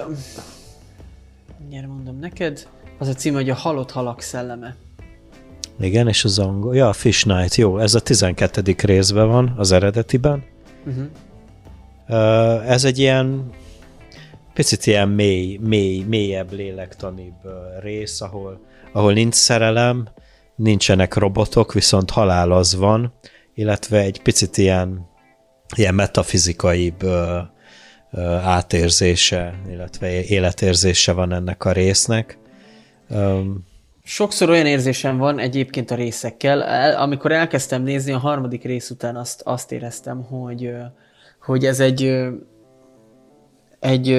[1.70, 2.68] Gyere mondom neked.
[2.98, 4.76] Az a cím, hogy a halott halak szelleme.
[5.80, 6.76] Igen, és az angol.
[6.76, 8.74] Ja, a Fish Night, jó, ez a 12.
[8.82, 10.44] részben van, az eredetiben.
[10.86, 11.04] Uh-huh.
[12.08, 13.50] Uh, ez egy ilyen
[14.58, 17.40] picit ilyen mély, mély, mélyebb, lélektanibb
[17.80, 18.60] rész, ahol,
[18.92, 20.08] ahol nincs szerelem,
[20.56, 23.12] nincsenek robotok, viszont halál az van,
[23.54, 25.08] illetve egy picit ilyen,
[25.76, 27.38] ilyen metafizikaibb ö,
[28.10, 32.38] ö, átérzése, illetve életérzése van ennek a résznek.
[33.08, 33.67] Um,
[34.08, 36.60] Sokszor olyan érzésem van egyébként a részekkel,
[36.96, 40.72] amikor elkezdtem nézni a harmadik rész után azt, azt éreztem, hogy,
[41.40, 42.28] hogy ez egy,
[43.78, 44.12] egy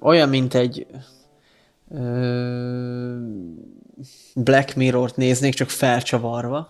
[0.00, 0.86] olyan, mint egy
[4.34, 6.68] Black Mirror-t néznék, csak felcsavarva.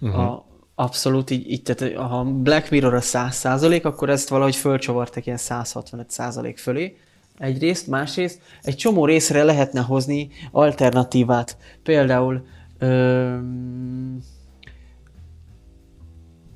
[0.00, 0.20] Uh-huh.
[0.20, 5.38] A, Abszolút, így, így tehát ha Black Mirror a 100% akkor ezt valahogy fölcsavartak ilyen
[5.38, 6.96] 165 százalék fölé.
[7.38, 11.56] Egyrészt, másrészt egy csomó részre lehetne hozni alternatívát.
[11.82, 12.46] Például
[12.78, 13.38] ö,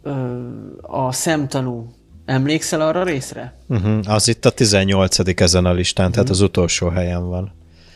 [0.02, 0.46] ö,
[0.80, 1.92] a szemtanú.
[2.24, 3.58] Emlékszel arra részre?
[3.68, 4.00] Uh-huh.
[4.06, 5.40] Az itt a 18.
[5.40, 6.24] ezen a listán, uh-huh.
[6.24, 6.38] tehát mhm.
[6.38, 7.52] az utolsó helyen van.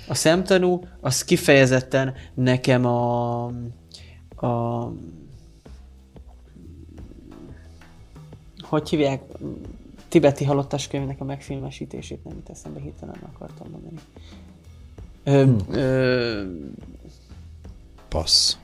[0.09, 3.45] A szemtanú, az kifejezetten nekem a,
[4.37, 4.93] a
[8.63, 9.23] hogy hívják,
[10.15, 13.97] tibeti halottas könyvnek a megfilmesítését, nem itt eszembe hirtelen akartam mondani.
[15.25, 15.75] Ö, hmm.
[15.75, 16.43] ö,
[18.09, 18.57] Passz.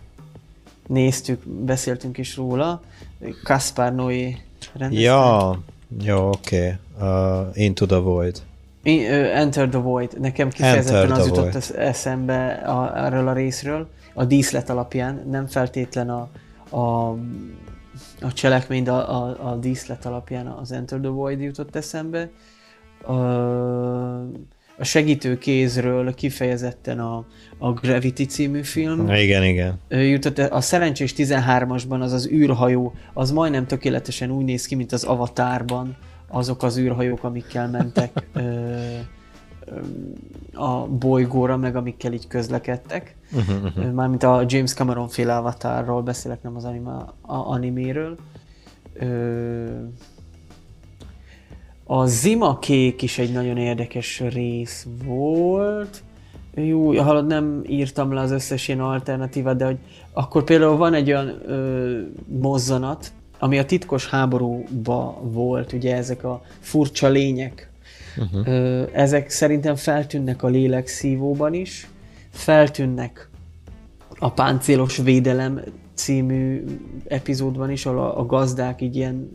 [0.87, 2.81] Néztük, beszéltünk is róla.
[3.45, 4.37] Kaspar Noé
[4.73, 5.05] rendezte.
[5.05, 5.61] Ja,
[6.03, 6.79] jó, oké.
[6.99, 7.49] Okay.
[7.49, 8.43] Uh, Into the Void.
[8.83, 10.21] In, uh, Enter the Void.
[10.21, 13.89] Nekem kifejezetten az jutott eszembe a, erről a részről.
[14.15, 16.29] A díszlet alapján, nem feltétlen a,
[16.77, 17.17] a
[18.21, 22.31] a cselekmény a, a, a díszlet alapján az Enter the Void jutott eszembe.
[23.03, 23.13] A,
[24.79, 27.25] a segítő kézről kifejezetten a,
[27.59, 29.09] a Gravity című film.
[29.09, 29.79] Igen, igen.
[29.89, 35.05] Jutott, a Szerencsés 13-asban az az űrhajó, az majdnem tökéletesen úgy néz ki, mint az
[35.05, 35.97] Avatárban
[36.29, 38.11] azok az űrhajók, amikkel mentek
[40.55, 43.17] a bolygóra, meg amikkel így közlekedtek.
[43.33, 43.93] Uh-huh, uh-huh.
[43.93, 48.17] Mármint a James Cameron féle avatarról beszélek, nem az anima, a animéről.
[51.85, 56.03] A Zima Kék is egy nagyon érdekes rész volt.
[56.55, 59.79] Jó, hallod, nem írtam le az összes ilyen alternatívát, de hogy
[60.13, 66.43] akkor például van egy olyan ö, mozzanat, ami a titkos háborúba volt, ugye ezek a
[66.61, 67.70] furcsa lények.
[68.17, 68.89] Uh-huh.
[68.93, 71.89] Ezek szerintem feltűnnek a lélekszívóban is,
[72.31, 73.29] feltűnnek
[74.19, 75.61] a páncélos védelem
[75.95, 76.65] című
[77.09, 79.31] epizódban is, ahol a, gazdák így ilyen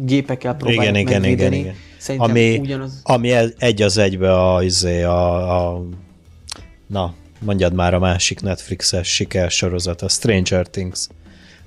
[0.00, 1.74] gépekkel próbálják igen, igen, igen, igen.
[1.98, 3.00] Szerintem ami, ugyanaz...
[3.02, 5.84] ami egy az egybe a, izé, a, a
[6.86, 11.06] na, mondjad már a másik Netflixes sikersorozat, a Stranger Things.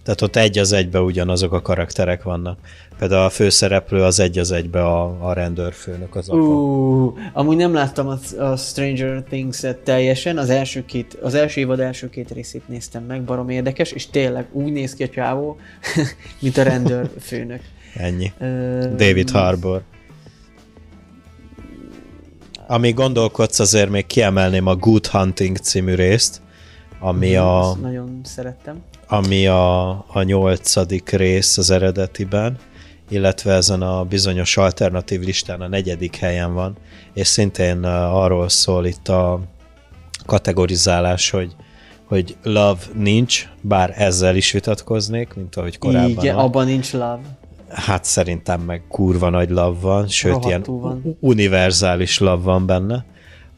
[0.03, 2.59] Tehát ott egy az egybe ugyanazok a karakterek vannak.
[2.99, 6.37] Például a főszereplő az egy az egybe a, a rendőrfőnök az apa.
[6.37, 11.79] Uh, amúgy nem láttam a, a Stranger Things-et teljesen, az első, két, az első évad
[11.79, 15.57] első két részét néztem meg, barom érdekes, és tényleg úgy néz ki a csávó,
[16.41, 17.61] mint a rendőrfőnök.
[17.95, 18.31] Ennyi.
[18.39, 19.81] Uh, David Harbour.
[22.67, 26.41] Ami gondolkodsz, azért még kiemelném a Good Hunting című részt,
[26.99, 27.59] ami a...
[27.69, 28.83] Ezt nagyon szerettem.
[29.13, 32.57] Ami a, a nyolcadik rész az eredetiben,
[33.09, 36.77] illetve ezen a bizonyos alternatív listán a negyedik helyen van,
[37.13, 39.39] és szintén arról szól itt a
[40.25, 41.55] kategorizálás, hogy,
[42.05, 46.45] hogy love nincs, bár ezzel is vitatkoznék, mint ahogy korábban Igen, van.
[46.45, 47.19] abban nincs love.
[47.69, 51.17] Hát szerintem meg kurva nagy love van, sőt Rohadtul ilyen van.
[51.19, 53.05] univerzális love van benne.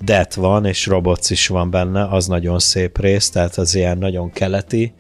[0.01, 4.31] Death van, és Robots is van benne, az nagyon szép rész, tehát az ilyen nagyon
[4.31, 4.93] keleti,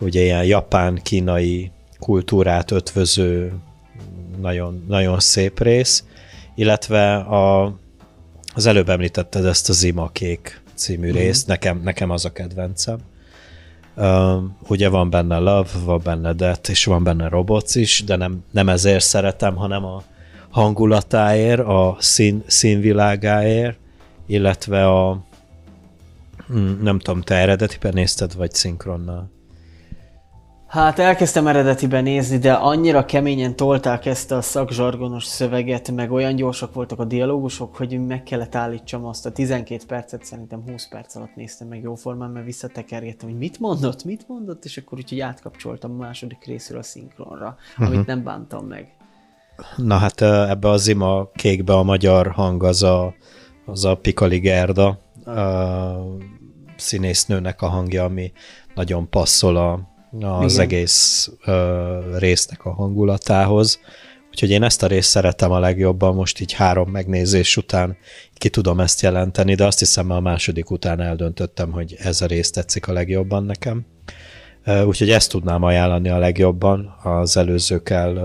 [0.00, 3.52] ugye ilyen japán-kínai kultúrát ötvöző
[4.40, 6.04] nagyon, nagyon szép rész,
[6.54, 7.74] illetve a,
[8.54, 11.16] az előbb említetted ezt a Zima Kék című mm-hmm.
[11.16, 12.98] részt, nekem, nekem az a kedvencem.
[13.94, 18.44] Uh, ugye van benne Love, van benne Death, és van benne Robots is, de nem,
[18.50, 20.02] nem ezért szeretem, hanem a
[20.50, 23.78] hangulatáért, a szín, színvilágáért,
[24.26, 25.24] illetve a
[26.46, 29.30] hm, nem tudom, te eredetiben nézted, vagy szinkronnal?
[30.66, 36.74] Hát elkezdtem eredetiben nézni, de annyira keményen tolták ezt a szakzsargonos szöveget, meg olyan gyorsak
[36.74, 41.34] voltak a dialógusok, hogy meg kellett állítsam azt a 12 percet, szerintem 20 perc alatt
[41.34, 46.04] néztem meg jóformán, mert visszatekergettem, hogy mit mondott, mit mondott, és akkor úgyhogy átkapcsoltam a
[46.04, 47.86] második részről a szinkronra, uh-huh.
[47.86, 48.96] amit nem bántam meg.
[49.76, 53.14] Na hát ebbe az ima kékbe a magyar hang az a,
[53.66, 54.86] az a Pikali Gerda
[55.24, 56.16] a
[56.76, 58.32] színésznőnek a hangja, ami
[58.74, 60.64] nagyon passzol a, az Igen.
[60.64, 63.80] egész ö, résznek a hangulatához.
[64.30, 67.96] Úgyhogy én ezt a részt szeretem a legjobban, most így három megnézés után
[68.34, 72.50] ki tudom ezt jelenteni, de azt hiszem a második után eldöntöttem, hogy ez a rész
[72.50, 73.86] tetszik a legjobban nekem.
[74.86, 78.18] Úgyhogy ezt tudnám ajánlani a legjobban az előzőkkel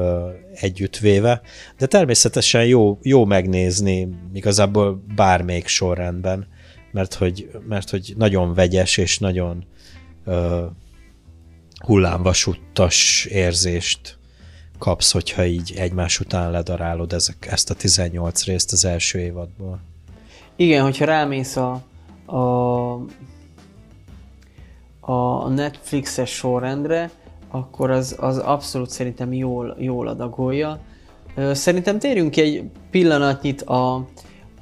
[0.53, 1.41] együttvéve,
[1.77, 6.47] de természetesen jó, jó megnézni igazából bármelyik sorrendben,
[6.91, 9.65] mert hogy, mert hogy nagyon vegyes és nagyon
[11.81, 14.17] hullámvasúttas érzést
[14.77, 19.79] kapsz, hogyha így egymás után ledarálod ezek, ezt a 18 részt az első évadból.
[20.55, 21.81] Igen, hogyha rámész a,
[22.25, 22.91] a,
[24.99, 27.11] a Netflixes sorrendre,
[27.49, 30.79] akkor az, az abszolút szerintem jól, jól adagolja.
[31.51, 33.95] Szerintem térjünk ki egy pillanatnyit a,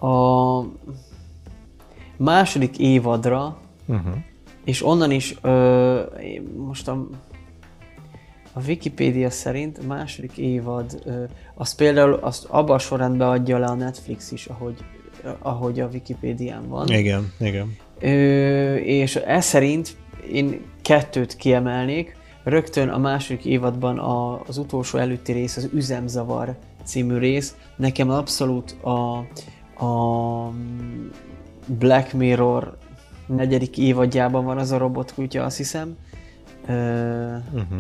[0.07, 0.65] a
[2.17, 4.15] második évadra, uh-huh
[4.69, 6.01] és onnan is ö,
[6.57, 7.07] most a,
[8.53, 11.23] a Wikipédia szerint a második évad, ö,
[11.55, 14.77] az például azt abban a sorrendben adja le a Netflix is, ahogy,
[15.39, 16.87] ahogy a Wikipédián van.
[16.87, 17.75] Igen, igen.
[17.99, 19.97] Ö, és ez szerint
[20.31, 22.17] én kettőt kiemelnék.
[22.43, 27.55] Rögtön a második évadban a, az utolsó előtti rész, az Üzemzavar című rész.
[27.75, 29.17] Nekem abszolút a,
[29.85, 30.53] a
[31.65, 32.77] Black Mirror
[33.35, 35.97] negyedik évadjában van az a robotkutya, azt hiszem.
[36.67, 36.75] Uh,
[37.53, 37.79] uh-huh.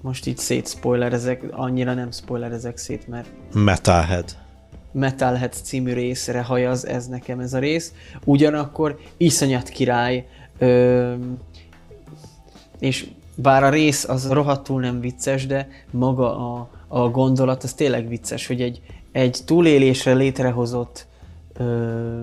[0.00, 3.28] Most így szétspoilerezek, annyira nem spoilerezek szét, mert...
[3.52, 4.36] Metalhead.
[4.92, 7.92] Metalhead című részre hajaz ez nekem ez a rész.
[8.24, 10.26] Ugyanakkor iszonyat király,
[10.58, 11.14] ö,
[12.78, 18.08] és bár a rész az rohadtul nem vicces, de maga a, a gondolat az tényleg
[18.08, 18.80] vicces, hogy egy,
[19.12, 21.06] egy túlélésre létrehozott
[21.52, 22.22] ö,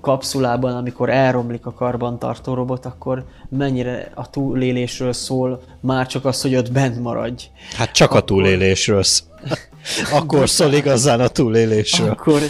[0.00, 6.56] kapszulában, amikor elromlik a karbantartó robot, akkor mennyire a túlélésről szól, már csak az, hogy
[6.56, 7.44] ott bent maradj.
[7.76, 8.20] Hát csak akkor...
[8.20, 9.02] a túlélésről
[10.12, 12.10] Akkor szól igazán a túlélésről.
[12.10, 12.40] Akkor,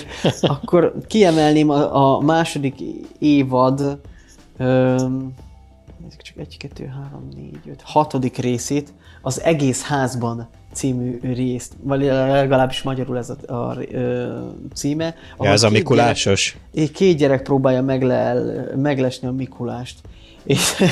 [0.41, 2.75] akkor kiemelném a, a második
[3.19, 4.01] évad
[4.57, 5.35] öm,
[6.25, 8.93] csak egy, kettő, három, négy, öt, hatodik részét
[9.23, 13.77] az egész házban című részt, vagy legalábbis magyarul ez a, a, a
[14.75, 15.15] címe.
[15.41, 16.57] Ja, ez a Mikulásos?
[16.73, 19.99] Gyerek, két gyerek próbálja meglel, meglesni a Mikulást.
[20.45, 20.75] És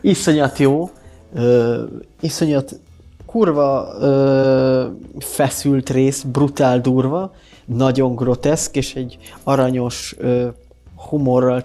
[0.00, 0.90] iszonyat jó,
[1.34, 1.82] ö,
[2.20, 2.80] iszonyat
[3.26, 4.86] kurva ö,
[5.18, 7.34] feszült rész, brutál durva,
[7.64, 10.48] nagyon groteszk, és egy aranyos ö,
[11.08, 11.64] humorral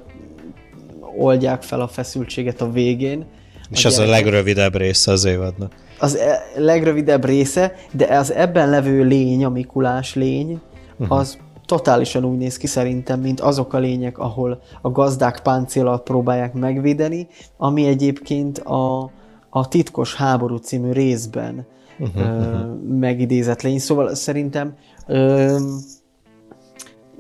[1.18, 3.26] oldják fel a feszültséget a végén.
[3.70, 9.04] És az a legrövidebb része az évadnak az e- legrövidebb része, de az ebben levő
[9.04, 10.62] lény, a Mikulás lény,
[11.00, 11.18] uh-huh.
[11.18, 16.54] az totálisan úgy néz ki szerintem, mint azok a lények, ahol a gazdák páncéllal próbálják
[16.54, 19.10] megvédeni, ami egyébként a,
[19.50, 21.66] a Titkos háború című részben
[22.00, 22.82] uh-huh, ö, uh-huh.
[23.00, 23.80] megidézett lény.
[23.80, 24.74] Szóval szerintem
[25.08, 25.58] ö,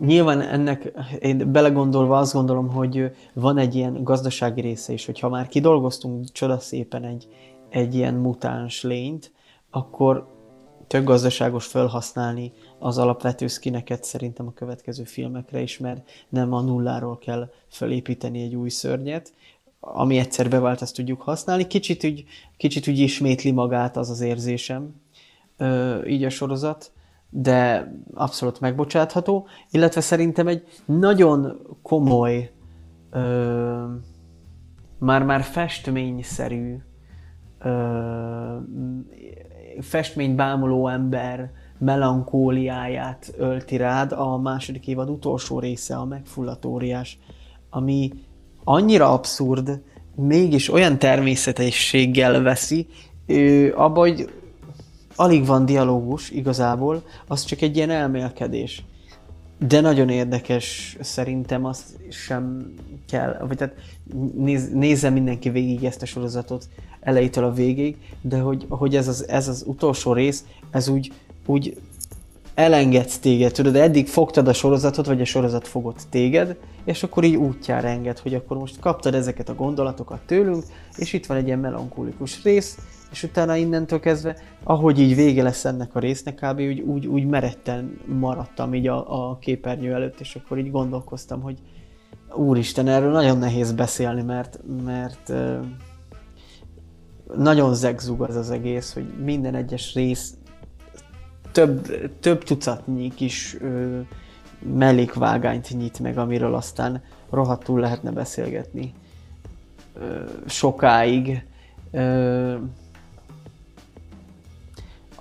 [0.05, 5.29] nyilván ennek, én belegondolva azt gondolom, hogy van egy ilyen gazdasági része is, hogy ha
[5.29, 7.27] már kidolgoztunk csodaszépen egy,
[7.72, 9.31] egy ilyen mutáns lényt,
[9.69, 10.27] akkor
[10.88, 17.18] tök gazdaságos felhasználni az alapvető skineket szerintem a következő filmekre is, mert nem a nulláról
[17.18, 19.34] kell felépíteni egy új szörnyet,
[19.80, 21.68] ami egyszer bevált, azt tudjuk használni.
[21.68, 22.26] Kicsit úgy,
[22.57, 25.02] kicsit úgy ismétli magát az az érzésem,
[25.57, 26.91] ö, így a sorozat,
[27.30, 32.52] de abszolút megbocsátható, illetve szerintem egy nagyon komoly,
[34.98, 36.77] már-már festményszerű,
[37.63, 38.55] ö,
[39.79, 47.19] festménybámuló ember melankóliáját ölti rád a második évad utolsó része, a megfullatóriás,
[47.69, 48.11] ami
[48.63, 49.81] annyira abszurd,
[50.15, 52.88] mégis olyan természetességgel veszi,
[53.75, 54.29] abba, hogy
[55.15, 58.83] alig van dialógus igazából, az csak egy ilyen elmélkedés.
[59.67, 62.73] De nagyon érdekes, szerintem azt sem
[63.07, 63.75] kell, vagy tehát
[64.35, 66.67] néz, nézze mindenki végig ezt a sorozatot
[67.02, 71.11] elejétől a végig, de hogy, hogy ez, az, ez az utolsó rész, ez úgy,
[71.45, 71.78] úgy
[72.53, 77.36] elengedsz téged, tudod, eddig fogtad a sorozatot, vagy a sorozat fogott téged, és akkor így
[77.36, 80.64] útjára enged, hogy akkor most kaptad ezeket a gondolatokat tőlünk,
[80.95, 82.78] és itt van egy ilyen melankolikus rész,
[83.11, 86.60] és utána innentől kezdve, ahogy így vége lesz ennek a résznek, kb.
[86.60, 91.57] úgy, úgy, úgy meretten maradtam így a, a képernyő előtt, és akkor így gondolkoztam, hogy
[92.34, 95.34] úristen, erről nagyon nehéz beszélni, mert, mert
[97.35, 100.33] nagyon zegzug az az egész, hogy minden egyes rész
[101.51, 103.99] több, több tucatnyi kis ö,
[104.59, 108.93] mellékvágányt nyit meg, amiről aztán rohadtul lehetne beszélgetni
[109.93, 111.45] ö, sokáig.
[111.91, 112.53] Ö,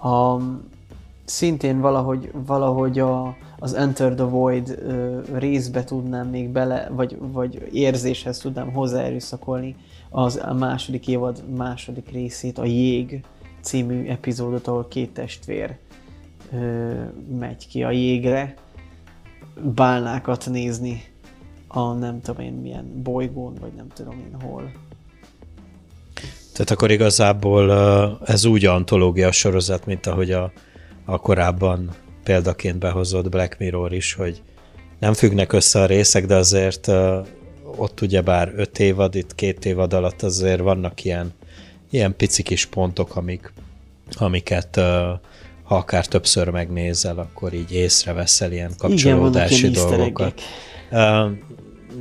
[0.03, 0.37] a,
[1.25, 7.69] szintén valahogy, valahogy a, az Enter the Void ö, részbe tudnám még bele, vagy, vagy
[7.73, 9.77] érzéshez tudnám hozzáerőszakolni
[10.11, 13.21] az a második évad második részét, a Jég
[13.61, 15.77] című epizódot, ahol két testvér
[16.53, 16.93] ö,
[17.39, 18.55] megy ki a jégre,
[19.75, 21.03] bálnákat nézni
[21.69, 24.73] a nem tudom én milyen bolygón, vagy nem tudom én hol.
[26.53, 27.73] Tehát akkor igazából
[28.25, 30.53] ez úgy antológia sorozat, mint ahogy a,
[31.05, 31.91] a korábban
[32.25, 34.43] példaként behozott Black Mirror is, hogy
[34.99, 36.91] nem függnek össze a részek, de azért
[37.77, 41.33] ott ugyebár öt évad, itt két évad alatt azért vannak ilyen,
[41.91, 43.53] ilyen pici kis pontok, amik,
[44.17, 44.81] amiket
[45.71, 50.41] ha akár többször megnézel, akkor így észreveszel ilyen kapcsolódási Igen, dolgokat.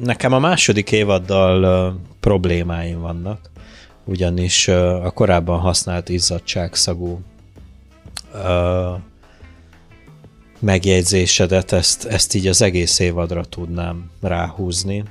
[0.03, 3.49] Nekem a második évaddal problémáim vannak,
[4.05, 7.21] ugyanis a korábban használt izzadságszagú
[10.59, 15.03] megjegyzésedet, ezt, ezt így az egész évadra tudnám ráhúzni.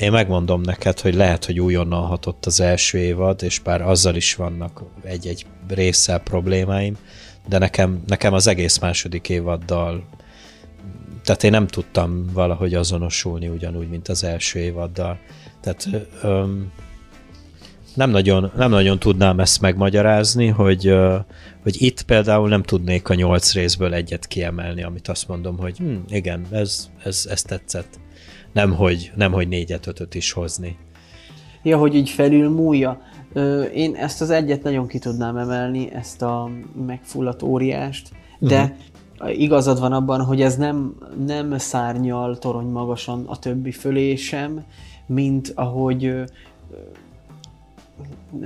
[0.00, 4.34] Én megmondom neked, hogy lehet, hogy újonnan hatott az első évad, és bár azzal is
[4.34, 6.96] vannak egy-egy résszel problémáim,
[7.48, 10.04] de nekem, nekem az egész második évaddal
[11.28, 15.18] tehát én nem tudtam valahogy azonosulni ugyanúgy, mint az első évaddal.
[15.60, 15.88] Tehát
[16.22, 16.72] öm,
[17.94, 20.94] nem nagyon, nem nagyon tudnám ezt megmagyarázni, hogy,
[21.62, 25.96] hogy itt például nem tudnék a nyolc részből egyet kiemelni, amit azt mondom, hogy hm,
[26.08, 27.98] igen, ez, ez, ez tetszett.
[28.58, 30.76] Nem hogy, nem, hogy négyet, ötöt is hozni.
[31.62, 33.00] Ja, hogy így felül múlja.
[33.74, 36.50] Én ezt az egyet nagyon ki tudnám emelni, ezt a
[36.86, 38.76] megfulladt óriást, de
[39.18, 39.40] uh-huh.
[39.40, 40.94] igazad van abban, hogy ez nem,
[41.26, 44.64] nem szárnyal torony magasan a többi fölé sem,
[45.06, 46.24] mint ahogy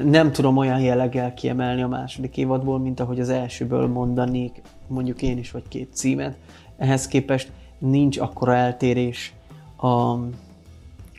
[0.05, 5.39] nem tudom olyan jelleggel kiemelni a második évadból, mint ahogy az elsőből mondanék mondjuk én
[5.39, 6.37] is, vagy két címet.
[6.77, 9.35] Ehhez képest nincs akkora eltérés
[9.83, 10.13] a,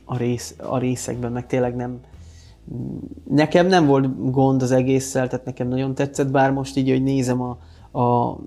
[0.05, 1.99] a, rész, a részekben, meg tényleg nem,
[3.29, 7.41] Nekem nem volt gond az egésszel, tehát nekem nagyon tetszett, bár most így, hogy nézem
[7.41, 7.57] a,
[7.99, 8.37] a,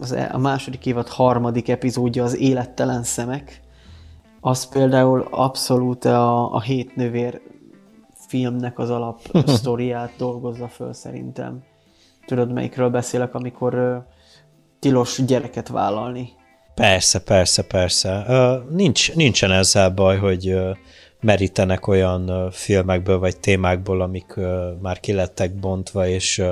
[0.00, 3.60] az, e, a második évad harmadik epizódja, az Élettelen Szemek,
[4.40, 7.40] az például abszolút a, a hét nővér
[8.26, 11.62] filmnek az alap sztoriát dolgozza föl szerintem.
[12.26, 13.96] Tudod, melyikről beszélek, amikor uh,
[14.78, 16.28] tilos gyereket vállalni.
[16.80, 18.26] Persze, persze, persze.
[18.70, 20.56] Nincs, nincsen ezzel baj, hogy
[21.20, 24.34] merítenek olyan filmekből vagy témákból, amik
[24.82, 26.42] már kilettek bontva, és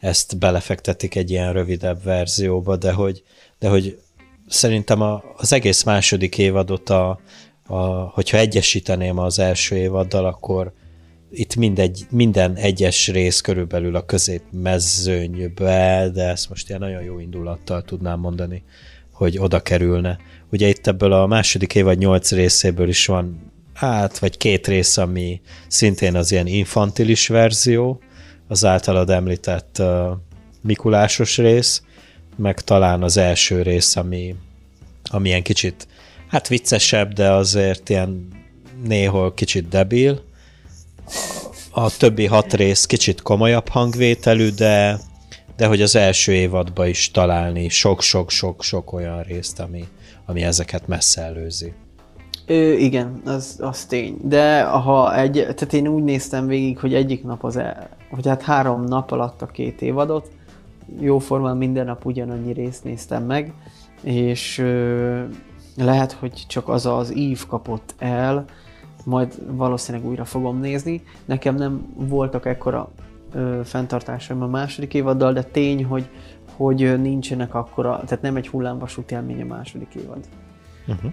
[0.00, 3.22] ezt belefektetik egy ilyen rövidebb verzióba, de hogy,
[3.58, 3.98] de hogy
[4.48, 7.20] szerintem a, az egész második évadot, a,
[7.66, 10.72] a, hogyha egyesíteném az első évaddal, akkor
[11.30, 17.18] itt mindegy, minden egyes rész körülbelül a közép mezőnybe, de ezt most ilyen nagyon jó
[17.18, 18.64] indulattal tudnám mondani,
[19.18, 20.18] hogy oda kerülne.
[20.50, 25.40] Ugye itt ebből a második évad nyolc részéből is van hát, vagy két rész, ami
[25.68, 28.00] szintén az ilyen infantilis verzió,
[28.48, 30.10] az általad említett uh,
[30.60, 31.82] Mikulásos rész,
[32.36, 34.34] meg talán az első rész, ami,
[35.04, 35.88] ami ilyen kicsit,
[36.28, 38.28] hát viccesebb, de azért ilyen
[38.84, 40.22] néhol kicsit debil.
[41.70, 45.00] A többi hat rész kicsit komolyabb hangvételű, de,
[45.58, 49.84] de hogy az első évadban is találni sok-sok-sok-sok olyan részt, ami,
[50.26, 51.72] ami ezeket messze előzi.
[52.46, 54.18] Ö, igen, az, az tény.
[54.22, 58.42] De ha egy, tehát én úgy néztem végig, hogy egyik nap az, el, vagy hát
[58.42, 60.30] három nap alatt a két évadot,
[61.00, 63.52] jóformán minden nap ugyanannyi részt néztem meg,
[64.02, 65.22] és ö,
[65.76, 68.44] lehet, hogy csak az az ív kapott el,
[69.04, 71.02] majd valószínűleg újra fogom nézni.
[71.24, 72.90] Nekem nem voltak ekkora
[73.32, 76.08] ö, fenntartásaim a második évaddal, de tény, hogy,
[76.56, 80.28] hogy nincsenek akkora, tehát nem egy hullámvasút élmény a második évad.
[80.86, 81.12] Uh-huh.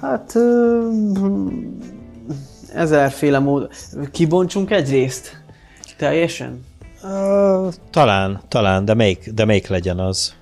[0.00, 0.88] Hát ö,
[2.74, 3.70] ezerféle mód.
[4.10, 5.42] Kibontsunk egy részt?
[5.96, 6.64] Teljesen?
[7.02, 10.34] Uh, talán, talán, de melyik, de melyik legyen az?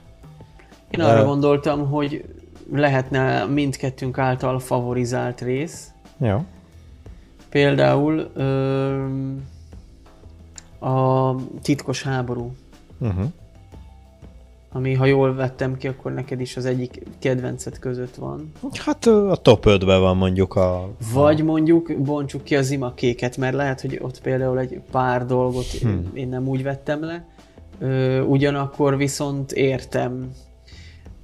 [0.90, 2.24] Én arra uh, gondoltam, hogy
[2.72, 5.90] lehetne mindkettőnk által favorizált rész.
[6.18, 6.44] Jó.
[7.52, 9.06] Például ö,
[10.86, 12.54] a titkos háború.
[12.98, 13.24] Uh-huh.
[14.72, 18.52] Ami, ha jól vettem ki, akkor neked is az egyik kedvencet között van.
[18.84, 20.90] Hát a top 5-ben van mondjuk a...
[21.12, 26.10] Vagy mondjuk bontsuk ki az imakéket, mert lehet, hogy ott például egy pár dolgot hmm.
[26.14, 27.26] én nem úgy vettem le.
[27.78, 30.30] Ö, ugyanakkor viszont értem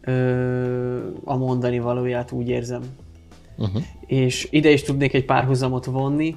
[0.00, 2.82] ö, a mondani valóját, úgy érzem.
[3.59, 3.82] Uh-huh.
[4.06, 6.36] És ide is tudnék egy párhuzamot vonni.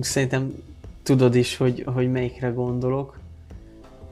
[0.00, 0.54] Szerintem
[1.02, 3.20] tudod is, hogy, hogy melyikre gondolok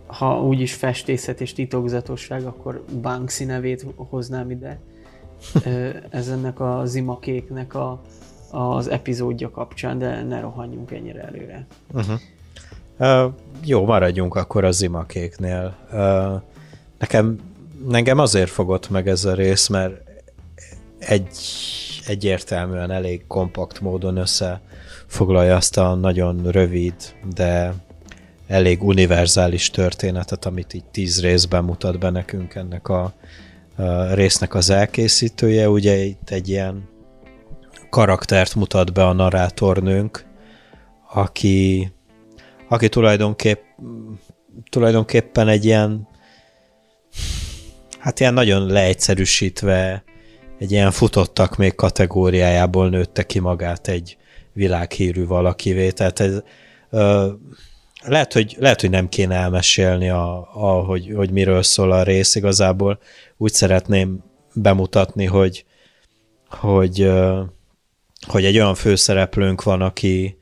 [0.09, 4.79] ha úgyis festészet és titokzatosság, akkor Banksy nevét hoznám ide.
[6.11, 8.03] Ez ennek a zimakéknek a,
[8.51, 11.67] az epizódja kapcsán, de ne rohanjunk ennyire előre.
[11.93, 12.21] Uh-huh.
[12.99, 13.33] Uh,
[13.65, 15.77] jó, maradjunk akkor a zimakéknél.
[15.93, 16.41] Uh,
[16.99, 17.39] nekem,
[17.89, 20.01] nekem azért fogott meg ez a rész, mert
[20.99, 21.37] egy,
[22.09, 26.95] egyértelműen elég kompakt módon összefoglalja azt a nagyon rövid,
[27.35, 27.75] de
[28.47, 33.13] elég univerzális történetet, amit így tíz részben mutat be nekünk ennek a,
[33.77, 35.69] a résznek az elkészítője.
[35.69, 36.89] Ugye itt egy ilyen
[37.91, 40.25] karaktert mutat be a narrátornőnk,
[41.13, 41.93] aki,
[42.69, 43.63] aki tulajdonképp,
[44.71, 46.09] tulajdonképpen egy ilyen
[47.99, 50.03] hát ilyen nagyon leegyszerűsítve
[50.59, 54.17] egy ilyen futottak még kategóriájából nőtte ki magát egy
[54.53, 55.91] világhírű valakivé.
[55.91, 56.43] Tehát ez,
[56.91, 57.29] ö,
[58.03, 62.35] lehet, hogy, lehet, hogy nem kéne elmesélni, a, a, hogy, hogy miről szól a rész
[62.35, 62.99] igazából.
[63.37, 64.25] Úgy szeretném
[64.55, 65.65] bemutatni, hogy,
[66.49, 67.11] hogy,
[68.27, 70.39] hogy egy olyan főszereplőnk van, aki,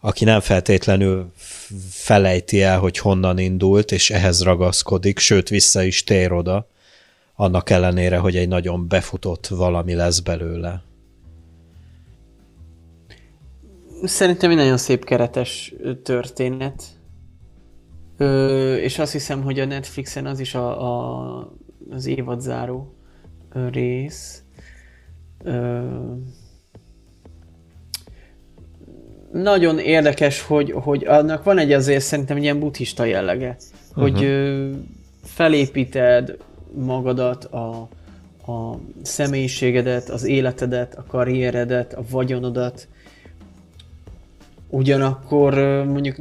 [0.00, 1.32] aki nem feltétlenül
[1.90, 6.69] felejti el, hogy honnan indult, és ehhez ragaszkodik, sőt vissza is tér oda,
[7.40, 10.82] annak ellenére, hogy egy nagyon befutott valami lesz belőle.
[14.02, 16.82] Szerintem egy nagyon szép keretes történet.
[18.16, 21.52] Ö, és azt hiszem, hogy a Netflixen az is a, a,
[21.90, 22.94] az évadzáró
[23.70, 24.42] rész.
[25.44, 25.84] Ö,
[29.32, 33.56] nagyon érdekes, hogy, hogy annak van egy azért szerintem egy ilyen buddhista jellege,
[33.88, 34.02] uh-huh.
[34.02, 34.70] hogy ö,
[35.24, 36.36] felépíted
[36.74, 37.88] magadat, a,
[38.52, 42.88] a személyiségedet, az életedet, a karrieredet, a vagyonodat,
[44.68, 45.54] ugyanakkor
[45.86, 46.16] mondjuk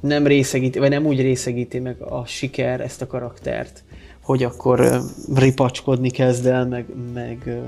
[0.00, 3.84] nem részegíti, vagy nem úgy részegíti meg a siker ezt a karaktert,
[4.22, 5.00] hogy akkor
[5.34, 7.60] ripacskodni kezd el, meg, meg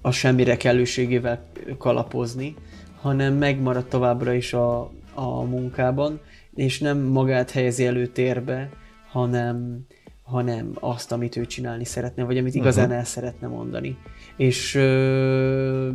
[0.00, 1.44] a semmire kellőségével
[1.78, 2.54] kalapozni,
[3.00, 6.20] hanem megmarad továbbra is a, a munkában,
[6.54, 8.68] és nem magát helyezi előtérbe,
[9.12, 9.86] hanem,
[10.22, 12.98] hanem azt, amit ő csinálni szeretne, vagy amit igazán uh-huh.
[12.98, 13.96] el szeretne mondani.
[14.36, 15.90] És ö,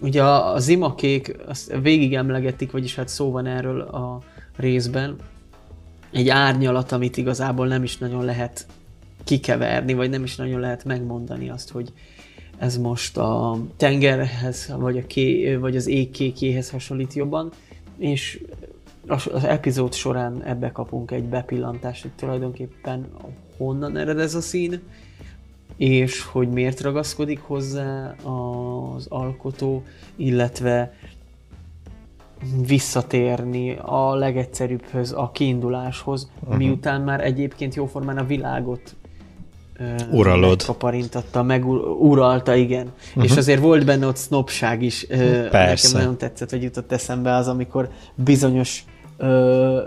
[0.00, 4.22] Ugye a, zimakék, azt végig emlegetik, vagyis hát szó van erről a
[4.56, 5.16] részben,
[6.12, 8.66] egy árnyalat, amit igazából nem is nagyon lehet
[9.24, 11.92] kikeverni, vagy nem is nagyon lehet megmondani azt, hogy
[12.58, 17.50] ez most a tengerhez, vagy, a ké, vagy az ég kékéhez hasonlít jobban,
[17.98, 18.42] és
[19.06, 23.06] az epizód során ebbe kapunk egy bepillantást, hogy tulajdonképpen
[23.56, 24.82] honnan ered ez a szín,
[25.76, 29.82] és hogy miért ragaszkodik hozzá az alkotó,
[30.16, 30.94] illetve
[32.66, 36.56] visszatérni a legegyszerűbbhöz, a kiinduláshoz, uh-huh.
[36.56, 38.96] miután már egyébként jóformán a világot
[40.10, 40.62] Uralod.
[40.62, 41.66] Kaparintatta, meg
[42.00, 42.92] uralta, igen.
[43.08, 43.24] Uh-huh.
[43.24, 45.06] És azért volt benne ott sznopság is.
[45.50, 45.86] Persze.
[45.86, 48.84] Nekem nagyon tetszett, hogy jutott eszembe az, amikor bizonyos
[49.16, 49.82] ö,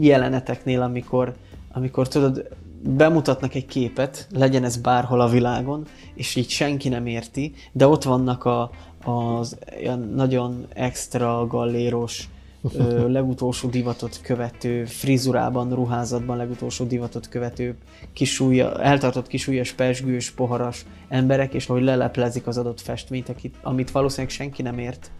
[0.00, 1.34] jeleneteknél, amikor,
[1.72, 2.48] amikor tudod,
[2.82, 8.02] bemutatnak egy képet, legyen ez bárhol a világon, és így senki nem érti, de ott
[8.02, 8.70] vannak a,
[9.04, 12.28] az ilyen nagyon extra galléros,
[12.74, 17.76] ö, legutolsó divatot követő, frizurában, ruházatban legutolsó divatot követő,
[18.12, 24.30] kisúlya, eltartott kisúlyas, pesgős, poharas emberek, és ahogy leleplezik az adott festményt, akit, amit valószínűleg
[24.30, 25.10] senki nem ért.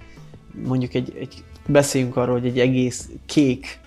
[0.67, 3.81] Mondjuk egy, egy beszéljünk arról, hogy egy egész kék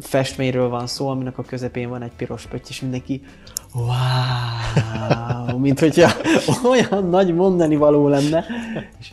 [0.00, 3.22] festményről van szó, aminek a közepén van egy piros pötty, és mindenki
[3.74, 6.12] wow, mint hogyha
[6.70, 8.44] olyan nagy mondani való lenne.
[9.00, 9.12] És,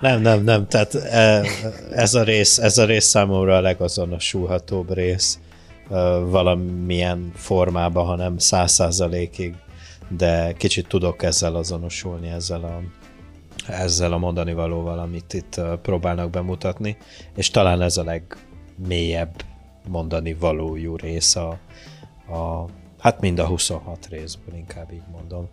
[0.00, 1.42] Nem, nem, nem, tehát e,
[1.90, 5.38] ez a rész, ez a rész számomra a legazonosulhatóbb rész
[6.24, 9.54] valamilyen formában, hanem száz százalékig,
[10.08, 12.80] de kicsit tudok ezzel azonosulni, ezzel a,
[13.68, 16.96] ezzel a mondani valóval, amit itt próbálnak bemutatni,
[17.36, 19.42] és talán ez a legmélyebb
[19.88, 21.58] mondani valójú rész a,
[22.32, 22.64] a
[22.98, 25.48] Hát mind a 26 részből, inkább így mondom.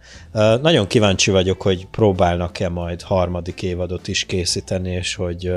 [0.62, 5.54] Nagyon kíváncsi vagyok, hogy próbálnak-e majd harmadik évadot is készíteni, és hogy,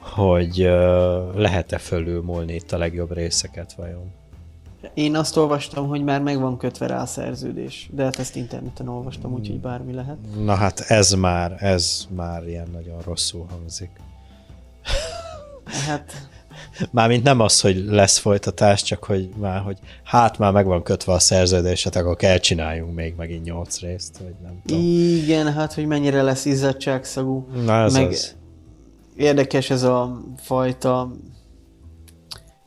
[0.00, 0.56] hogy
[1.34, 4.12] lehet-e fölülmúlni itt a legjobb részeket vajon.
[4.94, 8.88] Én azt olvastam, hogy már meg van kötve rá a szerződés, de hát ezt interneten
[8.88, 10.16] olvastam, úgyhogy bármi lehet.
[10.44, 13.90] Na hát ez már, ez már ilyen nagyon rosszul hangzik.
[15.86, 16.28] Hát
[16.90, 21.12] Mármint nem az, hogy lesz folytatás, csak hogy már, hogy hát már meg van kötve
[21.12, 24.82] a szerződéset, akkor kell csináljunk még megint nyolc részt, vagy nem tudom.
[24.82, 27.46] Igen, hát hogy mennyire lesz izzadságszagú.
[27.64, 28.34] Na ez meg az.
[29.16, 31.12] Érdekes ez a fajta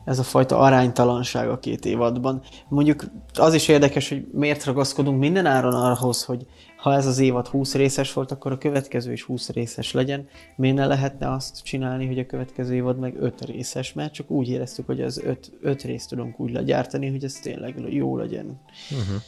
[0.09, 2.41] ez a fajta aránytalanság a két évadban.
[2.69, 3.03] Mondjuk
[3.33, 6.45] az is érdekes, hogy miért ragaszkodunk minden áron ahhoz, hogy
[6.77, 10.27] ha ez az évad 20 részes volt, akkor a következő is 20 részes legyen.
[10.55, 14.49] Miért ne lehetne azt csinálni, hogy a következő évad meg 5 részes, mert csak úgy
[14.49, 18.61] éreztük, hogy az 5, 5 részt tudunk úgy legyártani, hogy ez tényleg jó legyen.
[18.91, 19.21] Uh-huh.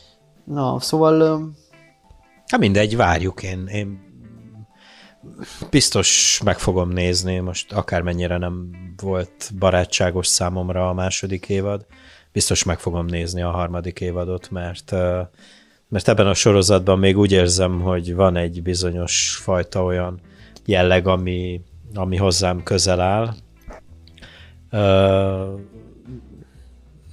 [0.44, 1.50] Na, szóval...
[2.46, 3.68] Hát mindegy, várjuk én.
[3.68, 4.11] Én
[5.70, 8.70] biztos meg fogom nézni, most akármennyire nem
[9.02, 11.86] volt barátságos számomra a második évad,
[12.32, 14.94] biztos meg fogom nézni a harmadik évadot, mert
[15.92, 20.20] mert ebben a sorozatban még úgy érzem, hogy van egy bizonyos fajta olyan
[20.66, 21.62] jelleg, ami,
[21.94, 23.34] ami hozzám közel áll.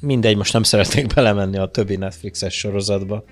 [0.00, 3.24] Mindegy, most nem szeretnék belemenni a többi Netflixes sorozatba,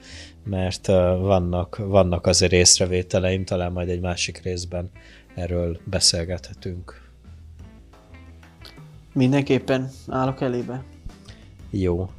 [0.46, 0.86] mert
[1.20, 4.90] vannak, vannak azért észrevételeim, talán majd egy másik részben
[5.34, 7.04] erről beszélgethetünk.
[9.12, 10.82] Mindenképpen állok elébe.
[11.70, 12.10] Jó.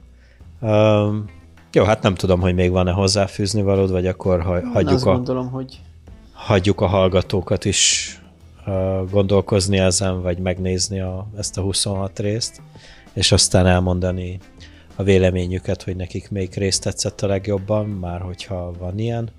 [0.61, 1.25] Um,
[1.71, 5.13] jó, hát nem tudom, hogy még van-e hozzáfűzni valód, vagy akkor ha, hagyjuk, azt a,
[5.13, 5.79] gondolom, hogy...
[6.33, 8.11] hagyjuk a hallgatókat is
[8.65, 12.61] uh, gondolkozni ezen, vagy megnézni a, ezt a 26 részt,
[13.13, 14.39] és aztán elmondani
[14.99, 19.29] a véleményüket, hogy nekik melyik részt tetszett a legjobban, már hogyha van ilyen,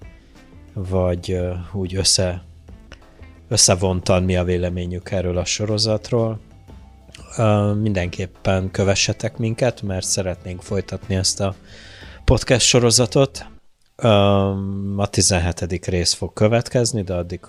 [0.75, 1.39] vagy
[1.73, 2.43] úgy össze,
[3.49, 6.41] összevontan mi a véleményük erről a sorozatról.
[7.81, 11.55] Mindenképpen kövessetek minket, mert szeretnénk folytatni ezt a
[12.25, 13.47] podcast sorozatot.
[14.97, 15.87] A 17.
[15.87, 17.41] rész fog következni, de addig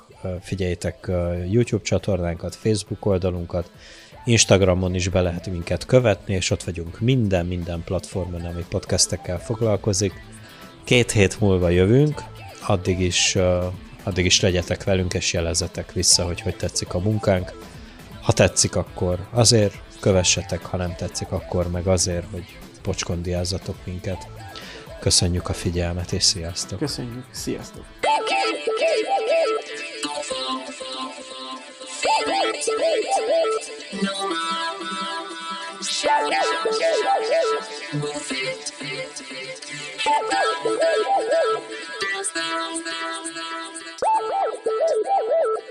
[0.41, 1.11] figyeljétek
[1.51, 3.71] YouTube csatornánkat, Facebook oldalunkat,
[4.25, 10.13] Instagramon is be lehet minket követni, és ott vagyunk minden, minden platformon, ami podcastekkel foglalkozik.
[10.83, 12.23] Két hét múlva jövünk,
[12.67, 13.37] addig is,
[14.03, 17.51] addig is legyetek velünk, és jelezetek vissza, hogy hogy tetszik a munkánk.
[18.21, 24.27] Ha tetszik, akkor azért kövessetek, ha nem tetszik, akkor meg azért, hogy pocskondiázzatok minket.
[24.99, 26.79] Köszönjük a figyelmet, és sziasztok!
[26.79, 27.85] Köszönjük, sziasztok!
[32.01, 33.19] Dance, dance, dance,
[45.23, 45.68] dance.